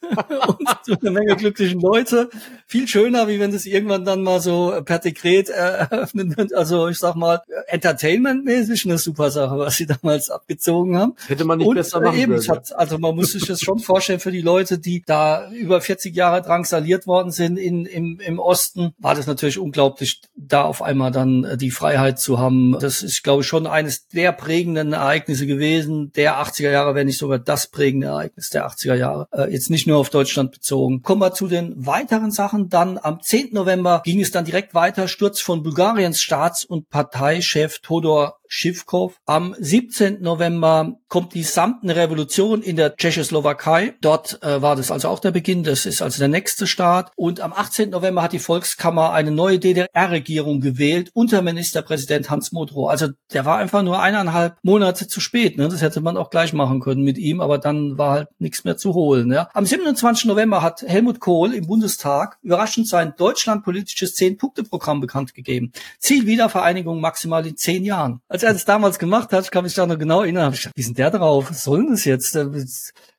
und 0.48 0.70
zu 0.84 0.94
einer 1.00 1.12
Menge 1.12 1.36
glücklichen 1.36 1.80
Leute. 1.82 2.30
Viel 2.68 2.88
schöner, 2.88 3.28
wie 3.28 3.40
wenn 3.40 3.52
das 3.52 3.66
irgendwann 3.66 4.06
dann 4.06 4.22
mal 4.22 4.40
so 4.40 4.80
per 4.86 5.00
Dekret 5.00 5.50
eröffnen 5.50 6.38
wird. 6.38 6.54
Also 6.54 6.73
also 6.74 6.88
ich 6.88 6.98
sag 6.98 7.16
mal, 7.16 7.42
entertainmentmäßig 7.68 8.86
eine 8.86 8.98
super 8.98 9.32
Sache, 9.32 9.58
was 9.58 9.76
sie 9.76 9.86
damals 9.86 10.30
abgezogen 10.30 10.98
haben. 10.98 11.14
Hätte 11.28 11.46
man 11.46 11.60
nicht 11.60 11.68
und, 11.68 11.76
besser 11.76 12.02
machen 12.02 12.20
können. 12.20 12.48
Hat, 12.48 12.76
also 12.76 12.98
man 12.98 13.16
muss 13.16 13.32
sich 13.32 13.46
das 13.46 13.62
schon 13.62 13.80
vorstellen 13.80 14.20
für 14.20 14.32
die 14.32 14.42
Leute, 14.42 14.80
die 14.80 15.04
da 15.06 15.50
über 15.52 15.82
40 15.82 16.16
Jahre 16.16 16.42
drangsaliert 16.42 17.08
worden 17.08 17.32
sind 17.32 17.58
in, 17.58 17.86
im, 17.86 18.20
im 18.20 18.40
Osten, 18.40 18.94
war 18.98 19.16
das 19.16 19.28
natürlich 19.28 19.60
unglaublich, 19.60 20.22
da 20.36 20.64
auf 20.64 20.82
einmal 20.82 21.12
dann 21.12 21.44
äh, 21.44 21.58
die 21.58 21.72
Freiheit 21.72 22.20
zu 22.20 22.40
haben. 22.40 22.78
Das 22.80 23.04
ist, 23.04 23.24
glaube 23.24 23.42
ich, 23.42 23.48
schon 23.48 23.68
eines 23.68 24.08
der 24.08 24.32
prägenden 24.32 24.94
Ereignisse 24.94 25.46
gewesen, 25.46 26.12
der 26.16 26.42
80er 26.44 26.72
Jahre, 26.72 26.96
wenn 26.96 27.08
nicht 27.08 27.20
sogar 27.20 27.40
das 27.40 27.68
prägende 27.68 28.08
Ereignis 28.08 28.50
der 28.50 28.68
80er 28.68 28.96
Jahre. 28.96 29.28
Äh, 29.32 29.52
jetzt 29.52 29.70
nicht 29.70 29.88
nur 29.88 29.98
auf 29.98 30.10
Deutschland 30.10 30.52
bezogen. 30.52 31.02
Kommen 31.02 31.22
wir 31.22 31.34
zu 31.34 31.48
den 31.48 31.86
weiteren 31.86 32.32
Sachen. 32.32 32.70
Dann 32.70 32.98
am 33.02 33.22
10. 33.22 33.54
November 33.54 34.02
ging 34.04 34.20
es 34.20 34.32
dann 34.32 34.46
direkt 34.46 34.74
weiter, 34.74 35.08
Sturz 35.08 35.40
von 35.40 35.64
Bulgariens 35.64 36.22
Staats- 36.22 36.63
und 36.66 36.90
Parteichef 36.90 37.80
Todor 37.80 38.40
Schiffkow. 38.54 39.16
Am 39.26 39.56
17. 39.58 40.22
November 40.22 41.00
kommt 41.08 41.34
die 41.34 41.42
Samtene 41.42 41.96
Revolution 41.96 42.62
in 42.62 42.76
der 42.76 42.96
Tschechoslowakei. 42.96 43.96
Dort 44.00 44.44
äh, 44.44 44.62
war 44.62 44.76
das 44.76 44.92
also 44.92 45.10
auch 45.10 45.20
der 45.20 45.32
Beginn. 45.32 45.64
Das 45.64 45.88
ist 45.88 46.04
also 46.04 46.20
der 46.20 46.28
nächste 46.28 46.68
Start. 46.68 47.12
Und 47.16 47.42
am 47.42 47.52
18. 47.52 47.90
November 47.90 48.22
hat 48.22 48.32
die 48.32 48.40
Volkskammer 48.40 49.12
eine 49.12 49.32
neue 49.32 49.58
DDR-Regierung 49.58 50.62
gewählt 50.62 51.10
unter 51.16 51.42
Ministerpräsident 51.42 52.30
Hans 52.30 52.52
Modrow. 52.52 52.90
Also 52.90 53.08
der 53.34 53.46
war 53.46 53.58
einfach 53.58 53.82
nur 53.82 54.00
eineinhalb 54.00 54.58
Monate 54.62 55.08
zu 55.08 55.20
spät. 55.20 55.58
Ne? 55.58 55.68
Das 55.68 55.82
hätte 55.82 56.02
man 56.02 56.16
auch 56.16 56.30
gleich 56.30 56.54
machen 56.54 56.80
können 56.80 57.02
mit 57.02 57.18
ihm, 57.18 57.42
aber 57.42 57.58
dann 57.58 57.98
war 57.98 58.12
halt 58.12 58.28
nichts 58.38 58.66
mehr 58.66 58.78
zu 58.78 58.94
holen. 58.94 59.32
Ja? 59.32 59.50
Am 59.56 59.66
27. 59.66 60.26
November 60.26 60.62
hat 60.62 60.84
Helmut 60.84 61.20
Kohl 61.20 61.56
im 61.56 61.66
Bundestag 61.66 62.38
überraschend 62.44 62.88
sein 62.88 63.14
deutschlandpolitisches 63.18 64.14
Zehn-Punkte-Programm 64.14 65.02
bekannt 65.02 65.34
gegeben. 65.34 65.72
Ziel 65.98 66.28
Wiedervereinigung 66.28 67.02
maximal 67.02 67.48
in 67.48 67.58
zehn 67.58 67.84
Jahren. 67.84 68.22
Als 68.44 68.50
er 68.50 68.54
das 68.56 68.66
damals 68.66 69.00
gemacht 69.00 69.32
hat, 69.32 69.50
kann 69.54 69.64
mich 69.64 69.74
da 69.74 69.86
noch 69.86 69.98
genau 69.98 70.22
erinnern. 70.22 70.52
Ich, 70.52 70.70
wie 70.76 70.82
ist 70.82 70.88
denn 70.88 70.96
der 70.96 71.12
drauf? 71.12 71.50
Was 71.50 71.64
soll 71.64 71.84
denn 71.84 71.92
das 71.92 72.04
jetzt? 72.04 72.38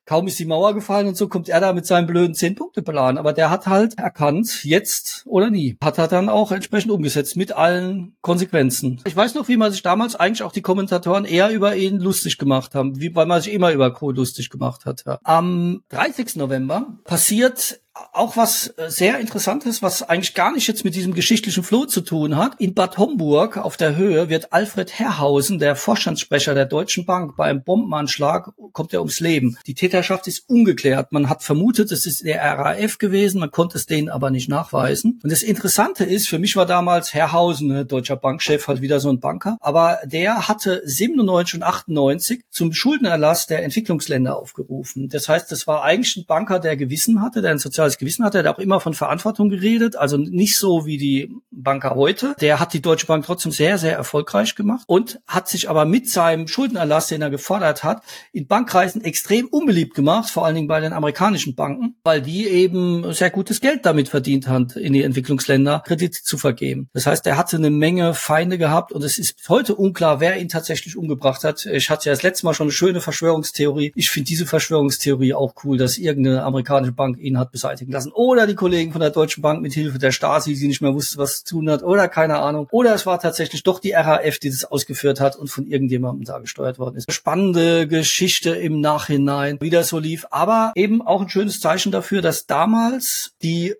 Kaum 0.05 0.27
ist 0.27 0.37
die 0.37 0.45
Mauer 0.45 0.75
gefallen 0.75 1.07
und 1.07 1.17
so 1.17 1.27
kommt 1.27 1.49
er 1.49 1.59
da 1.59 1.73
mit 1.73 1.87
seinem 1.87 2.05
blöden 2.05 2.35
Zehn-Punkte-Plan. 2.35 3.17
Aber 3.17 3.33
der 3.33 3.49
hat 3.49 3.65
halt 3.65 3.97
erkannt, 3.97 4.63
jetzt 4.63 5.23
oder 5.25 5.49
nie. 5.49 5.77
Hat 5.83 5.97
er 5.97 6.07
dann 6.07 6.29
auch 6.29 6.51
entsprechend 6.51 6.91
umgesetzt 6.91 7.37
mit 7.37 7.53
allen 7.53 8.15
Konsequenzen. 8.21 9.01
Ich 9.05 9.15
weiß 9.15 9.33
noch, 9.33 9.47
wie 9.47 9.57
man 9.57 9.71
sich 9.71 9.81
damals 9.81 10.15
eigentlich 10.15 10.43
auch 10.43 10.51
die 10.51 10.61
Kommentatoren 10.61 11.25
eher 11.25 11.49
über 11.49 11.75
ihn 11.75 11.99
lustig 11.99 12.37
gemacht 12.37 12.75
haben, 12.75 13.01
wie 13.01 13.15
weil 13.15 13.25
man 13.25 13.41
sich 13.41 13.51
immer 13.51 13.71
über 13.71 13.91
Kohl 13.93 14.15
lustig 14.15 14.51
gemacht 14.51 14.85
hat. 14.85 15.05
Ja. 15.07 15.17
Am 15.23 15.81
30. 15.89 16.35
November 16.35 16.99
passiert 17.03 17.79
auch 18.11 18.35
was 18.35 18.73
äh, 18.77 18.89
sehr 18.89 19.19
Interessantes, 19.19 19.81
was 19.81 20.03
eigentlich 20.03 20.33
gar 20.33 20.53
nicht 20.53 20.67
jetzt 20.67 20.83
mit 20.83 20.95
diesem 20.95 21.13
geschichtlichen 21.13 21.63
Floh 21.63 21.85
zu 21.85 22.01
tun 22.01 22.35
hat. 22.35 22.59
In 22.59 22.73
Bad 22.73 22.97
Homburg 22.97 23.57
auf 23.57 23.77
der 23.77 23.95
Höhe 23.95 24.29
wird 24.29 24.51
Alfred 24.51 24.99
Herrhausen, 24.99 25.59
der 25.59 25.75
Vorstandssprecher 25.75 26.53
der 26.53 26.65
Deutschen 26.65 27.05
Bank, 27.05 27.35
bei 27.37 27.45
einem 27.45 27.63
Bombenanschlag 27.63 28.51
kommt 28.73 28.93
er 28.93 28.99
ums 28.99 29.19
Leben. 29.19 29.57
Die 29.67 29.75
Täterschaft 29.75 30.27
ist 30.27 30.49
ungeklärt. 30.49 31.11
Man 31.11 31.29
hat 31.29 31.43
vermutet, 31.43 31.91
es 31.91 32.05
ist 32.05 32.25
der 32.25 32.41
RAF 32.41 32.97
gewesen, 32.97 33.39
man 33.39 33.51
konnte 33.51 33.77
es 33.77 33.85
denen 33.85 34.09
aber 34.09 34.29
nicht 34.29 34.49
nachweisen. 34.49 35.19
Und 35.23 35.31
das 35.31 35.41
Interessante 35.41 36.03
ist, 36.03 36.27
für 36.27 36.39
mich 36.39 36.55
war 36.55 36.65
damals 36.65 37.13
Herrhausen, 37.13 37.67
ne, 37.67 37.85
deutscher 37.85 38.17
Bankchef, 38.17 38.67
halt 38.67 38.81
wieder 38.81 38.99
so 38.99 39.09
ein 39.09 39.19
Banker, 39.19 39.57
aber 39.61 39.99
der 40.05 40.47
hatte 40.47 40.81
97 40.83 41.55
und 41.55 41.63
98 41.63 42.41
zum 42.49 42.73
Schuldenerlass 42.73 43.47
der 43.47 43.63
Entwicklungsländer 43.63 44.37
aufgerufen. 44.37 45.07
Das 45.09 45.29
heißt, 45.29 45.51
das 45.51 45.67
war 45.67 45.83
eigentlich 45.83 46.17
ein 46.17 46.25
Banker, 46.25 46.59
der 46.59 46.75
Gewissen 46.75 47.21
hatte, 47.21 47.41
der 47.41 47.51
ein 47.51 47.59
sozial 47.59 47.84
soziales 47.85 47.97
Gewissen 47.97 48.25
hat. 48.25 48.35
Er 48.35 48.43
hat 48.43 48.47
auch 48.47 48.59
immer 48.59 48.79
von 48.79 48.93
Verantwortung 48.93 49.49
geredet, 49.49 49.95
also 49.95 50.17
nicht 50.17 50.57
so 50.57 50.85
wie 50.85 50.97
die 50.97 51.31
Banker 51.51 51.95
heute. 51.95 52.35
Der 52.41 52.59
hat 52.59 52.73
die 52.73 52.81
Deutsche 52.81 53.05
Bank 53.05 53.25
trotzdem 53.25 53.51
sehr, 53.51 53.77
sehr 53.77 53.95
erfolgreich 53.95 54.55
gemacht 54.55 54.83
und 54.87 55.19
hat 55.27 55.47
sich 55.47 55.69
aber 55.69 55.85
mit 55.85 56.09
seinem 56.09 56.47
Schuldenerlass, 56.47 57.07
den 57.07 57.21
er 57.21 57.29
gefordert 57.29 57.83
hat, 57.83 58.03
in 58.31 58.47
Bankkreisen 58.47 59.03
extrem 59.03 59.47
unbeliebt 59.47 59.95
gemacht, 59.95 60.29
vor 60.29 60.45
allen 60.45 60.55
Dingen 60.55 60.67
bei 60.67 60.79
den 60.79 60.93
amerikanischen 60.93 61.55
Banken, 61.55 61.95
weil 62.03 62.21
die 62.21 62.47
eben 62.47 63.13
sehr 63.13 63.29
gutes 63.29 63.61
Geld 63.61 63.85
damit 63.85 64.09
verdient 64.09 64.47
haben, 64.47 64.67
in 64.75 64.93
die 64.93 65.03
Entwicklungsländer 65.03 65.83
Kredite 65.85 66.23
zu 66.23 66.37
vergeben. 66.37 66.89
Das 66.93 67.05
heißt, 67.05 67.25
er 67.27 67.37
hatte 67.37 67.57
eine 67.57 67.69
Menge 67.69 68.13
Feinde 68.13 68.57
gehabt 68.57 68.91
und 68.91 69.03
es 69.03 69.17
ist 69.17 69.35
heute 69.49 69.75
unklar, 69.75 70.19
wer 70.19 70.39
ihn 70.39 70.49
tatsächlich 70.49 70.97
umgebracht 70.97 71.43
hat. 71.43 71.65
Ich 71.65 71.89
hatte 71.89 72.09
ja 72.09 72.13
das 72.13 72.23
letzte 72.23 72.45
Mal 72.45 72.53
schon 72.53 72.65
eine 72.65 72.71
schöne 72.71 73.01
Verschwörungstheorie. 73.01 73.93
Ich 73.95 74.09
finde 74.09 74.27
diese 74.27 74.45
Verschwörungstheorie 74.45 75.33
auch 75.33 75.53
cool, 75.63 75.77
dass 75.77 75.97
irgendeine 75.97 76.43
amerikanische 76.43 76.91
Bank 76.91 77.17
ihn 77.19 77.37
hat 77.37 77.51
beseitigt 77.51 77.74
beseitigen 77.75 77.91
lassen. 77.91 78.11
Oder 78.13 78.47
die 78.47 78.55
Kollegen 78.55 78.91
von 78.91 79.01
der 79.01 79.09
Deutschen 79.09 79.41
Bank 79.41 79.61
mit 79.61 79.73
Hilfe 79.73 79.99
der 79.99 80.11
Stasi, 80.11 80.53
die 80.55 80.67
nicht 80.67 80.81
mehr 80.81 80.93
wusste, 80.93 81.17
was 81.17 81.43
zu 81.43 81.55
tun 81.55 81.69
hat. 81.69 81.83
Oder 81.83 82.07
keine 82.07 82.39
Ahnung. 82.39 82.67
Oder 82.71 82.95
es 82.95 83.05
war 83.05 83.19
tatsächlich 83.19 83.63
doch 83.63 83.79
die 83.79 83.91
RAF, 83.91 84.39
die 84.39 84.49
das 84.49 84.65
ausgeführt 84.65 85.19
hat 85.19 85.35
und 85.35 85.47
von 85.47 85.67
irgendjemandem 85.67 86.25
da 86.25 86.39
gesteuert 86.39 86.79
worden 86.79 86.95
ist. 86.95 87.11
Spannende 87.11 87.87
Geschichte 87.87 88.51
im 88.51 88.79
Nachhinein, 88.79 89.57
wie 89.59 89.69
das 89.69 89.89
so 89.89 89.99
lief. 89.99 90.25
Aber 90.31 90.71
eben 90.75 91.01
auch 91.01 91.21
ein 91.21 91.29
schönes 91.29 91.59
Zeichen 91.59 91.91
dafür, 91.91 92.21
dass 92.21 92.45
damals 92.45 93.33
die 93.41 93.75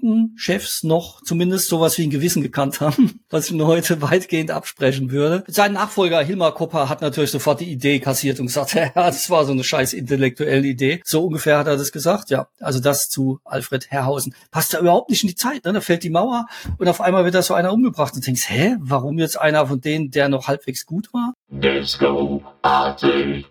Bankenchefs 0.00 0.84
noch 0.84 1.22
zumindest 1.22 1.68
sowas 1.68 1.98
wie 1.98 2.04
ein 2.04 2.10
Gewissen 2.10 2.42
gekannt 2.42 2.80
haben, 2.80 3.20
was 3.30 3.46
ich 3.46 3.52
mir 3.52 3.66
heute 3.66 4.00
weitgehend 4.02 4.50
absprechen 4.50 5.10
würde. 5.10 5.44
Sein 5.46 5.72
Nachfolger 5.72 6.22
Hilmar 6.22 6.54
Kopper 6.54 6.88
hat 6.88 7.00
natürlich 7.00 7.30
sofort 7.30 7.60
die 7.60 7.70
Idee 7.70 8.00
kassiert 8.00 8.40
und 8.40 8.46
gesagt, 8.46 8.74
ja, 8.74 8.90
das 8.94 9.30
war 9.30 9.44
so 9.44 9.52
eine 9.52 9.64
scheiß 9.64 9.92
intellektuelle 9.92 10.66
Idee. 10.66 11.00
So 11.04 11.24
ungefähr 11.24 11.58
hat 11.58 11.66
er 11.66 11.76
das 11.76 11.92
gesagt, 11.92 12.30
ja. 12.30 12.48
Also 12.60 12.80
das 12.80 13.08
zu 13.08 13.40
Alfred 13.44 13.90
Herrhausen. 13.90 14.34
Passt 14.50 14.74
da 14.74 14.80
überhaupt 14.80 15.10
nicht 15.10 15.22
in 15.22 15.28
die 15.28 15.34
Zeit. 15.34 15.64
Ne? 15.64 15.72
Da 15.72 15.80
fällt 15.80 16.02
die 16.02 16.10
Mauer 16.10 16.46
und 16.78 16.88
auf 16.88 17.00
einmal 17.00 17.24
wird 17.24 17.34
da 17.34 17.42
so 17.42 17.54
einer 17.54 17.72
umgebracht 17.72 18.14
und 18.14 18.26
denkst, 18.26 18.48
hä, 18.48 18.76
warum 18.80 19.18
jetzt 19.18 19.40
einer 19.40 19.66
von 19.66 19.80
denen, 19.80 20.10
der 20.10 20.28
noch 20.28 20.48
halbwegs 20.48 20.86
gut 20.86 21.12
war? 21.12 21.34
Disco 21.50 22.42
Party. 22.62 23.44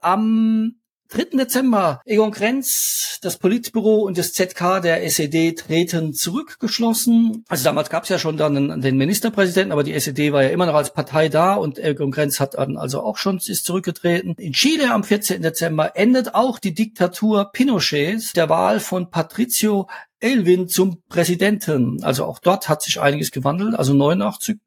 Am 0.00 0.74
3. 1.14 1.38
Dezember, 1.38 2.02
Egon 2.06 2.32
Krenz, 2.32 3.20
das 3.22 3.38
Politbüro 3.38 3.98
und 3.98 4.18
das 4.18 4.32
ZK 4.32 4.80
der 4.82 5.04
SED 5.04 5.52
treten 5.52 6.12
zurückgeschlossen. 6.12 7.44
Also 7.48 7.62
damals 7.62 7.88
gab 7.88 8.02
es 8.02 8.08
ja 8.08 8.18
schon 8.18 8.36
dann 8.36 8.80
den 8.80 8.96
Ministerpräsidenten, 8.96 9.70
aber 9.70 9.84
die 9.84 9.92
SED 9.92 10.32
war 10.32 10.42
ja 10.42 10.48
immer 10.48 10.66
noch 10.66 10.74
als 10.74 10.92
Partei 10.92 11.28
da 11.28 11.54
und 11.54 11.78
Egon 11.78 12.10
Krenz 12.10 12.40
hat 12.40 12.54
dann 12.54 12.76
also 12.76 13.00
auch 13.00 13.16
schon 13.16 13.36
ist 13.36 13.64
zurückgetreten. 13.64 14.34
In 14.38 14.54
Chile 14.54 14.92
am 14.92 15.04
14. 15.04 15.40
Dezember 15.40 15.96
endet 15.96 16.34
auch 16.34 16.58
die 16.58 16.74
Diktatur 16.74 17.50
Pinochets 17.52 18.32
der 18.32 18.48
Wahl 18.48 18.80
von 18.80 19.10
Patricio 19.10 19.88
Elvin 20.18 20.66
zum 20.66 21.00
Präsidenten. 21.08 22.02
Also 22.02 22.24
auch 22.24 22.40
dort 22.40 22.68
hat 22.68 22.82
sich 22.82 23.00
einiges 23.00 23.30
gewandelt. 23.30 23.76
Also 23.76 23.94
89 23.94 24.58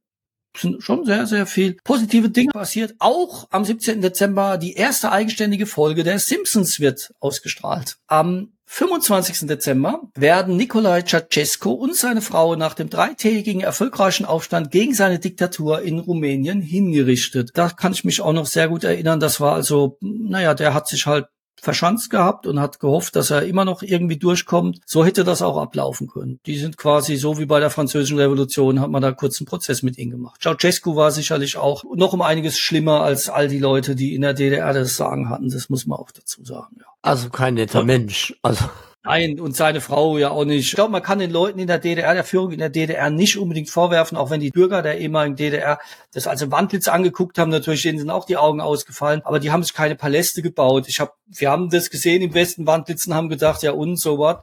sind 0.59 0.83
schon 0.83 1.05
sehr, 1.05 1.25
sehr 1.25 1.45
viel 1.45 1.77
positive 1.83 2.29
Dinge 2.29 2.51
passiert. 2.51 2.95
Auch 2.99 3.47
am 3.51 3.65
17. 3.65 4.01
Dezember 4.01 4.57
die 4.57 4.73
erste 4.73 5.11
eigenständige 5.11 5.65
Folge 5.65 6.03
der 6.03 6.19
Simpsons 6.19 6.79
wird 6.79 7.13
ausgestrahlt. 7.19 7.97
Am 8.07 8.53
25. 8.69 9.47
Dezember 9.47 10.01
werden 10.15 10.57
Nikolai 10.57 11.01
Ceausescu 11.01 11.71
und 11.71 11.95
seine 11.95 12.21
Frau 12.21 12.57
nach 12.57 12.73
dem 12.73 12.89
dreitägigen 12.89 13.61
erfolgreichen 13.61 14.25
Aufstand 14.25 14.71
gegen 14.71 14.93
seine 14.93 15.19
Diktatur 15.19 15.81
in 15.81 15.99
Rumänien 15.99 16.61
hingerichtet. 16.61 17.51
Da 17.53 17.69
kann 17.69 17.93
ich 17.93 18.03
mich 18.03 18.19
auch 18.19 18.33
noch 18.33 18.45
sehr 18.45 18.67
gut 18.67 18.83
erinnern. 18.83 19.21
Das 19.21 19.39
war 19.39 19.53
also, 19.53 19.97
naja, 20.01 20.53
der 20.53 20.73
hat 20.73 20.89
sich 20.89 21.05
halt 21.05 21.27
verschanzt 21.61 22.09
gehabt 22.09 22.47
und 22.47 22.59
hat 22.59 22.79
gehofft, 22.79 23.15
dass 23.15 23.29
er 23.29 23.43
immer 23.43 23.65
noch 23.65 23.81
irgendwie 23.81 24.17
durchkommt. 24.17 24.79
So 24.85 25.05
hätte 25.05 25.23
das 25.23 25.41
auch 25.41 25.57
ablaufen 25.57 26.07
können. 26.07 26.39
Die 26.45 26.57
sind 26.57 26.77
quasi 26.77 27.15
so 27.15 27.37
wie 27.37 27.45
bei 27.45 27.59
der 27.59 27.69
französischen 27.69 28.19
Revolution, 28.19 28.79
hat 28.79 28.89
man 28.89 29.01
da 29.01 29.11
kurz 29.11 29.39
einen 29.39 29.47
Prozess 29.47 29.83
mit 29.83 29.97
ihnen 29.97 30.11
gemacht. 30.11 30.41
Ceausescu 30.41 30.95
war 30.95 31.11
sicherlich 31.11 31.57
auch 31.57 31.83
noch 31.95 32.13
um 32.13 32.21
einiges 32.21 32.57
schlimmer 32.57 33.01
als 33.01 33.29
all 33.29 33.47
die 33.47 33.59
Leute, 33.59 33.95
die 33.95 34.15
in 34.15 34.21
der 34.21 34.33
DDR 34.33 34.73
das 34.73 34.95
Sagen 34.95 35.29
hatten. 35.29 35.49
Das 35.49 35.69
muss 35.69 35.85
man 35.85 35.99
auch 35.99 36.11
dazu 36.11 36.43
sagen. 36.43 36.77
Ja. 36.79 36.85
Also 37.01 37.29
kein 37.29 37.55
netter 37.55 37.83
Mensch. 37.83 38.35
Also 38.41 38.65
Nein, 39.07 39.39
und 39.39 39.55
seine 39.55 39.79
Frau 39.79 40.17
ja 40.17 40.31
auch 40.31 40.43
nicht. 40.43 40.65
Ich 40.65 40.75
glaube, 40.75 40.91
man 40.91 41.01
kann 41.01 41.19
den 41.19 41.31
Leuten 41.31 41.59
in 41.59 41.67
der 41.67 41.79
DDR, 41.79 42.13
der 42.13 42.25
Führung 42.25 42.51
in 42.51 42.59
der 42.59 42.69
DDR 42.69 43.09
nicht 43.09 43.37
unbedingt 43.37 43.69
vorwerfen, 43.69 44.17
auch 44.17 44.29
wenn 44.31 44.41
die 44.41 44.51
Bürger 44.51 44.81
der 44.81 44.97
ehemaligen 44.97 45.37
DDR 45.37 45.79
das 46.11 46.27
als 46.27 46.51
Wandlitz 46.51 46.89
angeguckt 46.89 47.37
haben, 47.37 47.49
natürlich 47.49 47.83
denen 47.83 47.99
sind 47.99 48.09
auch 48.09 48.25
die 48.25 48.35
Augen 48.35 48.59
ausgefallen, 48.59 49.21
aber 49.23 49.39
die 49.39 49.49
haben 49.49 49.63
sich 49.63 49.73
keine 49.73 49.95
Paläste 49.95 50.41
gebaut. 50.41 50.89
Ich 50.89 50.99
habe, 50.99 51.11
wir 51.27 51.49
haben 51.49 51.69
das 51.69 51.89
gesehen 51.89 52.21
im 52.21 52.33
Westen, 52.33 52.67
Wandlitzen 52.67 53.13
haben 53.13 53.29
gedacht, 53.29 53.63
ja 53.63 53.71
und 53.71 53.97
so 53.97 54.19
was, 54.19 54.39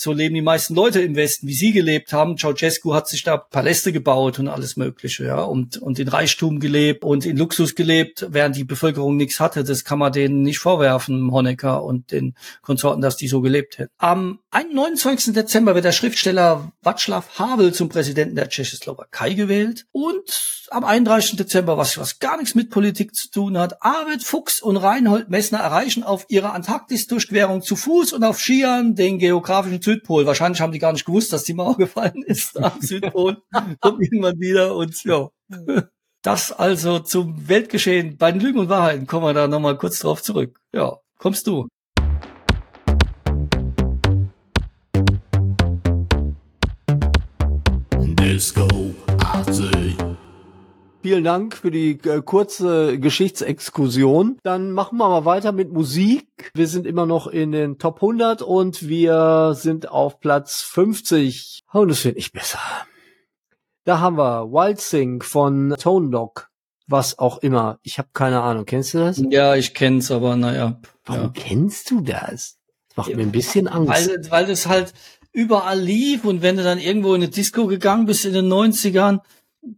so 0.00 0.12
leben 0.12 0.34
die 0.34 0.42
meisten 0.42 0.74
Leute 0.74 1.00
im 1.00 1.14
Westen, 1.14 1.46
wie 1.46 1.54
sie 1.54 1.70
gelebt 1.70 2.12
haben. 2.12 2.36
Ceausescu 2.36 2.94
hat 2.94 3.06
sich 3.06 3.22
da 3.22 3.36
Paläste 3.36 3.92
gebaut 3.92 4.40
und 4.40 4.48
alles 4.48 4.76
mögliche, 4.76 5.26
ja, 5.26 5.42
und, 5.42 5.76
und 5.76 5.98
in 6.00 6.08
Reichtum 6.08 6.58
gelebt 6.58 7.04
und 7.04 7.24
in 7.24 7.36
Luxus 7.36 7.76
gelebt, 7.76 8.26
während 8.30 8.56
die 8.56 8.64
Bevölkerung 8.64 9.16
nichts 9.16 9.38
hatte. 9.38 9.62
Das 9.62 9.84
kann 9.84 10.00
man 10.00 10.12
denen 10.12 10.42
nicht 10.42 10.58
vorwerfen, 10.58 11.30
Honecker 11.30 11.84
und 11.84 12.10
den 12.10 12.34
Konsorten, 12.62 13.00
dass 13.00 13.16
die 13.16 13.28
so 13.28 13.40
gelebt 13.40 13.78
hätten. 13.78 13.92
Am 14.08 14.38
29. 14.52 15.34
Dezember 15.34 15.74
wird 15.74 15.84
der 15.84 15.92
Schriftsteller 15.92 16.72
Václav 16.82 17.38
Havel 17.38 17.74
zum 17.74 17.90
Präsidenten 17.90 18.36
der 18.36 18.48
Tschechoslowakei 18.48 19.34
gewählt 19.34 19.84
und 19.92 20.64
am 20.70 20.84
31. 20.84 21.36
Dezember, 21.36 21.76
was, 21.76 21.98
was 21.98 22.18
gar 22.18 22.38
nichts 22.38 22.54
mit 22.54 22.70
Politik 22.70 23.14
zu 23.14 23.30
tun 23.30 23.58
hat, 23.58 23.82
Arvid 23.82 24.24
Fuchs 24.24 24.62
und 24.62 24.78
Reinhold 24.78 25.28
Messner 25.28 25.58
erreichen 25.58 26.04
auf 26.04 26.24
ihrer 26.30 26.54
Antarktis-Durchquerung 26.54 27.60
zu 27.60 27.76
Fuß 27.76 28.14
und 28.14 28.24
auf 28.24 28.40
Skiern 28.40 28.94
den 28.94 29.18
geografischen 29.18 29.82
Südpol. 29.82 30.24
Wahrscheinlich 30.24 30.62
haben 30.62 30.72
die 30.72 30.78
gar 30.78 30.94
nicht 30.94 31.04
gewusst, 31.04 31.34
dass 31.34 31.44
die 31.44 31.52
Mauer 31.52 31.76
gefallen 31.76 32.22
ist 32.24 32.56
am 32.58 32.80
Südpol. 32.80 33.42
Kommt 33.80 34.02
irgendwann 34.02 34.40
wieder 34.40 34.74
und 34.74 35.04
ja. 35.04 35.28
Das 36.22 36.50
also 36.50 37.00
zum 37.00 37.46
Weltgeschehen. 37.46 38.16
Bei 38.16 38.32
den 38.32 38.40
Lügen 38.40 38.58
und 38.58 38.70
Wahrheiten 38.70 39.06
kommen 39.06 39.26
wir 39.26 39.34
da 39.34 39.48
nochmal 39.48 39.76
kurz 39.76 39.98
drauf 39.98 40.22
zurück. 40.22 40.58
Ja, 40.72 40.96
kommst 41.18 41.46
du. 41.46 41.68
Vielen 51.00 51.22
Dank 51.22 51.56
für 51.56 51.70
die 51.70 51.92
äh, 52.04 52.22
kurze 52.22 52.98
Geschichtsexkursion. 52.98 54.38
Dann 54.42 54.72
machen 54.72 54.98
wir 54.98 55.08
mal 55.08 55.24
weiter 55.24 55.52
mit 55.52 55.72
Musik. 55.72 56.50
Wir 56.54 56.66
sind 56.66 56.86
immer 56.86 57.06
noch 57.06 57.28
in 57.28 57.52
den 57.52 57.78
Top 57.78 57.96
100 57.96 58.42
und 58.42 58.88
wir 58.88 59.54
sind 59.54 59.88
auf 59.88 60.18
Platz 60.18 60.60
50. 60.62 61.60
Und 61.72 61.90
es 61.90 62.04
wird 62.04 62.16
nicht 62.16 62.32
besser. 62.32 62.58
Da 63.84 64.00
haben 64.00 64.18
wir 64.18 64.50
Wild 64.50 64.80
Sing 64.80 65.22
von 65.22 65.74
Tone 65.78 66.10
Dog. 66.10 66.50
Was 66.88 67.18
auch 67.18 67.38
immer. 67.38 67.78
Ich 67.82 67.98
habe 67.98 68.08
keine 68.12 68.40
Ahnung. 68.40 68.64
Kennst 68.64 68.94
du 68.94 68.98
das? 68.98 69.22
Ja, 69.30 69.54
ich 69.54 69.74
kenn's, 69.74 70.10
aber 70.10 70.34
naja. 70.34 70.80
Warum 71.04 71.22
ja. 71.22 71.32
kennst 71.32 71.90
du 71.92 72.00
das? 72.00 72.58
Das 72.88 72.96
macht 72.96 73.14
mir 73.14 73.22
ein 73.22 73.30
bisschen 73.30 73.68
Angst. 73.68 73.88
Weil, 73.88 74.30
weil 74.30 74.46
das 74.46 74.66
halt 74.66 74.94
überall 75.32 75.78
lief 75.78 76.24
und 76.24 76.42
wenn 76.42 76.56
du 76.56 76.64
dann 76.64 76.78
irgendwo 76.78 77.14
in 77.14 77.22
eine 77.22 77.30
Disco 77.30 77.66
gegangen 77.66 78.06
bist 78.06 78.24
in 78.24 78.32
den 78.32 78.48
90ern, 78.48 79.20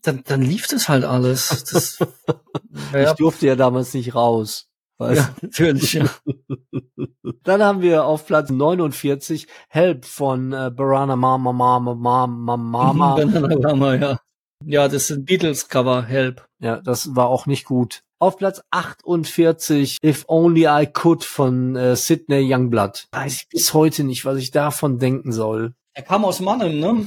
dann, 0.03 0.23
dann 0.27 0.43
lief 0.43 0.67
das 0.69 0.89
halt 0.89 1.05
alles. 1.05 1.65
Das, 1.71 1.99
ja. 2.93 3.11
Ich 3.11 3.17
durfte 3.17 3.47
ja 3.47 3.57
damals 3.57 3.95
nicht 3.95 4.15
raus. 4.15 4.71
Ja, 5.01 5.35
natürlich. 5.41 5.95
Ja. 5.95 6.05
Dann 7.43 7.63
haben 7.63 7.81
wir 7.81 8.05
auf 8.05 8.27
Platz 8.27 8.51
49 8.51 9.47
Help 9.71 10.05
von 10.05 10.53
äh, 10.53 10.71
Barana 10.71 11.17
Mama 11.17 11.53
Mama 11.53 11.95
Mama 11.95 12.57
Mama. 12.57 13.15
Banana 13.15 13.57
Mama, 13.57 13.95
ja. 13.95 14.21
Ja, 14.67 14.89
das 14.89 15.07
sind 15.07 15.25
Beatles 15.25 15.69
Cover 15.69 16.03
Help. 16.03 16.45
Ja, 16.59 16.83
das 16.83 17.17
war 17.17 17.29
auch 17.29 17.47
nicht 17.47 17.65
gut. 17.65 18.03
Auf 18.19 18.37
Platz 18.37 18.63
48 18.71 19.97
If 20.05 20.27
Only 20.29 20.67
I 20.67 20.87
Could 20.87 21.25
von 21.25 21.77
äh, 21.77 21.97
Sidney 21.97 22.47
Youngblood. 22.53 23.07
Weiß 23.13 23.37
ich 23.37 23.49
bis 23.49 23.73
heute 23.73 24.05
nicht, 24.05 24.27
was 24.27 24.37
ich 24.37 24.51
davon 24.51 24.99
denken 24.99 25.33
soll. 25.33 25.73
Er 25.95 26.03
kam 26.03 26.27
aus 26.27 26.41
Mannheim, 26.41 26.79
ne? 26.79 27.07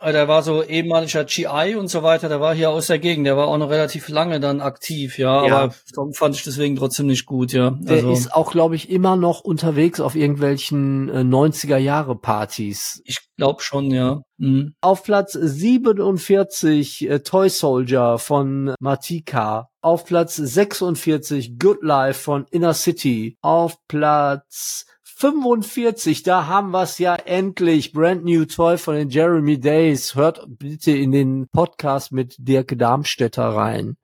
Äh, 0.00 0.12
der 0.12 0.28
war 0.28 0.42
so 0.42 0.62
ehemaliger 0.62 1.24
GI 1.24 1.74
und 1.76 1.88
so 1.88 2.02
weiter, 2.02 2.28
der 2.28 2.40
war 2.40 2.54
hier 2.54 2.70
aus 2.70 2.86
der 2.86 2.98
Gegend, 2.98 3.26
der 3.26 3.36
war 3.36 3.48
auch 3.48 3.58
noch 3.58 3.70
relativ 3.70 4.08
lange 4.08 4.40
dann 4.40 4.60
aktiv, 4.60 5.18
ja, 5.18 5.46
ja. 5.46 5.56
aber 5.56 5.74
fand 6.12 6.36
ich 6.36 6.42
deswegen 6.42 6.76
trotzdem 6.76 7.06
nicht 7.06 7.26
gut, 7.26 7.52
ja. 7.52 7.70
Der 7.70 7.96
also, 7.96 8.12
ist 8.12 8.34
auch, 8.34 8.52
glaube 8.52 8.76
ich, 8.76 8.90
immer 8.90 9.16
noch 9.16 9.40
unterwegs 9.40 10.00
auf 10.00 10.14
irgendwelchen 10.14 11.08
äh, 11.08 11.20
90er 11.20 11.78
Jahre 11.78 12.16
Partys. 12.16 13.02
Ich 13.04 13.18
glaube 13.36 13.62
schon, 13.62 13.90
ja. 13.90 14.22
Mhm. 14.38 14.74
Auf 14.80 15.02
Platz 15.02 15.32
47 15.32 17.08
äh, 17.08 17.20
Toy 17.20 17.48
Soldier 17.48 18.18
von 18.18 18.74
Matika. 18.78 19.68
Auf 19.80 20.04
Platz 20.04 20.36
46 20.36 21.58
Good 21.58 21.82
Life 21.82 22.20
von 22.20 22.46
Inner 22.50 22.74
City. 22.74 23.36
Auf 23.40 23.76
Platz 23.88 24.86
45, 25.22 26.24
da 26.24 26.48
haben 26.48 26.72
wir 26.72 26.82
es 26.82 26.98
ja 26.98 27.14
endlich. 27.14 27.92
Brand 27.92 28.24
New 28.24 28.44
Toy 28.44 28.76
von 28.76 28.96
den 28.96 29.08
Jeremy 29.08 29.60
Days. 29.60 30.16
Hört 30.16 30.44
bitte 30.48 30.90
in 30.90 31.12
den 31.12 31.46
Podcast 31.46 32.10
mit 32.10 32.34
Dirk 32.40 32.76
Darmstädter 32.76 33.44
rein. 33.44 33.96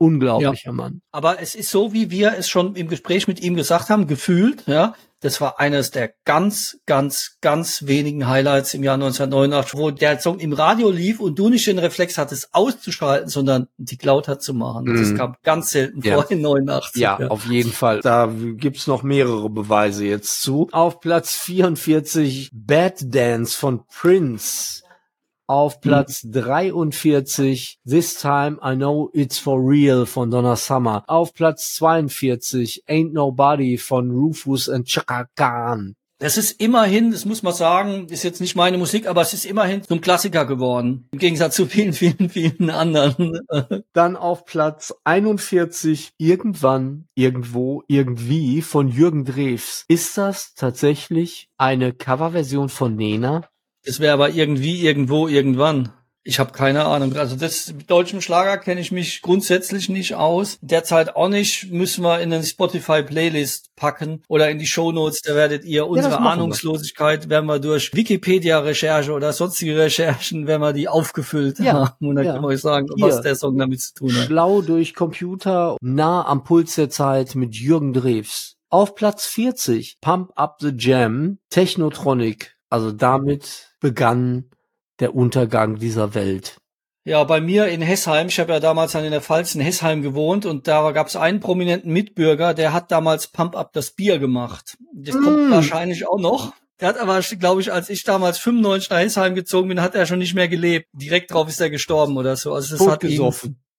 Unglaublicher 0.00 0.70
ja. 0.70 0.72
Mann. 0.72 1.02
Aber 1.12 1.42
es 1.42 1.54
ist 1.54 1.70
so, 1.70 1.92
wie 1.92 2.10
wir 2.10 2.32
es 2.38 2.48
schon 2.48 2.74
im 2.74 2.88
Gespräch 2.88 3.28
mit 3.28 3.40
ihm 3.40 3.54
gesagt 3.54 3.90
haben, 3.90 4.06
gefühlt, 4.06 4.66
ja. 4.66 4.94
Das 5.22 5.38
war 5.42 5.60
eines 5.60 5.90
der 5.90 6.14
ganz, 6.24 6.78
ganz, 6.86 7.36
ganz 7.42 7.86
wenigen 7.86 8.26
Highlights 8.26 8.72
im 8.72 8.82
Jahr 8.82 8.94
1989, 8.94 9.78
wo 9.78 9.90
der 9.90 10.18
Song 10.18 10.38
im 10.38 10.54
Radio 10.54 10.90
lief 10.90 11.20
und 11.20 11.38
du 11.38 11.50
nicht 11.50 11.66
den 11.66 11.78
Reflex 11.78 12.16
hattest, 12.16 12.48
auszuschalten, 12.52 13.28
sondern 13.28 13.68
die 13.76 13.98
Cloud 13.98 14.28
hat 14.28 14.42
zu 14.42 14.54
machen. 14.54 14.86
Mm. 14.86 14.96
Das 14.96 15.08
mhm. 15.08 15.16
kam 15.18 15.36
ganz 15.42 15.72
selten 15.72 16.00
ja. 16.00 16.14
vor 16.14 16.30
in 16.30 16.40
89. 16.40 17.02
Ja, 17.02 17.18
ja, 17.20 17.28
auf 17.28 17.44
jeden 17.44 17.70
Fall. 17.70 18.00
Da 18.00 18.32
gibt's 18.32 18.86
noch 18.86 19.02
mehrere 19.02 19.50
Beweise 19.50 20.06
jetzt 20.06 20.40
zu. 20.40 20.68
Auf 20.72 21.00
Platz 21.00 21.36
44 21.36 22.52
Bad 22.54 23.14
Dance 23.14 23.54
von 23.54 23.84
Prince. 23.88 24.82
Auf 25.50 25.78
mhm. 25.78 25.80
Platz 25.80 26.22
mhm. 26.22 26.30
43 26.30 27.80
This 27.84 28.20
Time 28.20 28.58
I 28.64 28.76
Know 28.76 29.10
It's 29.12 29.36
For 29.36 29.58
Real 29.58 30.06
von 30.06 30.30
Donna 30.30 30.54
Summer. 30.54 31.02
Auf 31.08 31.34
Platz 31.34 31.74
42 31.74 32.84
Ain't 32.88 33.10
Nobody 33.12 33.76
von 33.76 34.12
Rufus 34.12 34.68
and 34.68 34.86
Chaka 34.86 35.26
Khan. 35.34 35.96
Das 36.20 36.36
ist 36.36 36.60
immerhin, 36.60 37.10
das 37.10 37.24
muss 37.24 37.42
man 37.42 37.52
sagen, 37.52 38.06
ist 38.10 38.22
jetzt 38.22 38.40
nicht 38.40 38.54
meine 38.54 38.78
Musik, 38.78 39.08
aber 39.08 39.22
es 39.22 39.32
ist 39.32 39.44
immerhin 39.44 39.82
zum 39.82 40.00
Klassiker 40.00 40.46
geworden. 40.46 41.08
Im 41.10 41.18
Gegensatz 41.18 41.56
zu 41.56 41.66
vielen, 41.66 41.94
vielen, 41.94 42.28
vielen 42.28 42.70
anderen. 42.70 43.40
Dann 43.92 44.14
auf 44.14 44.44
Platz 44.44 44.94
41 45.02 46.12
Irgendwann, 46.16 47.08
Irgendwo, 47.16 47.82
Irgendwie 47.88 48.62
von 48.62 48.86
Jürgen 48.86 49.24
Drews. 49.24 49.84
Ist 49.88 50.16
das 50.16 50.54
tatsächlich 50.54 51.48
eine 51.56 51.92
Coverversion 51.92 52.68
von 52.68 52.94
Nena? 52.94 53.48
Es 53.84 54.00
wäre 54.00 54.14
aber 54.14 54.30
irgendwie, 54.30 54.80
irgendwo, 54.80 55.28
irgendwann. 55.28 55.92
Ich 56.22 56.38
habe 56.38 56.52
keine 56.52 56.84
Ahnung. 56.84 57.16
Also 57.16 57.34
das 57.34 57.72
mit 57.72 57.90
deutschem 57.90 58.20
Schlager 58.20 58.58
kenne 58.58 58.80
ich 58.80 58.92
mich 58.92 59.22
grundsätzlich 59.22 59.88
nicht 59.88 60.14
aus. 60.14 60.58
Derzeit 60.60 61.16
auch 61.16 61.28
nicht. 61.28 61.72
Müssen 61.72 62.04
wir 62.04 62.20
in 62.20 62.28
den 62.28 62.42
Spotify 62.42 63.02
Playlist 63.02 63.74
packen 63.74 64.22
oder 64.28 64.50
in 64.50 64.58
die 64.58 64.66
Show 64.66 64.92
Notes. 64.92 65.22
Da 65.22 65.34
werdet 65.34 65.64
ihr 65.64 65.86
unsere 65.86 66.14
ja, 66.14 66.18
Ahnungslosigkeit, 66.18 67.24
wir. 67.24 67.30
werden 67.30 67.46
wir 67.46 67.58
durch 67.58 67.94
Wikipedia-Recherche 67.94 69.12
oder 69.12 69.32
sonstige 69.32 69.78
Recherchen, 69.78 70.46
werden 70.46 70.60
wir 70.60 70.74
die 70.74 70.88
aufgefüllt 70.88 71.58
ja, 71.58 71.72
haben. 71.72 72.06
Und 72.06 72.16
dann 72.16 72.26
ja. 72.26 72.32
können 72.32 72.44
wir 72.44 72.48
euch 72.48 72.60
sagen, 72.60 72.88
Hier. 72.94 73.06
was 73.06 73.22
der 73.22 73.34
Song 73.34 73.56
damit 73.56 73.80
zu 73.80 73.94
tun 73.94 74.14
hat. 74.14 74.26
Schlau 74.26 74.60
durch 74.60 74.94
Computer, 74.94 75.78
nah 75.80 76.26
am 76.26 76.44
Puls 76.44 76.74
der 76.74 76.90
Zeit 76.90 77.34
mit 77.34 77.54
Jürgen 77.54 77.94
Drews. 77.94 78.56
Auf 78.68 78.94
Platz 78.94 79.24
40, 79.24 79.98
Pump 80.02 80.32
Up 80.36 80.58
the 80.60 80.72
Jam, 80.76 81.38
Technotronic. 81.48 82.59
Also 82.70 82.92
damit 82.92 83.74
begann 83.80 84.50
der 85.00 85.14
Untergang 85.14 85.76
dieser 85.76 86.14
Welt. 86.14 86.58
Ja, 87.04 87.24
bei 87.24 87.40
mir 87.40 87.68
in 87.68 87.80
Hessheim, 87.80 88.28
ich 88.28 88.38
habe 88.38 88.52
ja 88.52 88.60
damals 88.60 88.92
dann 88.92 89.04
in 89.04 89.10
der 89.10 89.22
Pfalz 89.22 89.54
in 89.54 89.60
Hessheim 89.60 90.02
gewohnt 90.02 90.46
und 90.46 90.68
da 90.68 90.92
gab 90.92 91.06
es 91.06 91.16
einen 91.16 91.40
prominenten 91.40 91.92
Mitbürger, 91.92 92.54
der 92.54 92.72
hat 92.72 92.90
damals 92.90 93.26
Pump 93.26 93.56
Up 93.56 93.72
das 93.72 93.92
Bier 93.92 94.18
gemacht. 94.18 94.76
Das 94.94 95.14
mm. 95.14 95.24
kommt 95.24 95.50
wahrscheinlich 95.50 96.06
auch 96.06 96.20
noch. 96.20 96.52
Der 96.78 96.88
hat 96.88 96.98
aber, 96.98 97.20
glaube 97.20 97.60
ich, 97.60 97.72
als 97.72 97.90
ich 97.90 98.04
damals 98.04 98.38
95 98.38 98.90
nach 98.90 98.98
Hesheim 98.98 99.34
gezogen 99.34 99.68
bin, 99.68 99.82
hat 99.82 99.94
er 99.94 100.06
schon 100.06 100.18
nicht 100.18 100.34
mehr 100.34 100.48
gelebt. 100.48 100.88
Direkt 100.92 101.32
drauf 101.32 101.48
ist 101.48 101.60
er 101.60 101.70
gestorben 101.70 102.16
oder 102.16 102.36
so. 102.36 102.54
Also 102.54 102.76
das 102.76 102.86
hat 102.86 103.04
ihn, 103.04 103.20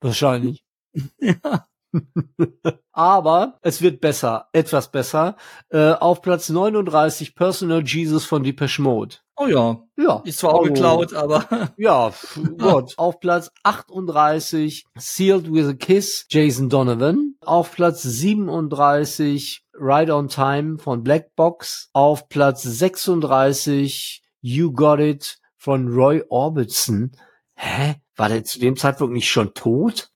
wahrscheinlich. 0.01 0.63
ja. 1.19 1.67
Aber 2.93 3.57
es 3.61 3.81
wird 3.81 4.01
besser, 4.01 4.47
etwas 4.53 4.91
besser. 4.91 5.35
Äh, 5.69 5.93
auf 5.93 6.21
Platz 6.21 6.49
39 6.49 7.35
Personal 7.35 7.83
Jesus 7.83 8.25
von 8.25 8.43
Depeche 8.43 8.81
Mode. 8.81 9.17
Oh 9.37 9.47
ja. 9.47 9.81
Ja. 9.97 10.21
Ist 10.23 10.39
zwar 10.39 10.53
auch 10.53 10.61
oh. 10.61 10.65
geklaut, 10.65 11.13
aber. 11.13 11.71
ja, 11.77 12.11
Gott. 12.57 12.93
auf 12.97 13.19
Platz 13.19 13.49
38 13.63 14.85
Sealed 14.97 15.51
with 15.51 15.67
a 15.67 15.73
Kiss, 15.73 16.25
Jason 16.29 16.69
Donovan. 16.69 17.35
Auf 17.41 17.71
Platz 17.71 18.03
37 18.03 19.65
Ride 19.73 20.13
on 20.13 20.27
Time 20.27 20.77
von 20.77 21.03
Black 21.03 21.35
Box. 21.35 21.89
Auf 21.93 22.29
Platz 22.29 22.61
36 22.61 24.21
You 24.41 24.73
Got 24.73 24.99
It 24.99 25.39
von 25.57 25.87
Roy 25.87 26.23
Orbison. 26.29 27.11
Hä? 27.55 27.95
War 28.15 28.29
der 28.29 28.43
zu 28.43 28.59
dem 28.59 28.75
Zeitpunkt 28.75 29.13
nicht 29.13 29.29
schon 29.29 29.53
tot? 29.53 30.10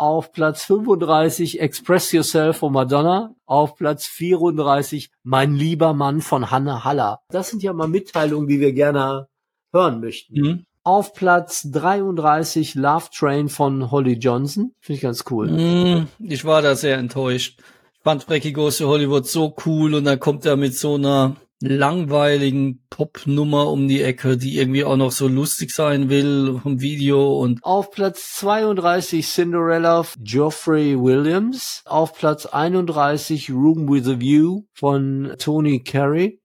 Auf 0.00 0.32
Platz 0.32 0.64
35 0.64 1.60
Express 1.60 2.10
Yourself 2.12 2.56
von 2.56 2.72
Madonna. 2.72 3.34
Auf 3.44 3.76
Platz 3.76 4.06
34 4.06 5.10
Mein 5.24 5.54
lieber 5.54 5.92
Mann 5.92 6.22
von 6.22 6.50
Hanne 6.50 6.84
Haller. 6.84 7.20
Das 7.28 7.50
sind 7.50 7.62
ja 7.62 7.74
mal 7.74 7.86
Mitteilungen, 7.86 8.48
die 8.48 8.60
wir 8.60 8.72
gerne 8.72 9.28
hören 9.74 10.00
möchten. 10.00 10.40
Mhm. 10.40 10.64
Auf 10.84 11.12
Platz 11.12 11.68
33 11.70 12.76
Love 12.76 13.08
Train 13.14 13.50
von 13.50 13.90
Holly 13.90 14.14
Johnson. 14.14 14.72
Finde 14.80 14.96
ich 14.96 15.02
ganz 15.02 15.24
cool. 15.30 15.50
Mhm, 15.50 16.06
ich 16.18 16.46
war 16.46 16.62
da 16.62 16.76
sehr 16.76 16.96
enttäuscht. 16.96 17.60
Ich 17.92 18.00
fand 18.02 18.26
Brecky 18.26 18.52
Goes 18.52 18.78
to 18.78 18.86
Hollywood 18.86 19.26
so 19.26 19.54
cool 19.66 19.92
und 19.92 20.04
dann 20.04 20.18
kommt 20.18 20.46
er 20.46 20.56
mit 20.56 20.74
so 20.74 20.94
einer 20.94 21.36
langweiligen 21.60 22.82
Popnummer 22.88 23.68
um 23.68 23.86
die 23.86 24.02
Ecke, 24.02 24.38
die 24.38 24.56
irgendwie 24.56 24.84
auch 24.84 24.96
noch 24.96 25.12
so 25.12 25.28
lustig 25.28 25.72
sein 25.72 26.08
will 26.08 26.58
vom 26.62 26.80
Video 26.80 27.38
und 27.38 27.62
auf 27.62 27.90
Platz 27.90 28.36
32 28.36 29.26
Cinderella 29.26 30.04
Geoffrey 30.18 30.98
Williams, 30.98 31.82
auf 31.84 32.14
Platz 32.14 32.46
31 32.46 33.50
Room 33.50 33.88
with 33.88 34.08
a 34.08 34.18
View 34.18 34.62
von 34.72 35.34
Tony 35.38 35.82
Carey, 35.82 36.40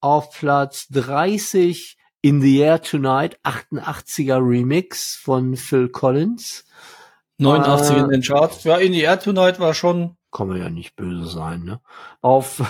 auf 0.00 0.38
Platz 0.38 0.86
30 0.90 1.96
In 2.20 2.42
the 2.42 2.58
Air 2.58 2.82
Tonight 2.82 3.38
88er 3.44 4.38
Remix 4.38 5.16
von 5.16 5.56
Phil 5.56 5.88
Collins. 5.88 6.64
89 7.38 7.96
äh, 7.96 8.00
in 8.00 8.08
den 8.10 8.22
Charts. 8.22 8.64
Ja, 8.64 8.76
In 8.76 8.92
the 8.92 9.00
Air 9.00 9.18
Tonight 9.18 9.58
war 9.58 9.72
schon 9.72 10.16
kann 10.32 10.48
man 10.48 10.58
ja 10.58 10.70
nicht 10.70 10.96
böse 10.96 11.26
sein, 11.26 11.62
ne? 11.62 11.80
Auf 12.22 12.62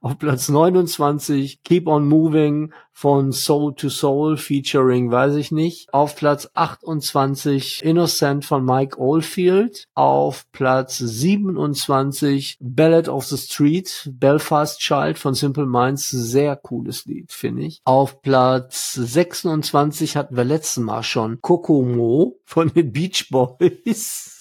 auf 0.00 0.18
Platz 0.18 0.48
29 0.48 1.62
Keep 1.62 1.86
on 1.86 2.08
Moving 2.08 2.72
von 2.92 3.32
Soul 3.32 3.74
to 3.74 3.88
Soul 3.88 4.36
featuring, 4.36 5.10
weiß 5.10 5.34
ich 5.36 5.50
nicht. 5.50 5.92
Auf 5.92 6.16
Platz 6.16 6.48
28 6.54 7.82
Innocent 7.82 8.44
von 8.44 8.64
Mike 8.64 8.98
Oldfield. 8.98 9.88
Auf 9.94 10.50
Platz 10.52 10.98
27 10.98 12.58
Ballad 12.60 13.08
of 13.08 13.24
the 13.24 13.38
Street, 13.38 14.10
Belfast 14.12 14.78
Child 14.78 15.18
von 15.18 15.34
Simple 15.34 15.66
Minds. 15.66 16.10
Sehr 16.10 16.56
cooles 16.56 17.06
Lied, 17.06 17.32
finde 17.32 17.62
ich. 17.62 17.80
Auf 17.84 18.22
Platz 18.22 18.92
26 18.92 20.16
hatten 20.16 20.36
wir 20.36 20.44
letzten 20.44 20.82
Mal 20.82 21.02
schon 21.02 21.40
Kokomo 21.40 22.38
von 22.44 22.72
den 22.72 22.92
Beach 22.92 23.28
Boys. 23.30 24.31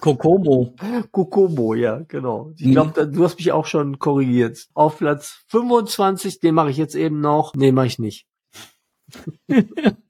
Kokomo. 0.00 0.74
Kokomo, 1.10 1.74
ja, 1.74 2.02
genau. 2.06 2.52
Ich 2.56 2.70
glaube, 2.70 3.00
hm. 3.00 3.12
du 3.12 3.24
hast 3.24 3.38
mich 3.38 3.52
auch 3.52 3.66
schon 3.66 3.98
korrigiert. 3.98 4.66
Auf 4.74 4.98
Platz 4.98 5.44
25, 5.48 6.40
den 6.40 6.54
mache 6.54 6.70
ich 6.70 6.76
jetzt 6.76 6.94
eben 6.94 7.20
noch. 7.20 7.54
Nee, 7.54 7.72
mache 7.72 7.86
ich 7.86 7.98
nicht. 7.98 8.26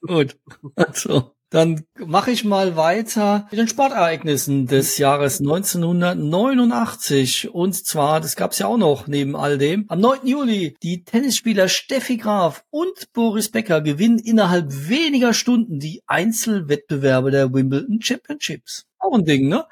Gut. 0.07 0.36
Also, 0.74 1.36
dann 1.50 1.84
mache 2.04 2.32
ich 2.32 2.44
mal 2.44 2.76
weiter 2.76 3.46
mit 3.50 3.61
den 3.61 3.68
Sportereignissen 3.68 4.66
des 4.66 4.98
Jahres 4.98 5.40
1989. 5.40 7.54
Und 7.54 7.74
zwar, 7.74 8.20
das 8.20 8.34
gab 8.34 8.50
es 8.50 8.59
ja 8.59 8.66
auch 8.66 8.78
noch 8.78 9.07
neben 9.07 9.36
all 9.36 9.57
dem, 9.57 9.84
am 9.88 10.00
9. 10.00 10.26
Juli, 10.26 10.74
die 10.82 11.04
Tennisspieler 11.04 11.68
Steffi 11.68 12.16
Graf 12.16 12.64
und 12.70 13.12
Boris 13.12 13.50
Becker 13.50 13.80
gewinnen 13.80 14.18
innerhalb 14.18 14.88
weniger 14.88 15.32
Stunden 15.32 15.78
die 15.78 16.02
Einzelwettbewerbe 16.07 17.30
der 17.30 17.54
Wimbledon 17.54 18.02
Championships. 18.02 18.86
Auch 19.07 19.14
ein 19.14 19.24
Ding, 19.24 19.48
ne? 19.48 19.64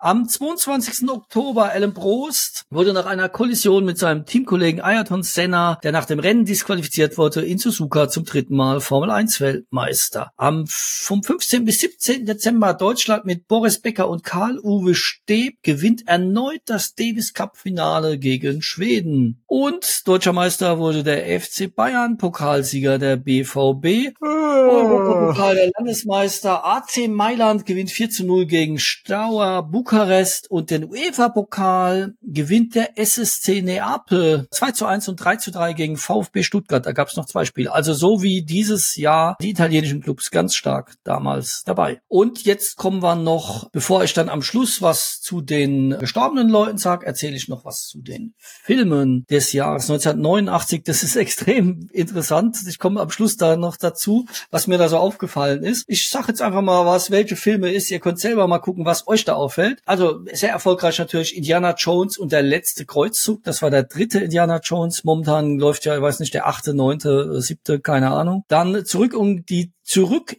Am 0.00 0.28
22. 0.28 1.10
Oktober, 1.10 1.72
Alan 1.72 1.92
Prost 1.92 2.62
wurde 2.70 2.92
nach 2.92 3.06
einer 3.06 3.28
Kollision 3.28 3.84
mit 3.84 3.98
seinem 3.98 4.26
Teamkollegen 4.26 4.80
Ayrton 4.80 5.24
Senna, 5.24 5.80
der 5.82 5.90
nach 5.90 6.04
dem 6.04 6.20
Rennen 6.20 6.44
disqualifiziert 6.44 7.18
wurde, 7.18 7.44
in 7.44 7.58
Suzuka 7.58 8.08
zum 8.08 8.24
dritten 8.24 8.54
Mal 8.54 8.80
Formel 8.80 9.10
1 9.10 9.40
Weltmeister. 9.40 10.30
Am 10.36 10.66
vom 10.68 11.24
15. 11.24 11.64
bis 11.64 11.80
17. 11.80 12.26
Dezember 12.26 12.74
Deutschland 12.74 13.24
mit 13.24 13.48
Boris 13.48 13.80
Becker 13.80 14.08
und 14.08 14.22
Karl-Uwe 14.22 14.94
Steb 14.94 15.64
gewinnt 15.64 16.06
erneut 16.06 16.60
das 16.66 16.94
Davis 16.94 17.34
Cup 17.34 17.56
Finale 17.56 18.18
gegen 18.18 18.62
Schweden. 18.62 19.42
Und 19.46 20.06
deutscher 20.06 20.32
Meister 20.32 20.78
wurde 20.78 21.02
der 21.02 21.40
FC 21.40 21.74
Bayern, 21.74 22.18
Pokalsieger 22.18 23.00
der 23.00 23.16
BVB. 23.16 24.14
Oh. 24.20 24.48
Europapokal 24.68 25.54
der 25.54 25.70
Landesmeister 25.76 26.64
AC 26.64 27.08
Mailand 27.08 27.66
gewinnt 27.66 27.90
4 27.90 28.10
zu 28.10 28.24
0 28.24 28.46
gegen 28.46 28.78
Stauer 28.78 29.68
Bukarest 29.88 30.50
und 30.50 30.70
den 30.70 30.84
UEFA-Pokal 30.84 32.12
gewinnt 32.20 32.74
der 32.74 32.98
SSC 32.98 33.62
Neapel 33.62 34.46
2 34.50 34.72
zu 34.72 34.84
1 34.84 35.08
und 35.08 35.16
3 35.16 35.36
zu 35.36 35.50
3 35.50 35.72
gegen 35.72 35.96
VfB 35.96 36.42
Stuttgart. 36.42 36.84
Da 36.84 36.92
gab 36.92 37.08
es 37.08 37.16
noch 37.16 37.24
zwei 37.24 37.46
Spiele. 37.46 37.72
Also 37.72 37.94
so 37.94 38.22
wie 38.22 38.42
dieses 38.42 38.96
Jahr 38.96 39.38
die 39.40 39.48
italienischen 39.48 40.02
Clubs 40.02 40.30
ganz 40.30 40.54
stark 40.54 40.96
damals 41.04 41.62
dabei. 41.64 42.02
Und 42.06 42.44
jetzt 42.44 42.76
kommen 42.76 43.02
wir 43.02 43.14
noch, 43.14 43.70
bevor 43.70 44.04
ich 44.04 44.12
dann 44.12 44.28
am 44.28 44.42
Schluss 44.42 44.82
was 44.82 45.22
zu 45.22 45.40
den 45.40 45.96
gestorbenen 45.98 46.50
Leuten 46.50 46.76
sage, 46.76 47.06
erzähle 47.06 47.36
ich 47.36 47.48
noch 47.48 47.64
was 47.64 47.86
zu 47.86 48.02
den 48.02 48.34
Filmen 48.36 49.24
des 49.30 49.54
Jahres 49.54 49.84
1989. 49.88 50.82
Das 50.84 51.02
ist 51.02 51.16
extrem 51.16 51.88
interessant. 51.94 52.58
Ich 52.68 52.78
komme 52.78 53.00
am 53.00 53.08
Schluss 53.08 53.38
da 53.38 53.56
noch 53.56 53.78
dazu, 53.78 54.26
was 54.50 54.66
mir 54.66 54.76
da 54.76 54.90
so 54.90 54.98
aufgefallen 54.98 55.62
ist. 55.62 55.84
Ich 55.88 56.10
sage 56.10 56.26
jetzt 56.28 56.42
einfach 56.42 56.60
mal 56.60 56.84
was, 56.84 57.10
welche 57.10 57.36
Filme 57.36 57.72
ist. 57.72 57.90
Ihr 57.90 58.00
könnt 58.00 58.20
selber 58.20 58.46
mal 58.48 58.58
gucken, 58.58 58.84
was 58.84 59.08
euch 59.08 59.24
da 59.24 59.32
auffällt. 59.32 59.77
Also 59.84 60.24
sehr 60.32 60.50
erfolgreich 60.50 60.98
natürlich 60.98 61.36
Indiana 61.36 61.74
Jones 61.76 62.18
und 62.18 62.32
der 62.32 62.42
letzte 62.42 62.86
Kreuzzug. 62.86 63.42
Das 63.44 63.62
war 63.62 63.70
der 63.70 63.84
dritte 63.84 64.20
Indiana 64.20 64.60
Jones. 64.62 65.04
Momentan 65.04 65.58
läuft 65.58 65.84
ja, 65.84 65.96
ich 65.96 66.02
weiß 66.02 66.20
nicht, 66.20 66.34
der 66.34 66.46
achte, 66.46 66.74
neunte, 66.74 67.40
siebte, 67.40 67.80
keine 67.80 68.10
Ahnung. 68.10 68.44
Dann 68.48 68.84
zurück 68.84 69.14
um 69.14 69.44
die 69.44 69.72
zurück 69.82 70.36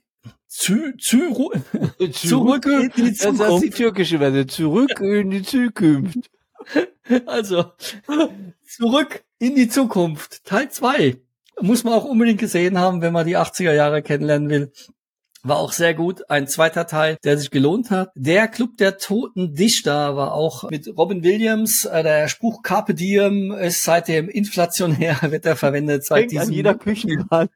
zu, 0.48 0.98
zu, 0.98 1.52
zurück 2.12 2.66
in 2.66 2.92
die 2.96 3.14
Zukunft. 3.14 3.42
Das 3.42 3.54
ist 3.56 3.64
die 3.64 3.70
türkische 3.70 4.20
Welle. 4.20 4.48
Zurück 4.48 5.00
in 5.00 5.30
die 5.30 5.44
Zukunft. 5.44 6.30
Also, 7.26 7.72
zurück 8.68 9.24
in 9.40 9.56
die 9.56 9.70
Zukunft. 9.70 10.44
Teil 10.46 10.70
zwei 10.70 11.18
Muss 11.62 11.84
man 11.84 11.94
auch 11.94 12.06
unbedingt 12.06 12.40
gesehen 12.40 12.78
haben, 12.78 13.02
wenn 13.02 13.14
man 13.14 13.26
die 13.26 13.38
80er 13.38 13.74
Jahre 13.74 14.02
kennenlernen 14.02 14.50
will. 14.50 14.72
War 15.44 15.58
auch 15.58 15.72
sehr 15.72 15.94
gut. 15.94 16.30
Ein 16.30 16.48
zweiter 16.48 16.86
Teil, 16.86 17.18
der 17.24 17.38
sich 17.38 17.50
gelohnt 17.50 17.92
hat. 17.92 18.12
Der 18.16 18.48
Club 18.48 18.78
der 18.78 18.98
Toten 18.98 19.54
Dichter 19.56 20.16
war 20.16 20.34
auch 20.34 20.70
mit 20.70 20.88
Robin 20.98 21.24
Williams. 21.24 21.86
Äh, 21.86 22.04
der 22.04 22.28
Spruch 22.28 22.62
Carpe 22.62 22.94
Diem 22.94 23.52
ist 23.54 23.84
seitdem 23.84 24.28
inflationär, 24.28 25.18
wird 25.32 25.46
er 25.46 25.56
verwendet 25.56 26.06
seit 26.06 26.32
diesem. 26.32 26.48
An 26.48 26.54
jeder 26.54 26.76
Küchenwand 26.76 27.52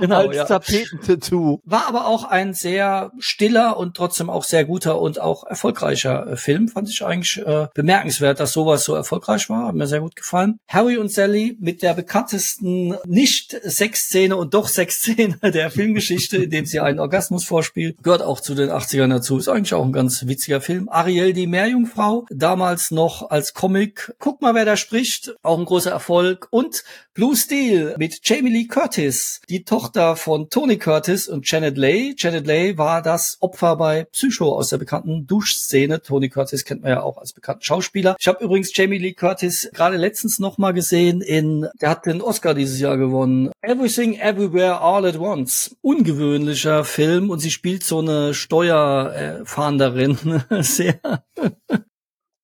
genau, 0.00 0.28
als 0.28 0.36
ja. 0.36 0.44
Tapetentattoo. 0.44 1.60
War 1.64 1.86
aber 1.86 2.06
auch 2.06 2.24
ein 2.24 2.54
sehr 2.54 3.12
stiller 3.18 3.76
und 3.76 3.96
trotzdem 3.96 4.30
auch 4.30 4.44
sehr 4.44 4.64
guter 4.64 5.00
und 5.00 5.20
auch 5.20 5.44
erfolgreicher 5.44 6.26
äh, 6.26 6.36
Film. 6.36 6.68
Fand 6.68 6.88
ich 6.88 7.04
eigentlich 7.04 7.38
äh, 7.38 7.68
bemerkenswert, 7.74 8.40
dass 8.40 8.52
sowas 8.52 8.84
so 8.84 8.94
erfolgreich 8.94 9.48
war. 9.50 9.68
Hat 9.68 9.74
mir 9.74 9.86
sehr 9.86 10.00
gut 10.00 10.16
gefallen. 10.16 10.58
Harry 10.68 10.96
und 10.96 11.10
Sally 11.10 11.56
mit 11.60 11.82
der 11.82 11.94
bekanntesten 11.94 12.96
Nicht-Sexszene 13.06 14.36
und 14.36 14.54
doch 14.54 14.68
Sexszene 14.68 15.36
der 15.42 15.70
Filmgeschichte, 15.70 16.38
in 16.38 16.50
dem 16.50 16.66
sie 16.66 16.80
einen 16.80 17.00
Orgasmus 17.00 17.44
vorspielt. 17.44 18.02
Gehört 18.02 18.22
auch 18.22 18.40
zu 18.40 18.54
den 18.54 18.70
80ern 18.70 19.08
dazu. 19.08 19.38
Ist 19.38 19.48
eigentlich 19.48 19.74
auch 19.74 19.84
ein 19.84 19.92
ganz 19.92 20.26
witziger 20.26 20.60
Film. 20.60 20.88
Ariel, 20.88 21.32
die 21.32 21.46
Meerjungfrau, 21.46 22.26
damals 22.30 22.90
noch 22.90 23.30
als 23.30 23.54
Comic. 23.54 24.14
Guck 24.18 24.42
mal, 24.42 24.54
wer 24.54 24.64
da 24.64 24.76
spricht. 24.76 25.34
Auch 25.42 25.58
ein 25.58 25.64
großer 25.64 25.90
Erfolg. 25.90 26.48
Und 26.50 26.84
Blue 27.18 27.34
Steel 27.34 27.96
mit 27.98 28.20
Jamie 28.22 28.48
Lee 28.48 28.68
Curtis, 28.68 29.40
die 29.48 29.64
Tochter 29.64 30.14
von 30.14 30.50
Tony 30.50 30.78
Curtis 30.78 31.26
und 31.26 31.50
Janet 31.50 31.76
Leigh. 31.76 32.14
Janet 32.16 32.46
Leigh 32.46 32.78
war 32.78 33.02
das 33.02 33.38
Opfer 33.40 33.74
bei 33.74 34.04
Psycho 34.04 34.54
aus 34.54 34.68
der 34.68 34.78
bekannten 34.78 35.26
Duschszene. 35.26 36.00
Tony 36.00 36.28
Curtis 36.28 36.64
kennt 36.64 36.82
man 36.82 36.92
ja 36.92 37.02
auch 37.02 37.18
als 37.18 37.32
bekannten 37.32 37.64
Schauspieler. 37.64 38.14
Ich 38.20 38.28
habe 38.28 38.44
übrigens 38.44 38.70
Jamie 38.72 38.98
Lee 38.98 39.14
Curtis 39.14 39.68
gerade 39.74 39.96
letztens 39.96 40.38
noch 40.38 40.58
mal 40.58 40.70
gesehen 40.70 41.20
in, 41.20 41.66
der 41.80 41.90
hat 41.90 42.06
den 42.06 42.22
Oscar 42.22 42.54
dieses 42.54 42.78
Jahr 42.78 42.96
gewonnen. 42.96 43.50
Everything 43.62 44.14
Everywhere 44.14 44.80
All 44.80 45.04
at 45.04 45.18
Once. 45.18 45.76
Ungewöhnlicher 45.80 46.84
Film 46.84 47.30
und 47.30 47.40
sie 47.40 47.50
spielt 47.50 47.82
so 47.82 47.98
eine 47.98 48.32
Steuerfahnderin. 48.32 50.44
Sehr. 50.60 51.00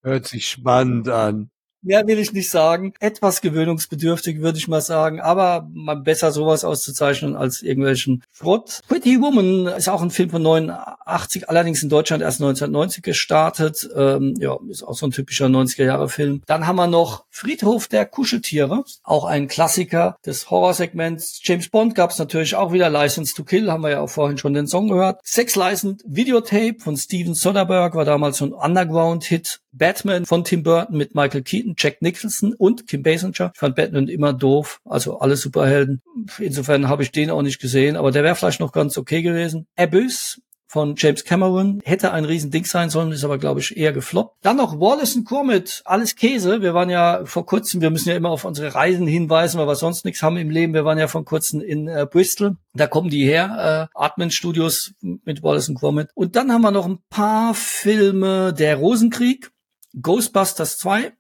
Hört 0.03 0.27
sich 0.27 0.49
spannend 0.49 1.09
an. 1.09 1.53
Mehr 1.85 2.07
will 2.07 2.19
ich 2.19 2.33
nicht 2.33 2.51
sagen. 2.51 2.95
Etwas 2.99 3.43
gewöhnungsbedürftig, 3.43 4.41
würde 4.41 4.59
ich 4.59 4.69
mal 4.69 4.81
sagen. 4.81 5.21
Aber 5.21 5.69
man 5.73 6.03
besser 6.03 6.33
sowas 6.33 6.65
auszuzeichnen 6.65 7.37
als 7.37 7.63
irgendwelchen 7.63 8.23
Schrott. 8.33 8.81
Pretty 8.89 9.21
Woman 9.21 9.67
ist 9.67 9.89
auch 9.89 10.01
ein 10.01 10.11
Film 10.11 10.31
von 10.31 10.43
89, 10.43 11.49
allerdings 11.51 11.83
in 11.83 11.91
Deutschland 11.91 12.23
erst 12.23 12.41
1990 12.41 13.03
gestartet. 13.03 13.89
Ähm, 13.95 14.35
ja, 14.39 14.57
ist 14.71 14.83
auch 14.83 14.95
so 14.95 15.07
ein 15.07 15.11
typischer 15.11 15.47
90er-Jahre-Film. 15.47 16.43
Dann 16.47 16.67
haben 16.67 16.77
wir 16.77 16.87
noch 16.87 17.25
Friedhof 17.31 17.87
der 17.87 18.07
Kuscheltiere. 18.07 18.85
Auch 19.03 19.27
ein 19.27 19.47
Klassiker 19.47 20.17
des 20.25 20.51
Horrorsegments. 20.51 21.41
James 21.43 21.69
Bond 21.69 21.95
gab 21.95 22.11
es 22.11 22.19
natürlich 22.19 22.55
auch 22.55 22.73
wieder. 22.73 22.89
License 22.89 23.35
to 23.35 23.45
Kill, 23.45 23.71
haben 23.71 23.83
wir 23.83 23.91
ja 23.91 24.01
auch 24.01 24.11
vorhin 24.11 24.39
schon 24.39 24.55
den 24.55 24.67
Song 24.67 24.89
gehört. 24.89 25.21
Sex 25.23 25.55
License 25.55 26.03
Videotape 26.07 26.77
von 26.79 26.97
Steven 26.97 27.35
Soderbergh 27.35 27.97
war 27.97 28.05
damals 28.05 28.39
so 28.39 28.47
ein 28.47 28.53
Underground-Hit. 28.53 29.61
Batman 29.77 30.25
von 30.25 30.45
Tim 30.45 30.63
Burton 30.63 30.97
mit 30.97 31.15
Michael 31.15 31.43
Keaton, 31.43 31.75
Jack 31.77 32.01
Nicholson 32.01 32.55
und 32.55 32.87
Kim 32.87 33.03
Basinger. 33.03 33.53
Ich 33.55 33.61
fand 33.61 33.77
Batman 33.77 34.09
immer 34.09 34.33
doof, 34.33 34.81
also 34.85 35.19
alle 35.19 35.37
Superhelden. 35.37 36.01
Insofern 36.39 36.89
habe 36.89 37.03
ich 37.03 37.11
den 37.11 37.31
auch 37.31 37.43
nicht 37.43 37.61
gesehen, 37.61 37.97
aber 37.97 38.11
der 38.11 38.25
wäre 38.25 38.35
vielleicht 38.35 38.61
noch 38.61 38.73
ganz 38.73 38.97
okay 38.97 39.23
gewesen. 39.23 39.67
Abyss 39.77 40.41
von 40.75 40.97
James 40.97 41.25
Cameron. 41.25 41.81
Hätte 41.85 42.13
ein 42.13 42.25
Riesending 42.25 42.65
sein 42.65 42.91
sollen, 42.91 43.13
ist 43.13 43.23
aber, 43.23 43.39
glaube 43.39 43.61
ich, 43.61 43.77
eher 43.77 43.93
gefloppt. 43.93 44.39
Dann 44.43 44.57
noch 44.57 44.81
Wallace 44.81 45.15
and 45.15 45.25
Gromit, 45.25 45.83
alles 45.85 46.17
Käse. 46.17 46.63
Wir 46.63 46.75
waren 46.75 46.91
ja 46.91 47.25
vor 47.27 47.47
kurzem, 47.47 47.81
wir 47.81 47.91
müssen 47.91 48.09
ja 48.09 48.17
immer 48.17 48.31
auf 48.31 48.45
unsere 48.45 48.75
Reisen 48.75 49.07
hinweisen, 49.07 49.61
weil 49.61 49.69
wir 49.69 49.77
sonst 49.77 50.05
nichts 50.05 50.21
haben 50.21 50.37
im 50.37 50.51
Leben. 50.51 50.75
Wir 50.75 50.85
waren 50.85 50.99
ja 50.99 51.07
vor 51.07 51.25
kurzem 51.25 51.61
in 51.61 51.87
äh, 51.87 52.09
Bristol. 52.11 52.57
Da 52.75 52.89
kommen 52.89 53.09
die 53.09 53.25
her, 53.25 53.89
äh, 53.95 53.97
Artman 53.97 54.33
Studios 54.33 54.95
mit 55.01 55.45
Wallace 55.45 55.69
and 55.69 55.79
Gromit. 55.79 56.09
Und 56.17 56.35
dann 56.35 56.51
haben 56.51 56.63
wir 56.63 56.73
noch 56.73 56.87
ein 56.87 56.99
paar 57.09 57.55
Filme. 57.55 58.53
Der 58.53 58.75
Rosenkrieg, 58.75 59.53
Ghostbusters 60.01 60.79
2, 60.79 61.13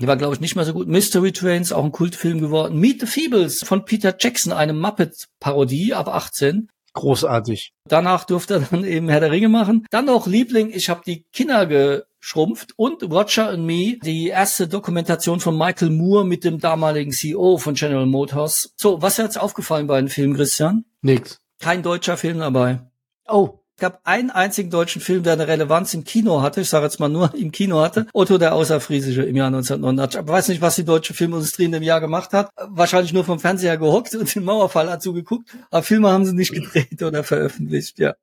die 0.00 0.06
war, 0.08 0.16
glaube 0.16 0.34
ich, 0.34 0.40
nicht 0.40 0.56
mehr 0.56 0.64
so 0.64 0.72
gut. 0.72 0.88
Mystery 0.88 1.32
Trains, 1.32 1.72
auch 1.72 1.84
ein 1.84 1.92
Kultfilm 1.92 2.40
geworden. 2.40 2.78
Meet 2.78 3.00
the 3.00 3.06
Feebles 3.06 3.62
von 3.62 3.84
Peter 3.84 4.14
Jackson, 4.18 4.52
eine 4.52 4.72
Muppet-Parodie 4.72 5.94
ab 5.94 6.08
18. 6.08 6.68
Großartig. 6.94 7.72
Danach 7.88 8.24
durfte 8.24 8.54
er 8.54 8.60
dann 8.60 8.84
eben 8.84 9.08
Herr 9.08 9.20
der 9.20 9.30
Ringe 9.30 9.48
machen. 9.48 9.86
Dann 9.90 10.06
noch 10.06 10.26
Liebling, 10.26 10.70
ich 10.72 10.88
habe 10.88 11.02
die 11.04 11.24
Kinder 11.32 11.66
geschrumpft 11.66 12.72
und 12.76 13.02
Roger 13.02 13.50
and 13.50 13.64
Me, 13.64 13.98
die 14.02 14.28
erste 14.28 14.68
Dokumentation 14.68 15.40
von 15.40 15.58
Michael 15.58 15.90
Moore 15.90 16.24
mit 16.24 16.44
dem 16.44 16.60
damaligen 16.60 17.10
CEO 17.10 17.58
von 17.58 17.74
General 17.74 18.06
Motors. 18.06 18.72
So, 18.76 19.02
was 19.02 19.18
ist 19.18 19.24
jetzt 19.24 19.40
aufgefallen 19.40 19.88
bei 19.88 20.00
den 20.00 20.08
Filmen, 20.08 20.34
Christian? 20.34 20.84
Nix. 21.02 21.40
Kein 21.60 21.82
deutscher 21.82 22.16
Film 22.16 22.38
dabei. 22.38 22.80
Oh, 23.26 23.60
Es 23.76 23.80
gab 23.80 24.00
einen 24.04 24.30
einzigen 24.30 24.70
deutschen 24.70 25.02
Film, 25.02 25.24
der 25.24 25.32
eine 25.32 25.48
Relevanz 25.48 25.94
im 25.94 26.04
Kino 26.04 26.42
hatte. 26.42 26.60
Ich 26.60 26.68
sage 26.68 26.84
jetzt 26.84 27.00
mal 27.00 27.08
nur 27.08 27.34
im 27.34 27.50
Kino 27.50 27.80
hatte. 27.80 28.06
Otto 28.12 28.38
der 28.38 28.54
Außerfriesische 28.54 29.24
im 29.24 29.34
Jahr 29.34 29.48
1989. 29.48 30.20
Ich 30.20 30.28
weiß 30.28 30.48
nicht, 30.48 30.62
was 30.62 30.76
die 30.76 30.84
deutsche 30.84 31.12
Filmindustrie 31.12 31.64
in 31.64 31.72
dem 31.72 31.82
Jahr 31.82 32.00
gemacht 32.00 32.32
hat. 32.32 32.50
Wahrscheinlich 32.68 33.12
nur 33.12 33.24
vom 33.24 33.40
Fernseher 33.40 33.76
gehockt 33.76 34.14
und 34.14 34.32
den 34.32 34.44
Mauerfall 34.44 34.86
dazu 34.86 35.12
geguckt. 35.12 35.50
Aber 35.72 35.82
Filme 35.82 36.08
haben 36.08 36.24
sie 36.24 36.34
nicht 36.34 36.52
gedreht 36.52 37.02
oder 37.02 37.24
veröffentlicht, 37.24 37.98
ja. 37.98 38.14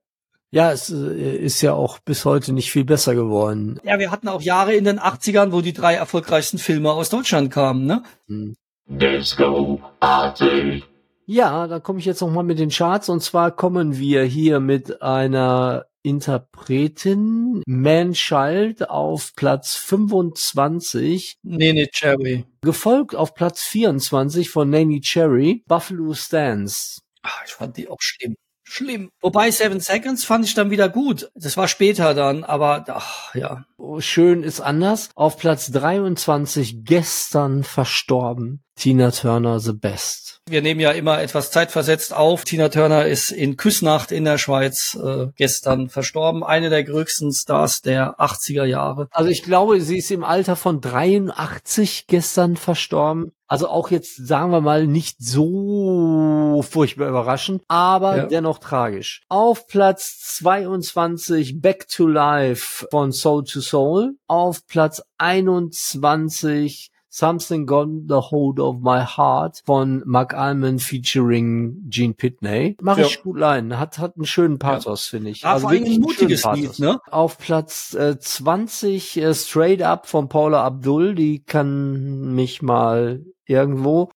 ja, 0.52 0.72
es 0.72 0.90
äh, 0.90 1.36
ist 1.36 1.62
ja 1.62 1.74
auch 1.74 2.00
bis 2.00 2.24
heute 2.24 2.54
nicht 2.54 2.72
viel 2.72 2.86
besser 2.86 3.14
geworden. 3.14 3.78
Ja, 3.84 4.00
wir 4.00 4.10
hatten 4.10 4.30
auch 4.30 4.42
Jahre 4.42 4.74
in 4.74 4.86
den 4.86 5.02
80ern, 5.02 5.52
wo 5.52 5.60
die 5.60 5.74
drei 5.74 5.96
erfolgreichsten 5.96 6.60
Filme 6.60 6.94
aus 6.94 7.10
Deutschland 7.10 7.52
kamen, 7.52 7.86
ne? 7.86 8.04
Hm. 8.28 8.56
Disco 8.88 9.82
Party. 10.00 10.84
Ja, 11.26 11.68
da 11.68 11.80
komme 11.80 12.00
ich 12.00 12.06
jetzt 12.06 12.22
noch 12.22 12.32
mal 12.32 12.44
mit 12.44 12.60
den 12.60 12.70
Charts 12.70 13.10
und 13.10 13.22
zwar 13.22 13.52
kommen 13.56 13.98
wir 13.98 14.24
hier 14.24 14.60
mit 14.60 15.02
einer 15.02 15.86
Interpretin 16.04 17.62
Man 17.68 18.14
Child 18.14 18.90
auf 18.90 19.34
Platz 19.36 19.76
25, 19.76 21.38
Nee, 21.44 21.74
nee, 21.74 21.88
Cherry. 21.88 22.46
gefolgt 22.62 23.16
auf 23.16 23.36
Platz 23.36 23.62
24 23.64 24.50
von 24.50 24.70
Nanny 24.70 25.00
Cherry, 25.02 25.64
Buffalo 25.68 26.14
Stance. 26.16 27.02
Ah, 27.22 27.30
ich 27.46 27.52
fand 27.54 27.78
die 27.78 27.88
auch 27.88 28.02
schlimm. 28.02 28.36
Schlimm. 28.72 29.12
Wobei 29.20 29.52
Seven 29.52 29.82
Seconds 29.82 30.24
fand 30.24 30.46
ich 30.46 30.54
dann 30.54 30.72
wieder 30.72 30.88
gut. 30.88 31.30
Das 31.36 31.58
war 31.58 31.68
später 31.68 32.14
dann, 32.14 32.46
aber 32.46 32.86
ach, 32.88 33.36
ja. 33.36 33.66
Schön 34.00 34.44
ist 34.44 34.62
anders. 34.62 35.10
Auf 35.14 35.38
Platz 35.38 35.72
23 35.72 36.86
gestern 36.86 37.66
verstorben. 37.66 38.64
Tina 38.76 39.12
Turner 39.12 39.60
The 39.60 39.74
Best. 39.74 40.40
Wir 40.48 40.62
nehmen 40.62 40.80
ja 40.80 40.92
immer 40.92 41.22
etwas 41.22 41.52
zeitversetzt 41.52 42.14
auf. 42.14 42.46
Tina 42.46 42.70
Turner 42.70 43.06
ist 43.06 43.32
in 43.32 43.58
Küssnacht 43.58 44.12
in 44.12 44.26
der 44.26 44.38
Schweiz 44.38 44.98
äh, 45.02 45.28
gestern 45.36 45.90
verstorben. 45.90 46.44
Eine 46.44 46.70
der 46.70 46.84
größten 46.84 47.32
Stars 47.32 47.82
der 47.82 48.20
80er 48.20 48.64
Jahre. 48.64 49.08
Also 49.12 49.30
ich 49.30 49.44
glaube, 49.44 49.82
sie 49.82 49.98
ist 49.98 50.10
im 50.10 50.24
Alter 50.24 50.56
von 50.56 50.82
83 50.82 52.08
gestern 52.08 52.56
verstorben. 52.56 53.34
Also 53.52 53.68
auch 53.68 53.92
jetzt, 53.92 54.16
sagen 54.26 54.52
wir 54.54 54.62
mal, 54.62 54.88
nicht 54.88 55.18
so 55.20 56.64
furchtbar 56.66 57.10
überraschend, 57.10 57.62
aber 57.68 58.16
Ja. 58.16 58.26
dennoch 58.28 58.60
tragisch. 58.60 59.24
Auf 59.28 59.68
Platz 59.68 60.38
22 60.38 61.60
Back 61.62 61.90
to 61.90 62.08
Life 62.08 62.88
von 62.92 63.12
Soul 63.12 63.44
to 63.44 63.60
Soul. 63.60 64.14
Auf 64.28 64.66
Platz 64.68 65.02
21 65.18 66.92
Something 67.14 67.66
Got 67.66 67.90
the 68.08 68.16
Hold 68.32 68.62
of 68.62 68.78
My 68.80 69.04
Heart 69.06 69.64
von 69.66 70.02
Mark 70.06 70.34
Almond 70.34 70.82
featuring 70.82 71.84
Gene 71.90 72.14
Pitney. 72.14 72.78
Mach 72.82 72.98
Ja. 72.98 73.06
ich 73.06 73.22
gut 73.22 73.38
leiden. 73.38 73.78
Hat, 73.78 74.00
hat 74.00 74.16
einen 74.16 74.26
schönen 74.26 74.60
Pathos, 74.60 75.08
finde 75.08 75.32
ich. 75.32 75.42
Ja, 75.42 75.56
allem 75.56 75.70
wirklich 75.72 75.98
ein 75.98 76.02
mutiges. 76.02 76.46
Lied, 76.54 76.80
ne? 76.80 77.02
Auf 77.12 77.38
Platz 77.38 77.94
äh, 77.96 78.18
20 78.18 79.18
äh, 79.18 79.34
Straight 79.34 79.82
Up 79.82 80.08
von 80.08 80.30
Paula 80.30 80.64
Abdul, 80.64 81.14
die 81.14 81.44
kann 81.44 82.34
mich 82.34 82.62
mal 82.62 83.26
irgendwo. 83.52 84.10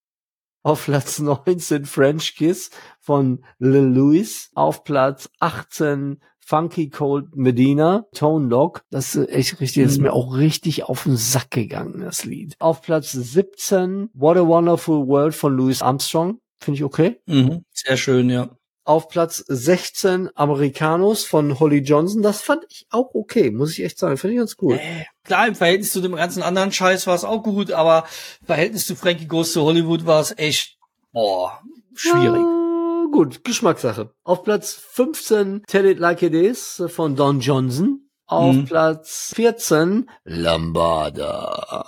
Auf 0.63 0.85
Platz 0.85 1.19
19 1.19 1.85
French 1.85 2.35
Kiss 2.35 2.71
von 2.99 3.45
Lil 3.59 3.83
Louis. 3.83 4.49
Auf 4.55 4.83
Platz 4.83 5.29
18 5.39 6.19
Funky 6.39 6.89
Cold 6.89 7.35
Medina, 7.35 8.05
Tone 8.13 8.47
Lock. 8.47 8.83
Das 8.91 9.15
ist 9.15 9.29
echt 9.29 9.59
richtig, 9.61 9.83
das 9.83 9.93
ist 9.93 9.97
Mhm. 9.99 10.03
mir 10.05 10.13
auch 10.13 10.35
richtig 10.35 10.83
auf 10.83 11.03
den 11.03 11.17
Sack 11.17 11.51
gegangen, 11.51 12.01
das 12.01 12.23
Lied. 12.25 12.55
Auf 12.59 12.81
Platz 12.81 13.11
17 13.11 14.09
What 14.13 14.37
a 14.37 14.47
Wonderful 14.47 15.07
World 15.07 15.35
von 15.35 15.55
Louis 15.55 15.81
Armstrong. 15.81 16.39
Finde 16.59 16.77
ich 16.77 16.83
okay. 16.83 17.19
Mhm. 17.25 17.63
Sehr 17.71 17.97
schön, 17.97 18.29
ja. 18.29 18.49
Auf 18.85 19.09
Platz 19.09 19.43
16 19.47 20.29
Americanos 20.35 21.25
von 21.25 21.59
Holly 21.59 21.79
Johnson. 21.79 22.21
Das 22.21 22.41
fand 22.41 22.63
ich 22.69 22.85
auch 22.91 23.09
okay, 23.13 23.49
muss 23.51 23.71
ich 23.73 23.83
echt 23.83 23.97
sagen. 23.99 24.15
Finde 24.17 24.35
ich 24.35 24.39
ganz 24.39 24.55
cool. 24.61 24.75
Äh, 24.75 25.05
Klar, 25.23 25.47
im 25.47 25.55
Verhältnis 25.55 25.91
zu 25.91 26.01
dem 26.01 26.15
ganzen 26.15 26.43
anderen 26.43 26.71
Scheiß 26.71 27.07
war 27.07 27.15
es 27.15 27.23
auch 27.23 27.41
gut, 27.41 27.71
aber 27.71 28.05
im 28.41 28.45
Verhältnis 28.47 28.85
zu 28.85 28.95
Frankie 28.95 29.25
Goes 29.27 29.51
to 29.53 29.63
Hollywood 29.63 30.05
war 30.05 30.21
es 30.21 30.37
echt, 30.37 30.77
boah, 31.11 31.59
schwierig. 31.95 32.41
Ja, 32.41 33.05
gut, 33.11 33.43
Geschmackssache. 33.43 34.11
Auf 34.23 34.43
Platz 34.43 34.73
15 34.73 35.63
Tell 35.67 35.87
It 35.87 35.97
Like 35.99 36.21
It 36.21 36.33
Is 36.35 36.83
von 36.87 37.15
Don 37.15 37.39
Johnson. 37.39 38.01
Auf 38.27 38.53
Mhm. 38.55 38.65
Platz 38.65 39.31
14 39.35 40.07
Lambada 40.25 41.85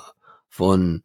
von 0.50 1.04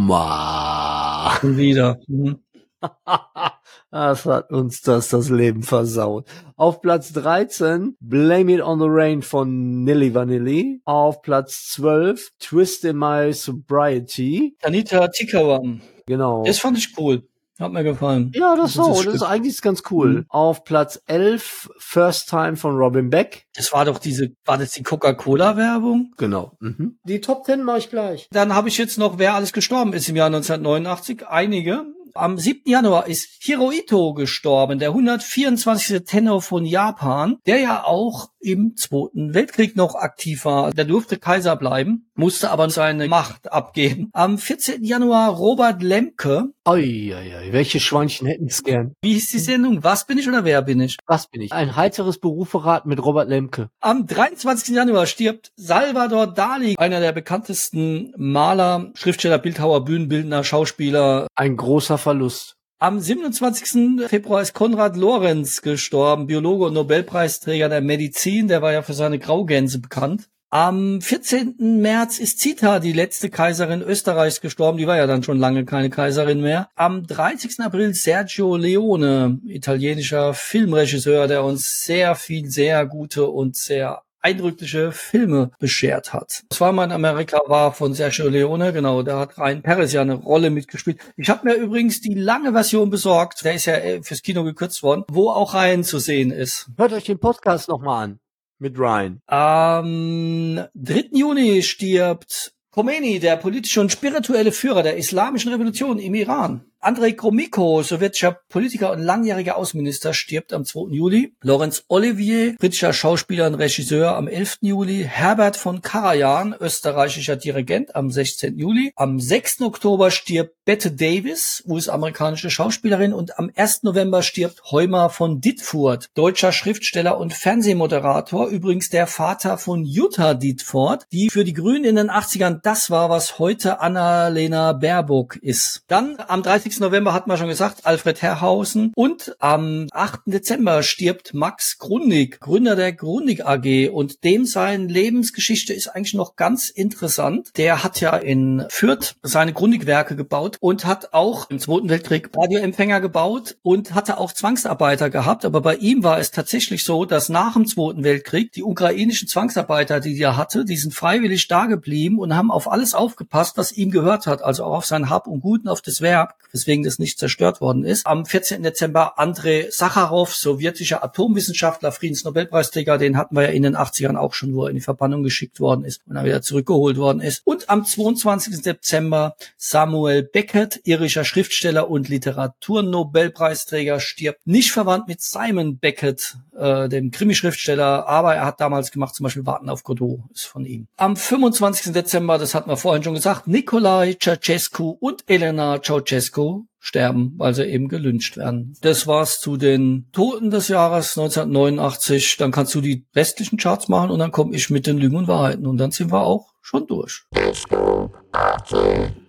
Kauma. 0.00 1.38
Wieder. 1.42 1.98
Mhm. 2.06 2.40
Das 3.90 4.24
hat 4.24 4.50
uns 4.52 4.82
das 4.82 5.08
das 5.08 5.30
Leben 5.30 5.62
versaut. 5.62 6.26
Auf 6.56 6.80
Platz 6.80 7.12
13 7.12 7.96
Blame 8.00 8.54
It 8.54 8.62
on 8.62 8.78
the 8.78 8.86
Rain 8.88 9.20
von 9.22 9.82
Nilly 9.82 10.14
Vanilli. 10.14 10.80
Auf 10.84 11.22
Platz 11.22 11.66
12 11.72 12.30
Twist 12.38 12.84
in 12.84 12.96
My 12.98 13.32
Sobriety. 13.32 14.56
Anita 14.62 15.08
Tikaram. 15.08 15.80
Genau. 16.06 16.44
Das 16.44 16.58
fand 16.60 16.78
ich 16.78 16.94
cool. 16.98 17.24
Hat 17.58 17.72
mir 17.72 17.84
gefallen. 17.84 18.32
ja, 18.34 18.56
das, 18.56 18.72
Das 18.72 18.86
so, 18.86 18.92
ist 18.94 19.06
das 19.06 19.14
ist 19.16 19.22
eigentlich 19.22 19.60
ganz 19.60 19.82
cool. 19.90 20.12
Mhm. 20.12 20.24
Auf 20.30 20.64
Platz 20.64 21.02
11 21.06 21.68
First 21.76 22.30
Time 22.30 22.56
von 22.56 22.74
Robin 22.76 23.10
Beck. 23.10 23.44
Das 23.54 23.70
war 23.74 23.84
doch 23.84 23.98
diese, 23.98 24.28
war 24.46 24.56
das 24.56 24.70
die 24.70 24.82
Coca-Cola-Werbung? 24.82 26.14
Genau. 26.16 26.52
Mhm. 26.60 26.98
Die 27.04 27.20
Top 27.20 27.44
10 27.44 27.62
mache 27.62 27.78
ich 27.78 27.90
gleich. 27.90 28.28
Dann 28.32 28.54
habe 28.54 28.68
ich 28.68 28.78
jetzt 28.78 28.96
noch, 28.98 29.18
wer 29.18 29.34
alles 29.34 29.52
gestorben 29.52 29.92
ist 29.92 30.08
im 30.08 30.16
Jahr 30.16 30.26
1989. 30.28 31.26
Einige. 31.28 31.84
Am 32.14 32.38
7. 32.38 32.62
Januar 32.64 33.06
ist 33.06 33.28
Hirohito 33.40 34.14
gestorben, 34.14 34.78
der 34.78 34.88
124. 34.90 36.04
Tenor 36.04 36.42
von 36.42 36.64
Japan, 36.64 37.36
der 37.46 37.60
ja 37.60 37.84
auch 37.84 38.30
im 38.40 38.74
Zweiten 38.76 39.34
Weltkrieg 39.34 39.76
noch 39.76 39.94
aktiv 39.94 40.44
war. 40.44 40.72
Der 40.72 40.86
durfte 40.86 41.18
Kaiser 41.18 41.56
bleiben, 41.56 42.10
musste 42.14 42.50
aber 42.50 42.70
seine 42.70 43.06
Macht 43.06 43.52
abgeben. 43.52 44.08
Am 44.12 44.38
14. 44.38 44.82
Januar 44.82 45.30
Robert 45.30 45.82
Lemke. 45.82 46.44
Oi, 46.66 47.14
welche 47.50 47.80
Schweinchen 47.80 48.26
hätten 48.26 48.46
es 48.46 48.62
gern? 48.62 48.94
Wie 49.02 49.12
hieß 49.12 49.30
die 49.30 49.38
Sendung? 49.38 49.84
Was 49.84 50.06
bin 50.06 50.18
ich 50.18 50.28
oder 50.28 50.44
wer 50.44 50.62
bin 50.62 50.80
ich? 50.80 50.96
Was 51.06 51.28
bin 51.28 51.42
ich? 51.42 51.52
Ein 51.52 51.76
heiteres 51.76 52.18
Beruferat 52.18 52.86
mit 52.86 53.04
Robert 53.04 53.28
Lemke. 53.28 53.68
Am 53.80 54.06
23. 54.06 54.74
Januar 54.74 55.06
stirbt 55.06 55.52
Salvador 55.56 56.26
Dali, 56.26 56.76
einer 56.78 57.00
der 57.00 57.12
bekanntesten 57.12 58.12
Maler, 58.16 58.90
Schriftsteller, 58.94 59.38
Bildhauer, 59.38 59.84
Bühnenbildner, 59.84 60.44
Schauspieler. 60.44 61.26
Ein 61.34 61.56
großer 61.56 61.98
Verlust. 62.00 62.56
Am 62.78 62.98
27. 62.98 64.08
Februar 64.08 64.40
ist 64.40 64.54
Konrad 64.54 64.96
Lorenz 64.96 65.60
gestorben, 65.60 66.26
Biologe 66.26 66.64
und 66.64 66.74
Nobelpreisträger 66.74 67.68
der 67.68 67.82
Medizin. 67.82 68.48
Der 68.48 68.62
war 68.62 68.72
ja 68.72 68.80
für 68.82 68.94
seine 68.94 69.18
Graugänse 69.18 69.80
bekannt. 69.80 70.30
Am 70.52 71.00
14. 71.00 71.80
März 71.80 72.18
ist 72.18 72.40
Zita, 72.40 72.80
die 72.80 72.92
letzte 72.92 73.30
Kaiserin 73.30 73.82
Österreichs, 73.82 74.40
gestorben. 74.40 74.78
Die 74.78 74.86
war 74.88 74.96
ja 74.96 75.06
dann 75.06 75.22
schon 75.22 75.38
lange 75.38 75.64
keine 75.64 75.90
Kaiserin 75.90 76.40
mehr. 76.40 76.70
Am 76.74 77.06
30. 77.06 77.60
April 77.60 77.94
Sergio 77.94 78.56
Leone, 78.56 79.38
italienischer 79.44 80.34
Filmregisseur, 80.34 81.28
der 81.28 81.44
uns 81.44 81.84
sehr 81.84 82.16
viel, 82.16 82.50
sehr 82.50 82.84
gute 82.86 83.26
und 83.26 83.56
sehr 83.56 84.02
eindrückliche 84.20 84.92
Filme 84.92 85.50
beschert 85.58 86.12
hat. 86.12 86.42
Das 86.48 86.60
war 86.60 86.72
mal 86.72 86.84
in 86.84 86.92
Amerika 86.92 87.40
war 87.46 87.72
von 87.72 87.94
Sergio 87.94 88.28
Leone, 88.28 88.72
genau, 88.72 89.02
da 89.02 89.20
hat 89.20 89.38
Ryan 89.38 89.62
Perez 89.62 89.92
ja 89.92 90.02
eine 90.02 90.14
Rolle 90.14 90.50
mitgespielt. 90.50 91.00
Ich 91.16 91.30
habe 91.30 91.48
mir 91.48 91.54
übrigens 91.54 92.00
die 92.00 92.14
lange 92.14 92.52
Version 92.52 92.90
besorgt, 92.90 93.44
der 93.44 93.54
ist 93.54 93.66
ja 93.66 93.74
äh, 93.74 94.02
fürs 94.02 94.22
Kino 94.22 94.44
gekürzt 94.44 94.82
worden, 94.82 95.04
wo 95.08 95.30
auch 95.30 95.54
Ryan 95.54 95.84
zu 95.84 95.98
sehen 95.98 96.30
ist. 96.30 96.70
Hört 96.76 96.92
euch 96.92 97.04
den 97.04 97.18
Podcast 97.18 97.68
nochmal 97.68 98.04
an 98.04 98.20
mit 98.60 98.78
Ryan. 98.78 99.20
Am 99.26 100.66
3. 100.74 101.08
Juni 101.12 101.62
stirbt 101.62 102.52
Khomeini, 102.70 103.18
der 103.18 103.36
politische 103.36 103.80
und 103.80 103.90
spirituelle 103.90 104.52
Führer 104.52 104.82
der 104.82 104.96
islamischen 104.96 105.50
Revolution 105.50 105.98
im 105.98 106.14
Iran. 106.14 106.69
Andrei 106.82 107.10
Gromyko, 107.10 107.82
sowjetischer 107.82 108.40
Politiker 108.48 108.90
und 108.92 109.00
langjähriger 109.00 109.58
Außenminister, 109.58 110.14
stirbt 110.14 110.54
am 110.54 110.64
2. 110.64 110.94
Juli. 110.94 111.34
Lorenz 111.42 111.84
Olivier, 111.88 112.54
britischer 112.58 112.94
Schauspieler 112.94 113.48
und 113.48 113.56
Regisseur, 113.56 114.16
am 114.16 114.26
11. 114.26 114.60
Juli. 114.62 115.04
Herbert 115.06 115.58
von 115.58 115.82
Karajan, 115.82 116.54
österreichischer 116.58 117.36
Dirigent, 117.36 117.94
am 117.94 118.10
16. 118.10 118.58
Juli. 118.58 118.92
Am 118.96 119.20
6. 119.20 119.60
Oktober 119.60 120.10
stirbt 120.10 120.54
Bette 120.64 120.90
Davis, 120.90 121.62
US-amerikanische 121.66 122.48
Schauspielerin. 122.48 123.12
Und 123.12 123.38
am 123.38 123.50
1. 123.54 123.82
November 123.82 124.22
stirbt 124.22 124.62
Heumer 124.70 125.10
von 125.10 125.42
Dittfurt, 125.42 126.08
deutscher 126.14 126.50
Schriftsteller 126.50 127.18
und 127.18 127.34
Fernsehmoderator. 127.34 128.48
Übrigens 128.48 128.88
der 128.88 129.06
Vater 129.06 129.58
von 129.58 129.84
Jutta 129.84 130.32
Dittfurt, 130.32 131.04
die 131.12 131.28
für 131.28 131.44
die 131.44 131.52
Grünen 131.52 131.84
in 131.84 131.96
den 131.96 132.10
80ern 132.10 132.60
das 132.62 132.88
war, 132.88 133.10
was 133.10 133.38
heute 133.38 133.80
Annalena 133.80 134.72
Baerbock 134.72 135.36
ist. 135.36 135.82
Dann 135.86 136.16
am 136.26 136.42
30. 136.42 136.69
November 136.78 137.12
hat 137.12 137.26
man 137.26 137.38
schon 137.38 137.48
gesagt, 137.48 137.86
Alfred 137.86 138.22
Herrhausen. 138.22 138.92
Und 138.94 139.34
am 139.40 139.88
8. 139.92 140.20
Dezember 140.26 140.82
stirbt 140.82 141.34
Max 141.34 141.78
Grundig, 141.78 142.38
Gründer 142.40 142.76
der 142.76 142.92
Grundig 142.92 143.44
AG. 143.44 143.90
Und 143.90 144.22
dem 144.22 144.44
seine 144.44 144.86
Lebensgeschichte 144.86 145.72
ist 145.72 145.88
eigentlich 145.88 146.14
noch 146.14 146.36
ganz 146.36 146.68
interessant. 146.68 147.50
Der 147.56 147.82
hat 147.82 148.00
ja 148.00 148.16
in 148.16 148.66
Fürth 148.68 149.16
seine 149.22 149.52
Grundig-Werke 149.52 150.14
gebaut 150.14 150.58
und 150.60 150.84
hat 150.84 151.12
auch 151.12 151.48
im 151.50 151.58
Zweiten 151.58 151.88
Weltkrieg 151.88 152.30
Radioempfänger 152.36 153.00
gebaut 153.00 153.56
und 153.62 153.94
hatte 153.94 154.18
auch 154.18 154.32
Zwangsarbeiter 154.32 155.10
gehabt. 155.10 155.44
Aber 155.44 155.62
bei 155.62 155.76
ihm 155.76 156.04
war 156.04 156.18
es 156.18 156.30
tatsächlich 156.30 156.84
so, 156.84 157.04
dass 157.04 157.28
nach 157.28 157.54
dem 157.54 157.66
Zweiten 157.66 158.04
Weltkrieg 158.04 158.52
die 158.52 158.62
ukrainischen 158.62 159.28
Zwangsarbeiter, 159.28 160.00
die 160.00 160.20
er 160.20 160.36
hatte, 160.36 160.64
die 160.64 160.76
sind 160.76 160.94
freiwillig 160.94 161.48
da 161.48 161.66
geblieben 161.66 162.18
und 162.18 162.36
haben 162.36 162.50
auf 162.50 162.70
alles 162.70 162.94
aufgepasst, 162.94 163.56
was 163.56 163.72
ihm 163.72 163.90
gehört 163.90 164.26
hat. 164.26 164.42
Also 164.42 164.64
auch 164.64 164.78
auf 164.78 164.86
sein 164.86 165.08
Hab 165.08 165.26
und 165.26 165.40
Guten, 165.40 165.68
auf 165.68 165.80
das 165.80 166.00
Werk 166.00 166.36
weswegen 166.60 166.84
das 166.84 166.98
nicht 166.98 167.18
zerstört 167.18 167.60
worden 167.60 167.84
ist. 167.84 168.06
Am 168.06 168.26
14. 168.26 168.62
Dezember 168.62 169.18
Andrei 169.18 169.68
Sacharow, 169.70 170.32
sowjetischer 170.32 171.02
Atomwissenschaftler, 171.02 171.90
Friedensnobelpreisträger, 171.90 172.98
den 172.98 173.16
hatten 173.16 173.34
wir 173.34 173.44
ja 173.44 173.48
in 173.48 173.62
den 173.62 173.76
80ern 173.76 174.16
auch 174.16 174.34
schon, 174.34 174.54
wo 174.54 174.64
er 174.64 174.70
in 174.70 174.76
die 174.76 174.82
Verbannung 174.82 175.22
geschickt 175.22 175.58
worden 175.58 175.84
ist 175.84 176.02
und 176.06 176.16
dann 176.16 176.24
wieder 176.24 176.42
zurückgeholt 176.42 176.98
worden 176.98 177.20
ist. 177.20 177.42
Und 177.46 177.70
am 177.70 177.84
22. 177.84 178.60
Dezember 178.60 179.36
Samuel 179.56 180.22
Beckett, 180.22 180.80
irischer 180.84 181.24
Schriftsteller 181.24 181.90
und 181.90 182.08
Literaturnobelpreisträger, 182.08 184.00
stirbt. 184.00 184.46
Nicht 184.46 184.72
verwandt 184.72 185.08
mit 185.08 185.22
Simon 185.22 185.78
Beckett, 185.78 186.36
äh, 186.60 186.88
dem 186.88 187.10
Krimi-Schriftsteller, 187.10 188.06
aber 188.06 188.34
er 188.34 188.44
hat 188.44 188.60
damals 188.60 188.90
gemacht, 188.90 189.14
zum 189.14 189.24
Beispiel 189.24 189.46
Warten 189.46 189.68
auf 189.68 189.82
Godot, 189.82 190.20
ist 190.32 190.46
von 190.46 190.64
ihm. 190.64 190.86
Am 190.96 191.16
25. 191.16 191.92
Dezember, 191.92 192.38
das 192.38 192.54
hatten 192.54 192.70
wir 192.70 192.76
vorhin 192.76 193.02
schon 193.02 193.14
gesagt, 193.14 193.48
Nikolai 193.48 194.16
Ceausescu 194.20 194.96
und 195.00 195.24
Elena 195.26 195.80
Ceausescu 195.82 196.66
sterben, 196.78 197.34
weil 197.36 197.54
sie 197.54 197.64
eben 197.64 197.88
gelünscht 197.88 198.36
werden. 198.36 198.74
Das 198.80 199.06
war's 199.06 199.38
zu 199.40 199.56
den 199.56 200.08
Toten 200.12 200.50
des 200.50 200.68
Jahres 200.68 201.16
1989. 201.16 202.38
Dann 202.38 202.52
kannst 202.52 202.74
du 202.74 202.80
die 202.80 203.04
restlichen 203.14 203.58
Charts 203.58 203.88
machen 203.88 204.10
und 204.10 204.18
dann 204.18 204.32
komme 204.32 204.56
ich 204.56 204.70
mit 204.70 204.86
den 204.86 204.98
Lügen 204.98 205.16
und 205.16 205.28
Wahrheiten 205.28 205.66
und 205.66 205.76
dann 205.76 205.90
sind 205.90 206.10
wir 206.10 206.22
auch 206.22 206.49
schon 206.60 206.86
durch. 206.86 207.24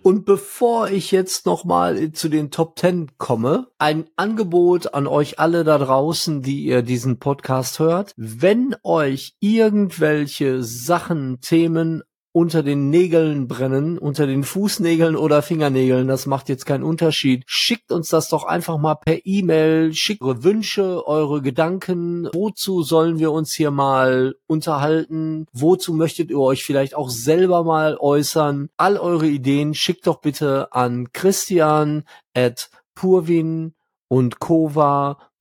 Und 0.02 0.24
bevor 0.24 0.90
ich 0.90 1.10
jetzt 1.10 1.46
nochmal 1.46 2.12
zu 2.12 2.28
den 2.28 2.50
Top 2.50 2.76
Ten 2.76 3.10
komme, 3.18 3.68
ein 3.78 4.04
Angebot 4.16 4.94
an 4.94 5.06
euch 5.06 5.38
alle 5.38 5.64
da 5.64 5.78
draußen, 5.78 6.42
die 6.42 6.64
ihr 6.64 6.82
diesen 6.82 7.18
Podcast 7.18 7.78
hört. 7.78 8.12
Wenn 8.16 8.76
euch 8.82 9.36
irgendwelche 9.40 10.62
Sachen, 10.62 11.40
Themen 11.40 12.02
unter 12.32 12.62
den 12.62 12.90
Nägeln 12.90 13.46
brennen, 13.46 13.98
unter 13.98 14.26
den 14.26 14.42
Fußnägeln 14.42 15.16
oder 15.16 15.42
Fingernägeln, 15.42 16.08
das 16.08 16.26
macht 16.26 16.48
jetzt 16.48 16.64
keinen 16.66 16.82
Unterschied. 16.82 17.44
Schickt 17.46 17.92
uns 17.92 18.08
das 18.08 18.28
doch 18.28 18.44
einfach 18.44 18.78
mal 18.78 18.94
per 18.94 19.24
E-Mail, 19.24 19.92
schickt 19.92 20.22
eure 20.22 20.42
Wünsche, 20.42 21.06
eure 21.06 21.42
Gedanken, 21.42 22.28
wozu 22.32 22.82
sollen 22.82 23.18
wir 23.18 23.32
uns 23.32 23.52
hier 23.52 23.70
mal 23.70 24.34
unterhalten, 24.46 25.46
wozu 25.52 25.92
möchtet 25.92 26.30
ihr 26.30 26.38
euch 26.38 26.64
vielleicht 26.64 26.94
auch 26.94 27.10
selber 27.10 27.64
mal 27.64 27.96
äußern. 27.98 28.70
All 28.76 28.96
eure 28.96 29.26
Ideen 29.26 29.74
schickt 29.74 30.06
doch 30.06 30.20
bitte 30.20 30.72
an 30.72 31.12
Christian 31.12 32.04
at 32.34 32.70
purwin 32.94 33.74
und 34.08 34.38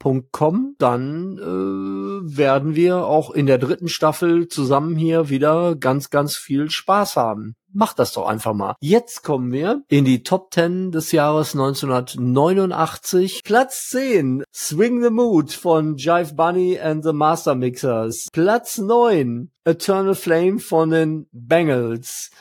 kova.com, 0.01 0.75
dann 0.77 1.37
äh, 1.37 2.37
werden 2.37 2.75
wir 2.75 3.05
auch 3.05 3.31
in 3.31 3.45
der 3.45 3.57
dritten 3.57 3.87
Staffel 3.87 4.47
zusammen 4.47 4.95
hier 4.95 5.29
wieder 5.29 5.75
ganz, 5.75 6.09
ganz 6.09 6.35
viel 6.35 6.69
Spaß 6.69 7.15
haben. 7.15 7.55
Macht 7.73 7.99
das 7.99 8.11
doch 8.13 8.27
einfach 8.27 8.53
mal. 8.53 8.75
Jetzt 8.81 9.23
kommen 9.23 9.51
wir 9.53 9.83
in 9.87 10.03
die 10.03 10.23
Top 10.23 10.53
10 10.53 10.91
des 10.91 11.13
Jahres 11.13 11.53
1989. 11.53 13.41
Platz 13.45 13.89
10, 13.89 14.43
Swing 14.53 15.01
the 15.01 15.09
Mood 15.09 15.53
von 15.53 15.95
Jive 15.95 16.33
Bunny 16.33 16.77
and 16.77 17.03
the 17.03 17.13
Master 17.13 17.55
Mixers. 17.55 18.27
Platz 18.33 18.77
9, 18.77 19.51
Eternal 19.63 20.15
Flame 20.15 20.59
von 20.59 20.89
den 20.89 21.27
Bengals. 21.31 22.31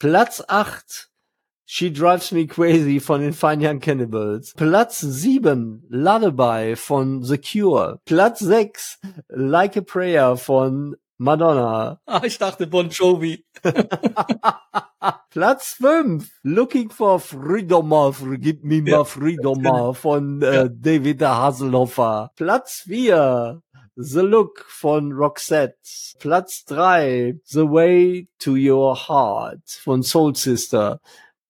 Platz 0.00 0.42
8, 0.48 1.11
She 1.74 1.90
Drives 1.90 2.32
Me 2.32 2.46
Crazy 2.46 3.00
von 3.00 3.22
den 3.22 3.32
Fine 3.32 3.62
Young 3.62 3.80
Cannibals. 3.80 4.52
Platz 4.52 5.00
7, 5.00 5.82
Lullaby 5.88 6.76
von 6.76 7.22
The 7.22 7.38
Cure. 7.38 7.98
Platz 8.04 8.40
6, 8.40 8.98
Like 9.30 9.78
a 9.78 9.80
Prayer 9.80 10.36
von 10.36 10.96
Madonna. 11.16 11.98
Ah, 12.04 12.20
ich 12.24 12.36
dachte 12.36 12.66
Bon 12.66 12.90
Jovi. 12.90 13.46
Platz 15.30 15.76
5, 15.80 16.30
Looking 16.42 16.90
for 16.90 17.18
Freedom, 17.18 17.88
Give 18.38 18.58
me 18.62 18.82
my 18.82 19.02
freedom 19.06 19.94
von 19.94 20.42
äh, 20.42 20.68
David 20.70 21.22
Hasselhofer. 21.22 22.32
Platz 22.36 22.82
4, 22.86 23.62
The 23.96 24.20
Look 24.20 24.66
von 24.68 25.10
Roxette. 25.12 25.78
Platz 26.18 26.66
3, 26.66 27.40
The 27.46 27.60
Way 27.60 28.28
to 28.40 28.56
Your 28.56 28.94
Heart 29.08 29.62
von 29.82 30.02
Soul 30.02 30.36
Sister. 30.36 31.00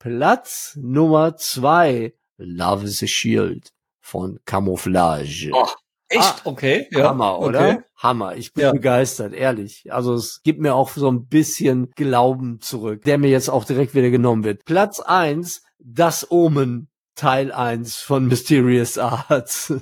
Platz 0.02 0.76
Nummer 0.82 1.36
zwei, 1.36 2.12
Love 2.36 2.86
is 2.86 3.04
a 3.04 3.06
Shield 3.06 3.72
von 4.00 4.40
Camouflage. 4.44 5.52
Oh, 5.52 5.68
echt? 6.08 6.24
Ah, 6.24 6.40
okay. 6.42 6.88
Ja. 6.90 7.10
Hammer, 7.10 7.38
oder? 7.38 7.60
Okay. 7.60 7.78
Hammer. 7.98 8.34
Ich 8.34 8.52
bin 8.52 8.64
ja. 8.64 8.72
begeistert, 8.72 9.32
ehrlich. 9.32 9.92
Also 9.92 10.14
es 10.14 10.40
gibt 10.42 10.58
mir 10.58 10.74
auch 10.74 10.90
so 10.90 11.08
ein 11.08 11.28
bisschen 11.28 11.92
Glauben 11.92 12.60
zurück, 12.60 13.02
der 13.04 13.16
mir 13.16 13.30
jetzt 13.30 13.48
auch 13.48 13.64
direkt 13.64 13.94
wieder 13.94 14.10
genommen 14.10 14.42
wird. 14.42 14.64
Platz 14.64 14.98
eins, 14.98 15.62
Das 15.78 16.28
Omen. 16.32 16.88
Teil 17.14 17.52
eins 17.52 17.98
von 17.98 18.26
Mysterious 18.26 18.98
Arts. 18.98 19.72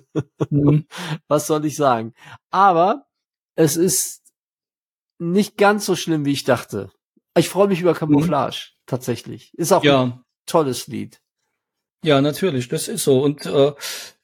Mhm. 0.51 0.85
Was 1.29 1.47
soll 1.47 1.65
ich 1.65 1.77
sagen? 1.77 2.13
Aber 2.51 3.07
es 3.55 3.77
ist 3.77 4.21
nicht 5.19 5.57
ganz 5.57 5.87
so 5.87 5.97
schlimm, 5.97 6.27
wie 6.27 6.33
ich 6.33 6.45
dachte. 6.45 6.91
Ich 7.41 7.49
freue 7.49 7.69
mich 7.69 7.81
über 7.81 7.95
Camouflage, 7.95 8.69
mhm. 8.71 8.83
tatsächlich. 8.85 9.55
Ist 9.55 9.73
auch 9.73 9.83
ja. 9.83 10.03
ein 10.03 10.25
tolles 10.45 10.89
Lied. 10.89 11.23
Ja, 12.03 12.23
natürlich, 12.23 12.69
das 12.69 12.89
ist 12.89 13.05
so. 13.05 13.23
Und 13.23 13.45
äh, 13.45 13.73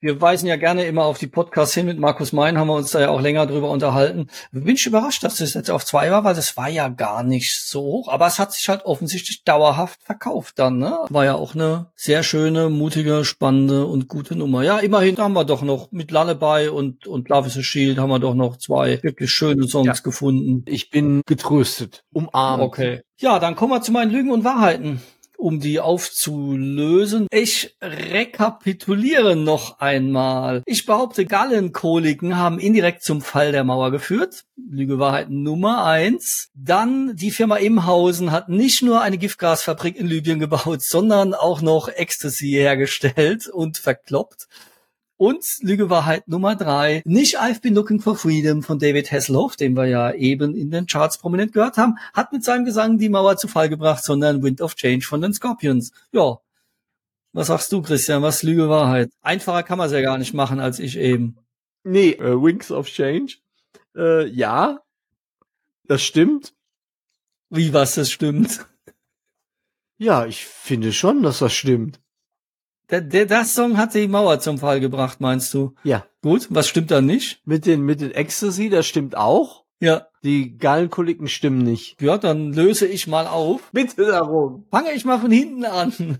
wir 0.00 0.20
weisen 0.20 0.46
ja 0.46 0.56
gerne 0.56 0.84
immer 0.84 1.04
auf 1.04 1.18
die 1.18 1.26
Podcasts 1.26 1.74
hin. 1.74 1.84
Mit 1.84 1.98
Markus 1.98 2.32
Mein 2.32 2.56
haben 2.56 2.68
wir 2.68 2.74
uns 2.74 2.92
da 2.92 3.00
ja 3.00 3.10
auch 3.10 3.20
länger 3.20 3.46
drüber 3.46 3.70
unterhalten. 3.70 4.28
Bin 4.50 4.76
ich 4.76 4.86
überrascht, 4.86 5.22
dass 5.24 5.36
das 5.36 5.52
jetzt 5.52 5.70
auf 5.70 5.84
zwei 5.84 6.10
war, 6.10 6.24
weil 6.24 6.34
das 6.34 6.56
war 6.56 6.70
ja 6.70 6.88
gar 6.88 7.22
nicht 7.22 7.60
so 7.60 7.82
hoch. 7.82 8.08
Aber 8.08 8.26
es 8.26 8.38
hat 8.38 8.54
sich 8.54 8.68
halt 8.70 8.86
offensichtlich 8.86 9.44
dauerhaft 9.44 10.02
verkauft 10.02 10.58
dann. 10.58 10.78
Ne? 10.78 10.96
War 11.10 11.26
ja 11.26 11.34
auch 11.34 11.54
eine 11.54 11.90
sehr 11.94 12.22
schöne, 12.22 12.70
mutige, 12.70 13.26
spannende 13.26 13.84
und 13.84 14.08
gute 14.08 14.36
Nummer. 14.36 14.62
Ja, 14.62 14.78
immerhin 14.78 15.18
haben 15.18 15.34
wir 15.34 15.44
doch 15.44 15.60
noch 15.60 15.92
mit 15.92 16.10
Lullaby 16.10 16.68
und, 16.68 17.06
und 17.06 17.28
Love 17.28 17.48
is 17.48 17.58
a 17.58 17.62
Shield 17.62 17.98
haben 17.98 18.10
wir 18.10 18.20
doch 18.20 18.34
noch 18.34 18.56
zwei 18.56 19.02
wirklich 19.02 19.30
schöne 19.30 19.68
Songs 19.68 19.86
ja. 19.86 20.02
gefunden. 20.02 20.64
Ich 20.66 20.88
bin 20.88 21.20
getröstet, 21.26 22.04
umarmt. 22.12 22.62
Okay. 22.62 23.02
Ja, 23.18 23.38
dann 23.38 23.56
kommen 23.56 23.72
wir 23.72 23.82
zu 23.82 23.92
meinen 23.92 24.10
Lügen 24.10 24.30
und 24.30 24.44
Wahrheiten. 24.44 25.02
Um 25.36 25.60
die 25.60 25.80
aufzulösen. 25.80 27.26
Ich 27.30 27.76
rekapituliere 27.82 29.36
noch 29.36 29.80
einmal. 29.80 30.62
Ich 30.66 30.86
behaupte, 30.86 31.26
Gallenkoliken 31.26 32.36
haben 32.36 32.58
indirekt 32.58 33.02
zum 33.02 33.20
Fall 33.20 33.52
der 33.52 33.64
Mauer 33.64 33.90
geführt. 33.90 34.44
Lüge 34.56 34.98
Wahrheit 34.98 35.30
Nummer 35.30 35.84
eins. 35.84 36.50
Dann 36.54 37.14
die 37.16 37.30
Firma 37.30 37.56
Imhausen 37.56 38.32
hat 38.32 38.48
nicht 38.48 38.82
nur 38.82 39.00
eine 39.00 39.18
Giftgasfabrik 39.18 39.96
in 39.96 40.06
Libyen 40.06 40.38
gebaut, 40.38 40.82
sondern 40.82 41.34
auch 41.34 41.60
noch 41.60 41.88
Ecstasy 41.88 42.50
hergestellt 42.50 43.48
und 43.48 43.78
verkloppt. 43.78 44.48
Und 45.18 45.44
Lüge 45.62 45.88
Wahrheit 45.88 46.28
Nummer 46.28 46.56
drei, 46.56 47.02
nicht 47.06 47.40
I've 47.40 47.62
been 47.62 47.74
looking 47.74 48.00
for 48.00 48.16
freedom 48.16 48.62
von 48.62 48.78
David 48.78 49.10
Hasselhoff, 49.10 49.56
den 49.56 49.74
wir 49.74 49.86
ja 49.86 50.12
eben 50.12 50.54
in 50.54 50.70
den 50.70 50.86
Charts 50.86 51.16
prominent 51.16 51.54
gehört 51.54 51.78
haben, 51.78 51.96
hat 52.12 52.32
mit 52.32 52.44
seinem 52.44 52.66
Gesang 52.66 52.98
die 52.98 53.08
Mauer 53.08 53.38
zu 53.38 53.48
Fall 53.48 53.70
gebracht, 53.70 54.04
sondern 54.04 54.42
Wind 54.42 54.60
of 54.60 54.74
Change 54.74 55.06
von 55.06 55.22
den 55.22 55.32
Scorpions. 55.32 55.92
Ja. 56.12 56.38
Was 57.32 57.46
sagst 57.46 57.72
du, 57.72 57.80
Christian? 57.80 58.22
Was 58.22 58.42
Lüge 58.42 58.68
Wahrheit? 58.68 59.10
Einfacher 59.22 59.62
kann 59.62 59.78
man 59.78 59.86
es 59.86 59.92
ja 59.92 60.02
gar 60.02 60.18
nicht 60.18 60.34
machen 60.34 60.60
als 60.60 60.78
ich 60.78 60.98
eben. 60.98 61.38
Nee, 61.82 62.10
äh, 62.10 62.42
Wings 62.42 62.70
of 62.70 62.86
Change. 62.86 63.36
Äh, 63.96 64.26
ja, 64.28 64.80
das 65.84 66.02
stimmt. 66.02 66.54
Wie 67.48 67.72
was 67.72 67.94
das 67.94 68.10
stimmt? 68.10 68.66
Ja, 69.98 70.26
ich 70.26 70.44
finde 70.44 70.92
schon, 70.92 71.22
dass 71.22 71.38
das 71.38 71.54
stimmt. 71.54 72.00
Der, 72.90 73.00
der, 73.00 73.26
das 73.26 73.54
Song 73.54 73.76
hat 73.76 73.94
die 73.94 74.06
Mauer 74.06 74.38
zum 74.40 74.58
Fall 74.58 74.80
gebracht, 74.80 75.20
meinst 75.20 75.52
du? 75.54 75.74
Ja. 75.82 76.06
Gut, 76.22 76.46
was 76.50 76.68
stimmt 76.68 76.90
da 76.90 77.00
nicht? 77.00 77.40
Mit 77.44 77.66
den, 77.66 77.82
mit 77.82 78.00
den 78.00 78.12
Ecstasy, 78.12 78.68
das 78.68 78.86
stimmt 78.86 79.16
auch. 79.16 79.64
Ja. 79.80 80.06
Die 80.26 80.58
Gallenkoliken 80.58 81.28
stimmen 81.28 81.58
nicht. 81.58 82.02
Ja, 82.02 82.18
dann 82.18 82.52
löse 82.52 82.84
ich 82.84 83.06
mal 83.06 83.28
auf. 83.28 83.60
Bitte 83.70 84.06
darum. 84.06 84.64
Fange 84.72 84.90
ich 84.92 85.04
mal 85.04 85.20
von 85.20 85.30
hinten 85.30 85.64
an. 85.64 86.18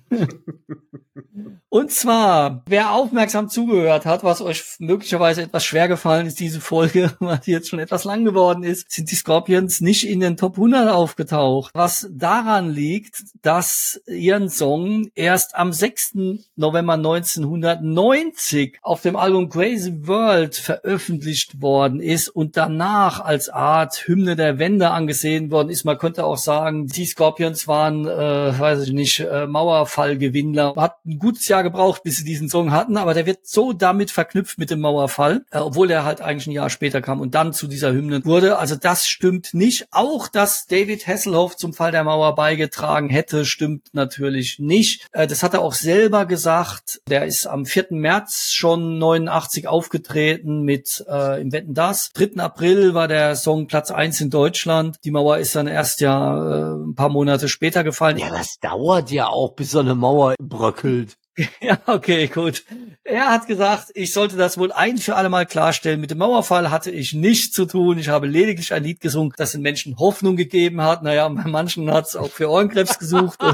Und 1.68 1.90
zwar, 1.90 2.62
wer 2.66 2.92
aufmerksam 2.92 3.50
zugehört 3.50 4.06
hat, 4.06 4.24
was 4.24 4.40
euch 4.40 4.64
möglicherweise 4.78 5.42
etwas 5.42 5.64
schwer 5.64 5.88
gefallen 5.88 6.26
ist, 6.26 6.40
diese 6.40 6.60
Folge, 6.60 7.12
weil 7.20 7.38
die 7.44 7.50
jetzt 7.50 7.68
schon 7.68 7.80
etwas 7.80 8.04
lang 8.04 8.24
geworden 8.24 8.62
ist, 8.62 8.90
sind 8.90 9.10
die 9.10 9.14
Scorpions 9.14 9.80
nicht 9.82 10.08
in 10.08 10.20
den 10.20 10.36
Top 10.36 10.54
100 10.54 10.88
aufgetaucht. 10.88 11.72
Was 11.74 12.08
daran 12.10 12.70
liegt, 12.70 13.24
dass 13.42 14.00
ihren 14.06 14.48
Song 14.48 15.10
erst 15.14 15.54
am 15.54 15.72
6. 15.72 16.14
November 16.54 16.94
1990 16.94 18.78
auf 18.80 19.02
dem 19.02 19.16
Album 19.16 19.50
Crazy 19.50 20.06
World 20.06 20.54
veröffentlicht 20.54 21.60
worden 21.60 22.00
ist 22.00 22.28
und 22.28 22.56
danach 22.56 23.20
als 23.20 23.48
Art 23.48 23.95
Hymne 23.96 24.36
der 24.36 24.58
Wende 24.58 24.90
angesehen 24.90 25.50
worden 25.50 25.70
ist. 25.70 25.84
Man 25.84 25.98
könnte 25.98 26.24
auch 26.24 26.38
sagen, 26.38 26.86
die 26.86 27.06
Scorpions 27.06 27.68
waren, 27.68 28.06
äh, 28.06 28.58
weiß 28.58 28.82
ich 28.82 28.92
nicht, 28.92 29.20
äh, 29.20 29.46
Mauerfallgewinner. 29.46 30.74
Hat 30.76 31.04
ein 31.06 31.18
gutes 31.18 31.48
Jahr 31.48 31.62
gebraucht, 31.62 32.02
bis 32.02 32.16
sie 32.16 32.24
diesen 32.24 32.48
Song 32.48 32.72
hatten, 32.72 32.96
aber 32.96 33.14
der 33.14 33.26
wird 33.26 33.46
so 33.46 33.72
damit 33.72 34.10
verknüpft 34.10 34.58
mit 34.58 34.70
dem 34.70 34.80
Mauerfall, 34.80 35.44
äh, 35.50 35.58
obwohl 35.58 35.90
er 35.90 36.04
halt 36.04 36.20
eigentlich 36.20 36.46
ein 36.46 36.52
Jahr 36.52 36.70
später 36.70 37.00
kam 37.00 37.20
und 37.20 37.34
dann 37.34 37.52
zu 37.52 37.66
dieser 37.66 37.92
Hymne 37.92 38.24
wurde. 38.24 38.58
Also 38.58 38.76
das 38.76 39.06
stimmt 39.06 39.54
nicht. 39.54 39.86
Auch, 39.90 40.28
dass 40.28 40.66
David 40.66 41.06
Hasselhoff 41.06 41.56
zum 41.56 41.72
Fall 41.72 41.92
der 41.92 42.04
Mauer 42.04 42.34
beigetragen 42.34 43.08
hätte, 43.08 43.44
stimmt 43.44 43.88
natürlich 43.92 44.58
nicht. 44.58 45.06
Äh, 45.12 45.26
das 45.26 45.42
hat 45.42 45.54
er 45.54 45.62
auch 45.62 45.74
selber 45.74 46.26
gesagt. 46.26 47.00
Der 47.08 47.26
ist 47.26 47.46
am 47.46 47.66
4. 47.66 47.86
März 47.90 48.50
schon 48.52 48.98
89 48.98 49.68
aufgetreten 49.68 50.62
mit 50.62 51.04
äh, 51.08 51.40
im 51.40 51.52
Wetten 51.52 51.74
das. 51.74 52.10
3. 52.14 52.42
April 52.42 52.94
war 52.94 53.08
der 53.08 53.36
Song 53.36 53.68
Platz 53.76 53.90
1 53.90 54.22
in 54.22 54.30
Deutschland. 54.30 54.96
Die 55.04 55.10
Mauer 55.10 55.36
ist 55.36 55.54
dann 55.54 55.66
erst 55.66 56.00
ja 56.00 56.34
äh, 56.34 56.76
ein 56.76 56.94
paar 56.94 57.10
Monate 57.10 57.46
später 57.46 57.84
gefallen. 57.84 58.16
Ja, 58.16 58.30
das 58.30 58.56
dauert 58.58 59.10
ja 59.10 59.26
auch, 59.26 59.54
bis 59.54 59.72
so 59.72 59.80
eine 59.80 59.94
Mauer 59.94 60.34
bröckelt. 60.40 61.18
Ja, 61.60 61.78
okay, 61.86 62.28
gut. 62.28 62.64
Er 63.04 63.28
hat 63.30 63.46
gesagt, 63.46 63.90
ich 63.94 64.12
sollte 64.12 64.36
das 64.36 64.56
wohl 64.58 64.72
ein 64.72 64.98
für 64.98 65.16
alle 65.16 65.28
Mal 65.28 65.46
klarstellen. 65.46 66.00
Mit 66.00 66.10
dem 66.10 66.18
Mauerfall 66.18 66.70
hatte 66.70 66.90
ich 66.90 67.12
nichts 67.12 67.52
zu 67.54 67.66
tun. 67.66 67.98
Ich 67.98 68.08
habe 68.08 68.26
lediglich 68.26 68.72
ein 68.72 68.82
Lied 68.82 69.00
gesungen, 69.00 69.32
das 69.36 69.52
den 69.52 69.60
Menschen 69.62 69.96
Hoffnung 69.98 70.36
gegeben 70.36 70.80
hat. 70.82 71.02
Naja, 71.02 71.28
bei 71.28 71.44
manchen 71.44 71.90
hat 71.92 72.06
es 72.06 72.16
auch 72.16 72.30
für 72.30 72.48
Ohrenkrebs 72.50 72.98
gesucht. 72.98 73.38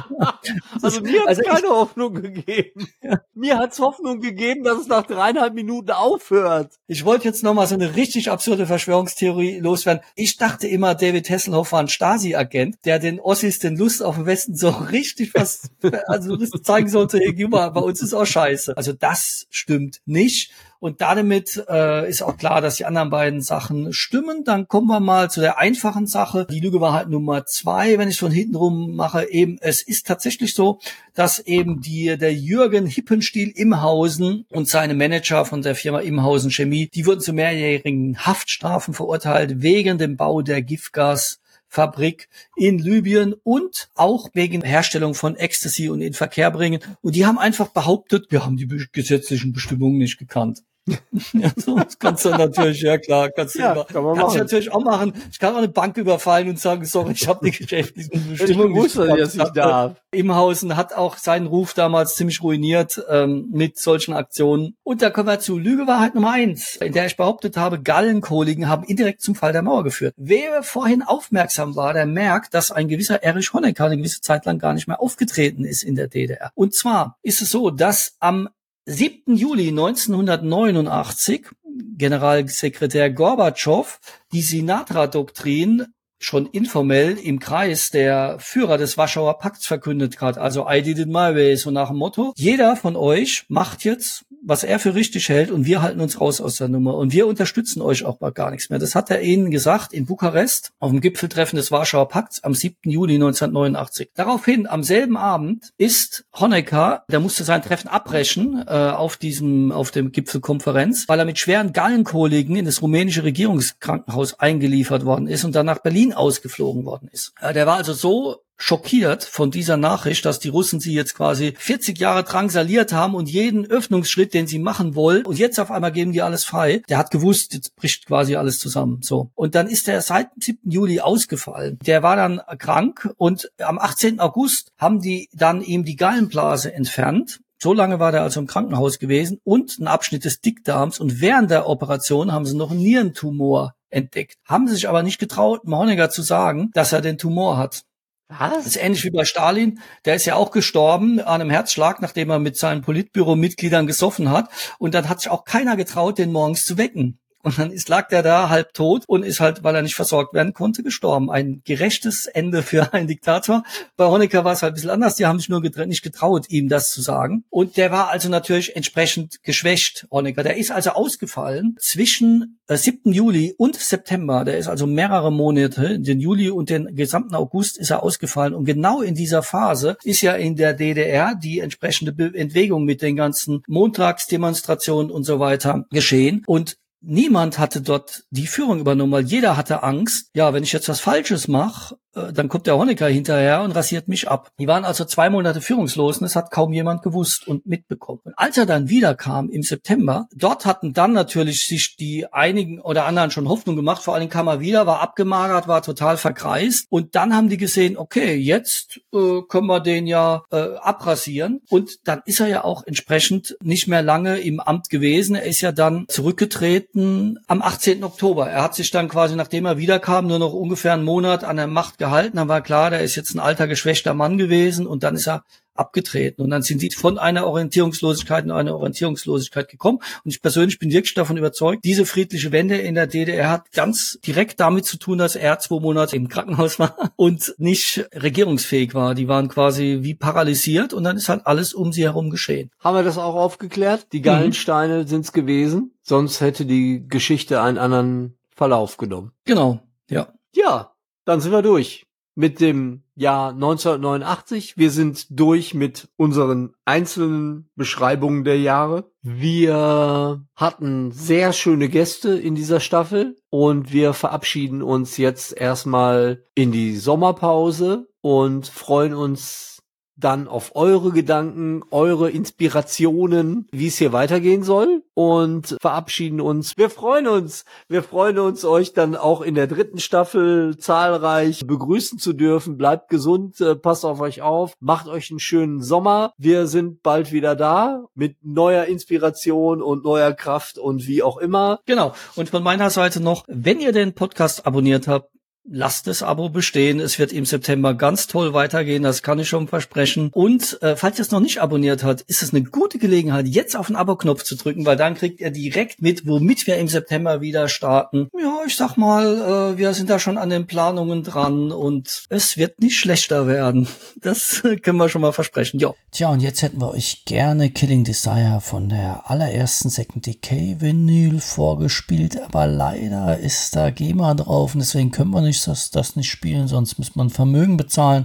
Also 0.83 1.01
mir 1.01 1.21
hat 1.21 1.29
Also 1.29 1.43
es 1.43 1.47
ich- 1.47 1.53
keine 1.55 1.69
Hoffnung 1.69 2.15
gegeben. 2.15 2.89
Mir 3.35 3.59
hat 3.59 3.73
es 3.73 3.79
Hoffnung 3.79 4.21
gegeben, 4.21 4.65
dass 4.65 4.79
es 4.79 4.87
nach 4.89 5.07
dreieinhalb 5.07 5.55
Minuten 5.55 5.91
aufhört. 5.91 6.73
Ich 6.87 7.05
wollte 7.05 7.25
jetzt 7.27 7.43
noch 7.45 7.55
mal 7.55 7.67
so 7.67 7.75
eine 7.75 7.95
richtig 7.95 8.31
absurde 8.31 8.67
Verschwörungstheorie 8.67 9.59
loswerden. 9.61 10.03
Ich 10.17 10.37
dachte 10.37 10.67
immer, 10.67 10.95
David 10.95 11.31
Hasselhoff 11.31 11.73
war 11.73 11.81
ein 11.81 11.89
Stasi-Agent, 11.89 12.79
der 12.85 12.99
den 12.99 13.21
Ossis 13.21 13.59
den 13.61 13.77
Lust 13.77 14.03
auf 14.03 14.17
den 14.17 14.27
Westen 14.27 14.57
so 14.57 14.69
richtig 14.91 15.35
was, 15.35 15.71
also 16.07 16.37
das 16.37 16.51
zeigen 16.63 16.89
sollte, 16.89 17.21
mal, 17.49 17.72
bei 17.73 17.81
uns 17.81 18.03
ist 18.03 18.15
auch 18.15 18.25
scheiße. 18.25 18.77
Also 18.77 18.93
das 18.93 19.47
stimmt 19.51 20.01
nicht. 20.05 20.53
Und 20.83 21.01
damit 21.01 21.65
äh, 21.69 22.09
ist 22.11 22.23
auch 22.23 22.37
klar, 22.37 22.61
dass 22.61 22.75
die 22.75 22.87
anderen 22.87 23.09
beiden 23.09 23.41
Sachen 23.41 23.93
stimmen. 23.93 24.43
Dann 24.43 24.67
kommen 24.67 24.89
wir 24.89 24.99
mal 24.99 25.31
zu 25.31 25.41
der 25.41 25.59
einfachen 25.59 26.09
Sache. 26.09 26.49
Die 26.51 26.59
Lüge 26.59 26.81
war 26.81 26.93
halt 26.93 27.09
Nummer 27.09 27.47
zwei, 27.47 27.99
wenn 27.99 28.09
ich 28.09 28.19
von 28.19 28.33
hinten 28.33 28.57
rum 28.57 28.97
mache. 28.97 29.31
Eben, 29.31 29.59
es 29.61 29.83
ist 29.83 30.09
tatsächlich 30.09 30.55
so, 30.55 30.81
dass 31.15 31.39
eben 31.39 31.81
die, 31.81 32.19
der 32.19 32.35
Jürgen 32.35 32.87
Hippenstiel 32.87 33.51
Imhausen 33.51 34.45
und 34.51 34.69
seine 34.69 34.95
Manager 34.95 35.45
von 35.45 35.63
der 35.63 35.77
Firma 35.77 36.01
Imhausen 36.01 36.51
Chemie, 36.51 36.89
die 36.93 37.07
wurden 37.07 37.21
zu 37.21 37.33
mehrjährigen 37.33 38.19
Haftstrafen 38.27 38.93
verurteilt 38.93 39.63
wegen 39.63 39.99
dem 39.99 40.17
Bau 40.17 40.43
der 40.43 40.63
Giftgas 40.63 41.39
Fabrik 41.73 42.29
in 42.55 42.79
Libyen 42.79 43.33
und 43.33 43.89
auch 43.95 44.29
wegen 44.35 44.61
Herstellung 44.61 45.15
von 45.15 45.37
Ecstasy 45.37 45.89
und 45.89 46.03
in 46.03 46.13
Verkehr 46.13 46.51
bringen. 46.51 46.81
Und 47.01 47.17
die 47.17 47.25
haben 47.25 47.39
einfach 47.39 47.69
behauptet, 47.69 48.27
wir 48.31 48.45
haben 48.45 48.59
die 48.59 48.69
gesetzlichen 48.93 49.55
Bestimmungen 49.55 49.97
nicht 49.97 50.19
gekannt. 50.19 50.63
ja, 51.33 51.53
so, 51.57 51.77
das 51.77 51.97
kannst 51.97 52.25
du 52.25 52.31
natürlich, 52.31 52.81
ja 52.83 52.99
klar, 52.99 53.31
kannst 53.31 53.55
du 53.55 53.61
Ja, 53.61 53.73
immer, 53.73 53.85
kann 53.85 54.17
kannst 54.17 54.35
du 54.35 54.39
natürlich 54.41 54.73
auch 54.73 54.83
machen. 54.83 55.13
Ich 55.31 55.39
kann 55.39 55.55
auch 55.55 55.59
eine 55.59 55.69
Bank 55.69 55.97
überfallen 55.97 56.49
und 56.49 56.59
sagen, 56.59 56.85
sorry, 56.85 57.13
ich 57.13 57.29
habe 57.29 57.45
die 57.45 57.57
geschäftlichen 57.57 58.31
Bestimmungen 58.31 58.75
gewusst, 58.75 58.97
dass 58.97 59.35
ich 59.37 59.43
darf. 59.51 59.95
Imhausen 60.11 60.77
hat 60.77 60.93
auch 60.95 61.17
seinen 61.17 61.47
Ruf 61.47 61.73
damals 61.73 62.17
ziemlich 62.17 62.43
ruiniert 62.43 63.01
ähm, 63.09 63.49
mit 63.53 63.79
solchen 63.79 64.13
Aktionen. 64.13 64.77
Und 64.83 65.03
da 65.03 65.11
kommen 65.11 65.29
wir 65.29 65.39
zu 65.39 65.57
Lüge 65.57 65.87
Wahrheit 65.87 66.17
Nummer 66.17 66.33
eins, 66.33 66.77
in 66.77 66.93
der 66.93 67.07
ich 67.07 67.17
behauptet 67.17 67.57
habe, 67.57 67.81
Gallenkoligen 67.81 68.69
haben 68.69 68.83
indirekt 68.85 69.23
zum 69.23 69.37
Fall 69.37 69.53
der 69.53 69.63
Mauer 69.63 69.85
geführt. 69.85 70.15
Wer 70.17 70.65
vorhin 70.65 71.03
aufmerksam 71.03 71.77
war, 71.77 71.95
der 71.95 72.07
merkt, 72.07 72.55
dass 72.55 72.73
ein 72.73 72.89
gewisser 72.89 73.23
Erich 73.23 73.53
Honecker 73.53 73.85
eine 73.85 73.97
gewisse 73.97 74.21
Zeit 74.21 74.45
lang 74.47 74.59
gar 74.59 74.75
nicht 74.75 74.89
mehr 74.89 75.01
aufgetreten 75.01 75.65
ist 75.65 75.85
in 75.85 75.95
der 75.95 76.09
DDR. 76.09 76.51
Und 76.55 76.75
zwar 76.75 77.19
ist 77.23 77.41
es 77.41 77.51
so, 77.51 77.71
dass 77.71 78.17
am 78.19 78.49
7. 78.87 79.37
Juli 79.37 79.69
1989 79.69 81.51
Generalsekretär 81.97 83.11
Gorbatschow 83.11 84.01
die 84.33 84.43
Sinatra-Doktrin 84.43 85.87
schon 86.25 86.47
informell 86.47 87.19
im 87.19 87.39
Kreis 87.39 87.91
der 87.91 88.37
Führer 88.39 88.79
des 88.79 88.97
Warschauer 88.97 89.39
Pakts 89.39 89.67
verkündet 89.67 90.21
hat. 90.21 90.39
Also 90.39 90.67
I 90.69 90.83
did 90.83 90.99
it 90.99 91.09
my 91.09 91.35
way, 91.35 91.57
so 91.57 91.71
nach 91.71 91.89
dem 91.89 91.99
Motto. 91.99 92.33
Jeder 92.37 92.77
von 92.77 92.97
euch 92.97 93.45
macht 93.49 93.85
jetzt, 93.85 94.25
was 94.45 94.65
er 94.65 94.79
für 94.79 94.95
richtig 94.95 95.29
hält 95.29 95.51
und 95.51 95.67
wir 95.67 95.83
halten 95.83 96.01
uns 96.01 96.21
raus 96.21 96.41
aus 96.41 96.57
der 96.57 96.69
Nummer 96.69 96.97
und 96.97 97.13
wir 97.13 97.27
unterstützen 97.27 97.81
euch 97.81 98.05
auch 98.05 98.17
bei 98.17 98.31
gar 98.31 98.51
nichts 98.51 98.71
mehr. 98.71 98.79
Das 98.79 98.95
hat 98.95 99.11
er 99.11 99.23
ihnen 99.23 99.51
gesagt 99.51 99.93
in 99.93 100.07
Bukarest 100.07 100.73
auf 100.81 100.91
dem 100.91 101.01
Gipfeltreffen 101.01 101.57
des 101.57 101.71
Warschauer 101.71 102.09
Pakts 102.09 102.43
am 102.43 102.55
7. 102.55 102.91
Juli 102.91 103.15
1989. 103.15 104.11
Daraufhin, 104.15 104.67
am 104.67 104.83
selben 104.83 105.17
Abend, 105.17 105.73
ist 105.79 106.25
Honecker, 106.35 107.05
der 107.11 107.21
musste 107.21 107.45
sein 107.45 107.63
Treffen 107.63 107.89
abbrechen 107.89 108.65
äh, 108.67 108.73
auf 108.73 109.17
diesem, 109.17 109.71
auf 109.71 109.91
dem 109.91 110.11
Gipfelkonferenz, 110.11 111.09
weil 111.09 111.19
er 111.19 111.25
mit 111.25 111.39
schweren 111.39 111.73
Gallenkoliken 111.73 112.57
in 112.57 112.65
das 112.65 112.83
rumänische 112.83 113.23
Regierungskrankenhaus 113.23 114.41
eingeliefert 114.41 115.05
worden 115.05 115.29
ist 115.29 115.45
und 115.45 115.55
dann 115.55 115.67
nach 115.67 115.79
Berlin 115.79 116.12
ausgeflogen 116.13 116.85
worden 116.85 117.09
ist. 117.13 117.33
Der 117.43 117.67
war 117.67 117.77
also 117.77 117.93
so 117.93 118.43
schockiert 118.63 119.25
von 119.25 119.51
dieser 119.51 119.77
Nachricht, 119.77 120.25
dass 120.25 120.39
die 120.39 120.49
Russen 120.49 120.79
sie 120.79 120.95
jetzt 120.95 121.15
quasi 121.15 121.55
40 121.59 121.99
Jahre 121.99 122.23
drangsaliert 122.23 122.93
haben 122.93 123.15
und 123.15 123.29
jeden 123.29 123.67
Öffnungsschritt, 123.67 124.35
den 124.35 124.47
sie 124.47 124.61
machen 124.61 124.95
wollen, 124.95 125.27
und 125.27 125.39
jetzt 125.39 125.59
auf 125.59 125.71
einmal 125.71 125.93
geben 125.93 126.13
die 126.13 126.23
alles 126.23 126.45
frei. 126.45 126.83
Der 126.89 126.99
hat 126.99 127.11
gewusst, 127.11 127.55
jetzt 127.55 127.75
bricht 127.75 128.07
quasi 128.07 128.37
alles 128.37 128.59
zusammen. 128.59 129.01
So. 129.03 129.31
Und 129.35 129.55
dann 129.55 129.67
ist 129.67 129.89
er 129.89 130.01
seit 130.01 130.29
dem 130.37 130.41
7. 130.41 130.71
Juli 130.71 131.01
ausgefallen. 131.01 131.79
Der 131.85 132.03
war 132.03 132.17
dann 132.17 132.41
krank 132.59 133.13
und 133.17 133.51
am 133.59 133.79
18. 133.79 134.21
August 134.21 134.73
haben 134.79 135.01
die 135.01 135.29
dann 135.33 135.63
ihm 135.63 135.85
die 135.85 135.97
Gallenblase 135.97 136.73
entfernt. 136.73 137.41
So 137.59 137.73
lange 137.73 138.01
war 138.01 138.11
der 138.11 138.23
also 138.23 138.41
im 138.41 138.49
Krankenhaus 138.49 138.99
gewesen 138.99 139.39
und 139.45 139.79
ein 139.79 139.87
Abschnitt 139.87 140.25
des 140.25 140.41
Dickdarms. 140.41 140.99
Und 140.99 141.21
während 141.21 141.51
der 141.51 141.69
Operation 141.69 142.33
haben 142.33 142.45
sie 142.45 142.57
noch 142.57 142.71
einen 142.71 142.81
Nierentumor 142.81 143.75
entdeckt. 143.93 144.37
Haben 144.47 144.69
sich 144.69 144.89
aber 144.89 145.03
nicht 145.03 145.19
getraut, 145.19 145.65
Mohniger 145.65 146.11
zu 146.11 146.23
sagen, 146.23 146.71
dass 146.75 146.93
er 146.93 147.01
den 147.01 147.19
Tumor 147.19 147.59
hat. 147.59 147.83
Das 148.29 148.51
Was? 148.51 148.67
ist 148.67 148.77
ähnlich 148.77 149.05
wie 149.05 149.11
bei 149.11 149.25
Stalin. 149.25 149.81
Der 150.05 150.15
ist 150.15 150.25
ja 150.25 150.37
auch 150.37 150.51
gestorben 150.51 151.21
an 151.21 151.41
einem 151.41 151.51
Herzschlag, 151.51 152.01
nachdem 152.01 152.31
er 152.31 152.39
mit 152.39 152.57
seinen 152.57 152.81
Politbüro-Mitgliedern 152.83 153.87
gesoffen 153.87 154.31
hat. 154.31 154.49
Und 154.79 154.95
dann 154.95 155.09
hat 155.09 155.21
sich 155.21 155.31
auch 155.31 155.45
keiner 155.45 155.77
getraut, 155.77 156.19
den 156.19 156.33
morgens 156.33 156.65
zu 156.65 156.79
wecken. 156.79 157.19
Und 157.43 157.59
dann 157.59 157.71
ist, 157.71 157.89
lag 157.89 158.09
der 158.09 158.23
da 158.23 158.49
halb 158.49 158.73
tot 158.73 159.05
und 159.07 159.25
ist 159.25 159.41
halt, 159.41 159.65
weil 159.65 159.75
er 159.75 159.83
nicht 159.83 159.95
versorgt 159.95 160.33
werden 160.33 160.53
konnte, 160.53 160.83
gestorben. 160.83 161.31
Ein 161.31 161.63
gerechtes 161.65 162.27
Ende 162.27 162.63
für 162.63 162.93
einen 162.95 163.09
Diktator. 163.09 163.65
Bei 163.97 164.07
Honecker 164.07 164.45
war 164.45 164.53
es 164.53 164.63
halt 164.63 164.73
ein 164.73 164.75
bisschen 164.75 164.91
anders. 164.91 165.17
Die 165.17 165.27
haben 165.27 165.39
sich 165.39 165.49
nur 165.49 165.63
getra 165.63 165.87
nicht 165.87 166.03
getraut, 166.03 166.47
ihm 166.49 166.69
das 166.69 166.91
zu 166.91 167.03
sagen. 167.03 167.45
Und 167.51 167.77
der 167.77 167.91
war 167.91 168.09
also 168.09 168.29
natürlich 168.29 168.77
entsprechend 168.77 169.43
geschwächt, 169.43 170.07
Honecker. 170.11 170.43
Der 170.43 170.57
ist 170.57 170.71
also 170.71 170.91
ausgefallen 170.91 171.77
zwischen 171.81 172.61
äh, 172.69 172.77
7. 172.77 173.13
Juli 173.13 173.55
und 173.59 173.77
September. 173.77 174.45
Der 174.45 174.59
ist 174.59 174.69
also 174.69 174.87
mehrere 174.87 175.33
Monate, 175.33 175.99
den 175.99 176.21
Juli 176.21 176.51
und 176.51 176.71
den 176.71 176.95
gesamten 176.95 177.35
August 177.35 177.79
ist 177.79 177.91
er 177.91 178.03
ausgefallen. 178.03 178.55
Und 178.55 178.65
genau 178.65 179.03
in 179.03 179.15
dieser 179.15 179.43
Phase 179.43 179.97
ist 180.05 180.23
ja 180.23 180.35
in 180.35 180.57
der 180.57 180.75
DDR 180.75 181.35
die 181.35 181.61
entsprechende 181.61 182.13
Be 182.13 182.33
Entwicklung 182.35 182.85
mit 182.85 183.03
den 183.03 183.17
ganzen 183.17 183.63
Montagsdemonstrationen 183.67 185.11
und 185.11 185.25
so 185.25 185.39
weiter 185.41 185.85
geschehen. 185.91 186.43
Und 186.47 186.77
niemand 187.03 187.59
hatte 187.59 187.83
dort 187.83 188.25
die 188.31 188.47
Führung 188.47 188.81
übernommen, 188.81 189.13
weil 189.13 189.25
jeder 189.25 189.57
hatte 189.57 189.83
Angst, 189.83 190.31
ja, 190.35 190.55
wenn 190.55 190.63
ich 190.63 190.73
jetzt 190.73 190.89
was 190.89 191.01
Falsches 191.01 191.49
mache, 191.49 191.97
dann 192.15 192.49
kommt 192.49 192.67
der 192.67 192.77
Honecker 192.77 193.09
hinterher 193.09 193.63
und 193.63 193.73
rasiert 193.73 194.09
mich 194.09 194.29
ab. 194.29 194.51
Die 194.59 194.67
waren 194.67 194.85
also 194.85 195.05
zwei 195.05 195.31
Monate 195.31 195.61
führungslos 195.61 196.19
und 196.19 196.25
das 196.25 196.37
hat 196.37 196.51
kaum 196.51 196.73
jemand 196.73 197.03
gewusst 197.03 197.49
und 197.49 197.67
mitbekommen. 197.67 198.21
Und 198.25 198.35
als 198.37 198.59
er 198.59 198.67
dann 198.67 198.89
wiederkam 198.89 199.49
im 199.49 199.63
September, 199.63 200.29
dort 200.35 200.67
hatten 200.67 200.93
dann 200.93 201.13
natürlich 201.13 201.67
sich 201.67 201.97
die 201.97 202.31
einigen 202.31 202.81
oder 202.81 203.07
anderen 203.07 203.31
schon 203.31 203.49
Hoffnung 203.49 203.77
gemacht, 203.77 204.03
vor 204.03 204.15
allem 204.15 204.29
kam 204.29 204.47
er 204.47 204.61
wieder, 204.61 204.87
war 204.87 205.01
abgemagert, 205.01 205.69
war 205.69 205.83
total 205.83 206.19
verkreist 206.19 206.87
und 206.91 207.15
dann 207.15 207.35
haben 207.35 207.49
die 207.49 207.57
gesehen, 207.57 207.97
okay, 207.97 208.35
jetzt 208.35 209.01
äh, 209.15 209.41
können 209.49 209.67
wir 209.67 209.81
den 209.81 210.07
ja 210.07 210.43
äh, 210.51 210.77
abrasieren 210.81 211.63
und 211.71 212.07
dann 212.07 212.23
ist 212.27 212.41
er 212.41 212.49
ja 212.49 212.65
auch 212.65 212.87
entsprechend 212.87 213.57
nicht 213.63 213.89
mehr 213.89 214.03
lange 214.03 214.39
im 214.41 214.61
Amt 214.61 214.91
gewesen. 214.91 215.35
Er 215.35 215.45
ist 215.45 215.63
ja 215.63 215.73
dann 215.73 216.05
zurückgetreten 216.09 217.39
am 217.47 217.63
18. 217.63 218.05
Oktober. 218.05 218.51
Er 218.51 218.63
hat 218.63 218.75
sich 218.75 218.91
dann 218.91 219.09
quasi, 219.09 219.35
nachdem 219.35 219.65
er 219.65 219.79
wiederkam, 219.79 220.27
nur 220.27 220.39
noch 220.39 220.53
ungefähr 220.53 220.93
einen 220.93 221.05
Monat 221.05 221.45
an 221.45 221.57
der 221.57 221.67
Macht 221.67 222.02
gehalten, 222.03 222.37
dann 222.37 222.49
war 222.49 222.63
klar, 222.63 222.91
der 222.91 223.03
ist 223.03 223.15
jetzt 223.15 223.33
ein 223.33 223.39
alter, 223.39 223.69
geschwächter 223.69 224.13
Mann 224.13 224.37
gewesen 224.37 224.89
und 224.89 225.05
dann 225.05 225.15
ist 225.15 225.29
er 225.29 225.45
abgetreten. 225.75 226.43
Und 226.43 226.51
dann 226.51 226.63
sind 226.63 226.83
die 226.83 226.91
von 226.91 227.17
einer 227.17 227.47
Orientierungslosigkeit 227.47 228.45
in 228.45 228.51
eine 228.51 228.75
Orientierungslosigkeit 228.75 229.69
gekommen. 229.69 230.01
Und 230.25 230.33
ich 230.33 230.43
persönlich 230.43 230.81
bin 230.81 230.91
wirklich 230.91 231.15
davon 231.15 231.37
überzeugt, 231.37 231.85
diese 231.85 232.05
friedliche 232.05 232.51
Wende 232.51 232.77
in 232.77 232.97
der 232.97 233.07
DDR 233.07 233.51
hat 233.51 233.71
ganz 233.71 234.19
direkt 234.27 234.59
damit 234.59 234.85
zu 234.85 234.99
tun, 234.99 235.19
dass 235.19 235.37
er 235.37 235.61
zwei 235.61 235.79
Monate 235.79 236.17
im 236.17 236.29
Krankenhaus 236.29 236.81
war 236.81 237.13
und 237.17 237.55
nicht 237.59 238.05
regierungsfähig 238.13 238.95
war. 238.95 239.15
Die 239.15 239.29
waren 239.29 239.49
quasi 239.49 240.01
wie 240.03 240.15
paralysiert 240.15 240.93
und 240.93 241.05
dann 241.05 241.17
ist 241.17 241.29
halt 241.29 241.47
alles 241.47 241.73
um 241.73 241.93
sie 241.93 242.03
herum 242.03 242.31
geschehen. 242.31 242.71
Haben 242.81 242.97
wir 242.97 243.05
das 243.05 243.17
auch 243.17 243.37
aufgeklärt? 243.37 244.09
Die 244.13 244.23
Gallensteine 244.23 245.03
mhm. 245.03 245.07
sind's 245.07 245.33
gewesen. 245.33 245.93
Sonst 246.03 246.41
hätte 246.41 246.67
die 246.67 247.07
Geschichte 247.09 247.63
einen 247.63 247.79
anderen 247.79 248.37
Verlauf 248.51 248.97
genommen. 248.97 249.31
Genau, 249.45 249.81
ja. 250.11 250.33
Ja, 250.55 250.92
dann 251.25 251.41
sind 251.41 251.53
wir 251.53 251.63
durch 251.63 252.07
mit 252.35 252.61
dem 252.61 253.03
Jahr 253.15 253.51
1989. 253.51 254.77
Wir 254.77 254.91
sind 254.91 255.27
durch 255.31 255.75
mit 255.75 256.09
unseren 256.17 256.75
einzelnen 256.85 257.69
Beschreibungen 257.77 258.45
der 258.45 258.59
Jahre. 258.59 259.11
Wir 259.23 260.45
hatten 260.55 261.13
sehr 261.13 261.53
schöne 261.53 261.89
Gäste 261.89 262.31
in 262.31 262.55
dieser 262.55 262.81
Staffel 262.81 263.37
und 263.51 263.93
wir 263.93 264.15
verabschieden 264.15 264.83
uns 264.83 265.17
jetzt 265.17 265.57
erstmal 265.57 266.45
in 266.55 266.73
die 266.73 266.97
Sommerpause 266.97 268.09
und 268.21 268.67
freuen 268.67 269.15
uns 269.15 269.83
dann 270.17 270.47
auf 270.47 270.77
eure 270.77 271.11
Gedanken, 271.11 271.83
eure 271.91 272.31
Inspirationen, 272.31 273.67
wie 273.73 273.89
es 273.89 273.99
hier 273.99 274.13
weitergehen 274.13 274.63
soll 274.63 275.02
und 275.15 275.77
verabschieden 275.81 276.41
uns. 276.41 276.77
Wir 276.77 276.91
freuen 276.91 277.27
uns, 277.27 277.65
wir 277.89 278.03
freuen 278.03 278.39
uns, 278.39 278.65
euch 278.65 278.93
dann 278.93 279.17
auch 279.17 279.43
in 279.43 279.55
der 279.55 279.67
dritten 279.67 279.99
Staffel 279.99 280.77
zahlreich 280.79 281.63
begrüßen 281.67 282.19
zu 282.19 282.33
dürfen. 282.33 282.77
Bleibt 282.77 283.09
gesund, 283.09 283.61
äh, 283.61 283.77
passt 283.77 284.05
auf 284.05 284.21
euch 284.21 284.43
auf, 284.43 284.75
macht 284.81 285.09
euch 285.09 285.31
einen 285.31 285.41
schönen 285.41 285.83
Sommer. 285.83 286.33
Wir 286.39 286.67
sind 286.67 287.03
bald 287.03 287.33
wieder 287.33 287.55
da 287.57 288.05
mit 288.15 288.37
neuer 288.43 288.85
Inspiration 288.85 289.83
und 289.83 290.05
neuer 290.05 290.33
Kraft 290.33 290.79
und 290.79 291.07
wie 291.07 291.23
auch 291.23 291.39
immer. 291.39 291.81
Genau. 291.87 292.15
Und 292.37 292.49
von 292.49 292.63
meiner 292.63 292.91
Seite 292.91 293.21
noch, 293.21 293.45
wenn 293.49 293.81
ihr 293.81 293.93
den 293.93 294.15
Podcast 294.15 294.67
abonniert 294.67 295.09
habt, 295.09 295.31
lasst 295.65 296.07
das 296.07 296.23
Abo 296.23 296.49
bestehen. 296.49 297.01
Es 297.01 297.19
wird 297.19 297.33
im 297.33 297.45
September 297.45 297.95
ganz 297.95 298.27
toll 298.27 298.53
weitergehen, 298.53 299.03
das 299.03 299.23
kann 299.23 299.39
ich 299.39 299.49
schon 299.49 299.69
versprechen. 299.69 300.31
Und 300.33 300.81
äh, 300.83 300.97
falls 300.97 301.19
ihr 301.19 301.23
es 301.23 301.31
noch 301.31 301.41
nicht 301.41 301.61
abonniert 301.61 302.05
habt, 302.05 302.23
ist 302.23 302.43
es 302.43 302.53
eine 302.53 302.65
gute 302.65 302.99
Gelegenheit, 302.99 303.47
jetzt 303.47 303.77
auf 303.77 303.87
den 303.87 303.97
Abo-Knopf 303.97 304.43
zu 304.43 304.57
drücken, 304.57 304.87
weil 304.87 304.97
dann 304.97 305.15
kriegt 305.15 305.41
ihr 305.41 305.51
direkt 305.51 306.03
mit, 306.03 306.27
womit 306.27 306.67
wir 306.67 306.77
im 306.77 306.89
September 306.89 307.41
wieder 307.41 307.69
starten. 307.69 308.29
Ja, 308.39 308.61
ich 308.67 308.77
sag 308.77 308.97
mal, 308.97 309.75
äh, 309.75 309.79
wir 309.79 309.95
sind 309.95 310.11
da 310.11 310.19
schon 310.19 310.39
an 310.39 310.51
den 310.51 310.67
Planungen 310.67 311.23
dran 311.23 311.73
und 311.73 312.25
es 312.29 312.57
wird 312.57 312.81
nicht 312.81 312.99
schlechter 312.99 313.47
werden. 313.47 313.89
Das 314.21 314.63
können 314.83 314.99
wir 314.99 315.09
schon 315.09 315.23
mal 315.23 315.33
versprechen. 315.33 315.81
Ja. 315.81 315.95
Tja, 316.13 316.29
und 316.29 316.41
jetzt 316.41 316.63
hätten 316.63 316.81
wir 316.81 316.91
euch 316.91 317.25
gerne 317.25 317.71
Killing 317.71 318.05
Desire 318.05 318.61
von 318.63 318.89
der 318.89 319.29
allerersten 319.29 319.89
Second 319.89 320.27
Decay 320.27 320.77
Vinyl 320.79 321.41
vorgespielt, 321.41 322.41
aber 322.41 322.69
leider 322.69 323.39
ist 323.39 323.75
da 323.75 323.91
GEMA 323.91 324.35
drauf 324.35 324.75
und 324.75 324.81
deswegen 324.81 325.11
können 325.11 325.31
wir 325.31 325.41
nicht 325.41 325.52
nicht 325.53 325.67
das, 325.67 325.91
das 325.91 326.17
nicht 326.17 326.31
spielen, 326.31 326.67
sonst 326.67 326.99
müsste 326.99 327.19
man 327.19 327.29
Vermögen 327.29 327.77
bezahlen. 327.77 328.25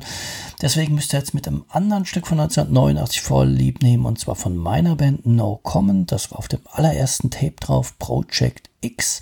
Deswegen 0.62 0.96
müsst 0.96 1.14
ihr 1.14 1.20
jetzt 1.20 1.34
mit 1.34 1.46
einem 1.48 1.66
anderen 1.70 2.06
Stück 2.06 2.26
von 2.26 2.40
1989 2.40 3.22
vorlieb 3.22 3.82
nehmen, 3.82 4.06
und 4.06 4.18
zwar 4.18 4.36
von 4.36 4.56
meiner 4.56 4.96
Band 4.96 5.26
No 5.26 5.60
Common. 5.62 6.06
Das 6.06 6.32
war 6.32 6.40
auf 6.40 6.48
dem 6.48 6.62
allerersten 6.72 7.30
Tape 7.30 7.56
drauf, 7.60 8.00
Project 8.00 8.70
X. 8.80 9.20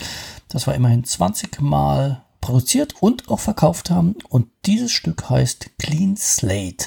Das 0.50 0.68
war 0.68 0.76
immerhin 0.76 1.04
20 1.04 1.62
Mal 1.62 2.22
produziert 2.42 2.94
und 3.00 3.28
auch 3.30 3.40
verkauft 3.40 3.90
haben. 3.90 4.16
Und 4.30 4.50
dieses 4.66 4.92
Stück 4.92 5.32
heißt 5.32 5.80
Clean 5.80 6.16
Slate. 6.16 6.86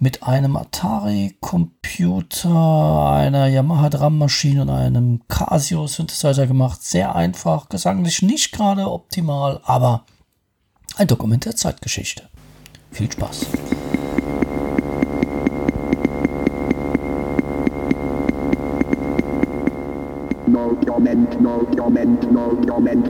Mit 0.00 0.22
einem 0.22 0.56
Atari-Computer, 0.56 3.10
einer 3.10 3.48
Yamaha 3.48 3.90
Drum-Maschine 3.90 4.62
und 4.62 4.70
einem 4.70 5.20
Casio-Synthesizer 5.28 6.46
gemacht. 6.46 6.82
Sehr 6.82 7.14
einfach, 7.14 7.68
gesanglich 7.68 8.22
nicht 8.22 8.52
gerade 8.52 8.90
optimal, 8.90 9.60
aber 9.64 10.06
ein 10.98 11.06
Dokument 11.06 11.44
der 11.44 11.54
Zeitgeschichte. 11.54 12.24
Viel 12.90 13.08
Spaß! 13.12 13.46
Moment, 20.48 21.40
Moment, 21.40 22.32
Moment, 22.32 22.66
Moment. 22.66 23.06